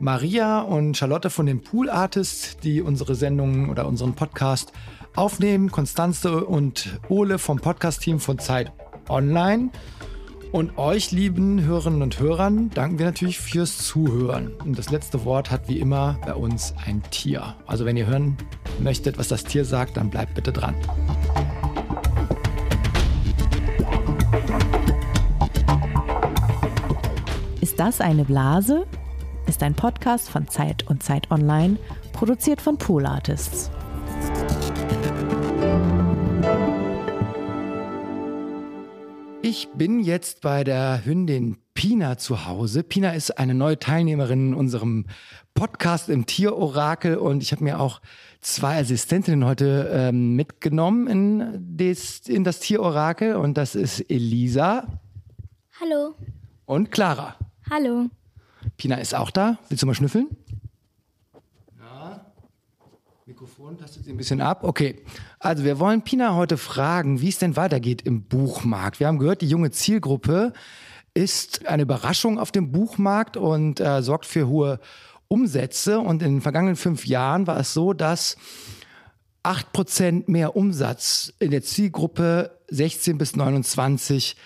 Maria 0.00 0.60
und 0.60 0.98
Charlotte 0.98 1.30
von 1.30 1.46
den 1.46 1.62
Pool 1.62 1.88
Artists, 1.88 2.58
die 2.58 2.82
unsere 2.82 3.14
Sendungen 3.14 3.70
oder 3.70 3.86
unseren 3.86 4.12
Podcast 4.12 4.74
aufnehmen, 5.14 5.70
Konstanze 5.70 6.44
und 6.44 7.00
Ole 7.08 7.38
vom 7.38 7.58
Podcast-Team 7.58 8.20
von 8.20 8.38
Zeit 8.38 8.70
Online. 9.08 9.70
Und 10.52 10.76
euch, 10.76 11.10
lieben 11.10 11.62
Hörerinnen 11.62 12.02
und 12.02 12.20
Hörern, 12.20 12.68
danken 12.68 12.98
wir 12.98 13.06
natürlich 13.06 13.38
fürs 13.38 13.78
Zuhören. 13.78 14.52
Und 14.62 14.78
das 14.78 14.90
letzte 14.90 15.24
Wort 15.24 15.50
hat 15.50 15.70
wie 15.70 15.80
immer 15.80 16.18
bei 16.26 16.34
uns 16.34 16.74
ein 16.84 17.02
Tier. 17.10 17.56
Also 17.66 17.86
wenn 17.86 17.96
ihr 17.96 18.06
hören 18.06 18.36
möchtet, 18.78 19.16
was 19.16 19.28
das 19.28 19.42
Tier 19.42 19.64
sagt, 19.64 19.96
dann 19.96 20.10
bleibt 20.10 20.34
bitte 20.34 20.52
dran. 20.52 20.74
Ist 27.60 27.80
das 27.80 28.00
eine 28.00 28.24
Blase? 28.24 28.86
Ist 29.46 29.62
ein 29.62 29.74
Podcast 29.74 30.28
von 30.28 30.48
Zeit 30.48 30.86
und 30.88 31.02
Zeit 31.02 31.30
Online, 31.30 31.78
produziert 32.12 32.60
von 32.60 32.76
Pool 32.76 33.06
Artists. 33.06 33.70
Ich 39.42 39.68
bin 39.74 40.00
jetzt 40.00 40.40
bei 40.42 40.64
der 40.64 41.04
Hündin 41.04 41.56
Pi 41.74 41.86
Pina 41.86 42.18
zu 42.18 42.46
Hause. 42.46 42.82
Pina 42.82 43.10
ist 43.10 43.38
eine 43.38 43.54
neue 43.54 43.78
Teilnehmerin 43.78 44.48
in 44.48 44.54
unserem 44.54 45.06
Podcast 45.54 46.08
im 46.08 46.26
Tierorakel 46.26 47.16
und 47.16 47.44
ich 47.44 47.52
habe 47.52 47.62
mir 47.62 47.78
auch 47.78 48.00
zwei 48.40 48.80
Assistentinnen 48.80 49.44
heute 49.44 49.88
ähm, 49.92 50.34
mitgenommen 50.34 51.06
in, 51.06 51.76
des, 51.76 52.20
in 52.26 52.42
das 52.42 52.58
Tierorakel 52.58 53.36
und 53.36 53.56
das 53.56 53.76
ist 53.76 54.00
Elisa. 54.10 55.00
Hallo. 55.80 56.16
Und 56.66 56.90
Clara. 56.90 57.36
Hallo. 57.70 58.10
Pina 58.76 58.96
ist 58.96 59.14
auch 59.14 59.30
da. 59.30 59.58
Willst 59.68 59.82
du 59.82 59.86
mal 59.86 59.94
schnüffeln? 59.94 60.28
Mikrofon 63.28 63.76
tastet 63.76 64.04
sie 64.04 64.12
ein 64.12 64.16
bisschen 64.16 64.40
ab. 64.40 64.62
Okay. 64.62 65.02
Also 65.40 65.64
wir 65.64 65.80
wollen 65.80 66.02
Pina 66.02 66.34
heute 66.34 66.56
fragen, 66.56 67.20
wie 67.20 67.28
es 67.28 67.38
denn 67.38 67.56
weitergeht 67.56 68.02
im 68.02 68.22
Buchmarkt. 68.22 69.00
Wir 69.00 69.08
haben 69.08 69.18
gehört, 69.18 69.42
die 69.42 69.48
junge 69.48 69.72
Zielgruppe 69.72 70.52
ist 71.12 71.66
eine 71.66 71.82
Überraschung 71.82 72.38
auf 72.38 72.52
dem 72.52 72.70
Buchmarkt 72.70 73.36
und 73.36 73.80
äh, 73.80 74.00
sorgt 74.02 74.26
für 74.26 74.46
hohe 74.46 74.78
Umsätze. 75.28 75.98
Und 75.98 76.22
in 76.22 76.34
den 76.34 76.40
vergangenen 76.40 76.76
fünf 76.76 77.04
Jahren 77.06 77.46
war 77.48 77.58
es 77.58 77.74
so, 77.74 77.92
dass 77.92 78.36
acht 79.42 79.72
Prozent 79.72 80.28
mehr 80.28 80.54
Umsatz 80.54 81.32
in 81.40 81.50
der 81.50 81.62
Zielgruppe 81.62 82.58
16 82.68 83.18
bis 83.18 83.34
29 83.34 84.36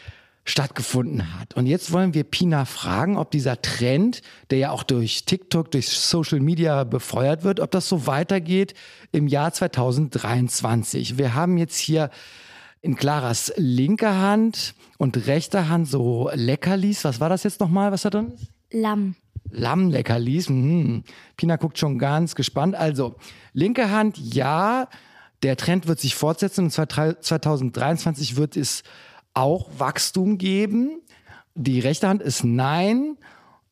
stattgefunden 0.50 1.38
hat. 1.38 1.54
Und 1.54 1.66
jetzt 1.66 1.92
wollen 1.92 2.12
wir 2.12 2.24
Pina 2.24 2.64
fragen, 2.64 3.16
ob 3.16 3.30
dieser 3.30 3.62
Trend, 3.62 4.22
der 4.50 4.58
ja 4.58 4.70
auch 4.70 4.82
durch 4.82 5.24
TikTok, 5.24 5.70
durch 5.70 5.88
Social 5.88 6.40
Media 6.40 6.84
befeuert 6.84 7.44
wird, 7.44 7.60
ob 7.60 7.70
das 7.70 7.88
so 7.88 8.06
weitergeht 8.06 8.74
im 9.12 9.28
Jahr 9.28 9.52
2023. 9.52 11.18
Wir 11.18 11.34
haben 11.34 11.56
jetzt 11.56 11.76
hier 11.76 12.10
in 12.82 12.96
Claras 12.96 13.52
linker 13.56 14.20
Hand 14.20 14.74
und 14.98 15.26
rechter 15.26 15.68
Hand 15.68 15.88
so 15.88 16.30
Leckerlis. 16.34 17.04
Was 17.04 17.20
war 17.20 17.28
das 17.28 17.44
jetzt 17.44 17.60
nochmal, 17.60 17.92
was 17.92 18.02
da 18.02 18.10
drin 18.10 18.32
ist? 18.34 18.48
Lamm. 18.72 19.14
Lammleckerlis. 19.50 20.48
Mhm. 20.48 21.04
Pina 21.36 21.56
guckt 21.56 21.78
schon 21.78 21.98
ganz 21.98 22.34
gespannt. 22.34 22.74
Also, 22.74 23.16
linke 23.52 23.90
Hand, 23.90 24.18
ja, 24.18 24.88
der 25.42 25.56
Trend 25.56 25.86
wird 25.86 26.00
sich 26.00 26.14
fortsetzen 26.14 26.64
und 26.64 26.70
2023 26.70 28.36
wird 28.36 28.56
es 28.56 28.82
auch 29.40 29.70
Wachstum 29.78 30.38
geben. 30.38 31.00
Die 31.54 31.80
rechte 31.80 32.08
Hand 32.08 32.22
ist 32.22 32.44
nein. 32.44 33.16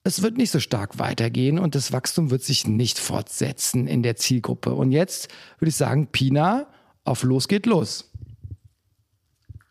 Es 0.03 0.23
wird 0.23 0.39
nicht 0.39 0.51
so 0.51 0.61
stark 0.61 0.99
weitergehen 0.99 1.59
und 1.59 1.75
das 1.75 1.93
Wachstum 1.93 2.31
wird 2.31 2.43
sich 2.43 2.67
nicht 2.67 2.99
fortsetzen 2.99 3.87
in 3.87 4.03
der 4.03 4.17
Zielgruppe. 4.17 4.75
Und 4.75 4.93
jetzt 4.93 5.29
würde 5.59 5.69
ich 5.69 5.77
sagen, 5.77 6.07
Pina, 6.07 6.67
auf 7.05 7.23
los 7.23 7.49
geht 7.49 7.67
los. 7.67 8.11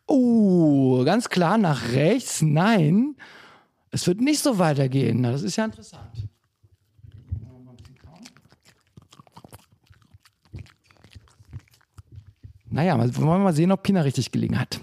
Oh, 0.05 1.03
ganz 1.03 1.29
klar 1.29 1.57
nach 1.57 1.91
rechts, 1.93 2.41
nein. 2.41 3.15
Es 3.89 4.05
wird 4.05 4.21
nicht 4.21 4.41
so 4.41 4.59
weitergehen. 4.59 5.23
Das 5.23 5.41
ist 5.41 5.55
ja 5.55 5.65
interessant. 5.65 6.29
Naja, 12.69 12.97
wollen 12.99 13.13
wir 13.15 13.37
mal 13.39 13.55
sehen, 13.55 13.71
ob 13.71 13.81
Pina 13.81 14.01
richtig 14.01 14.31
gelegen 14.31 14.59
hat. 14.59 14.79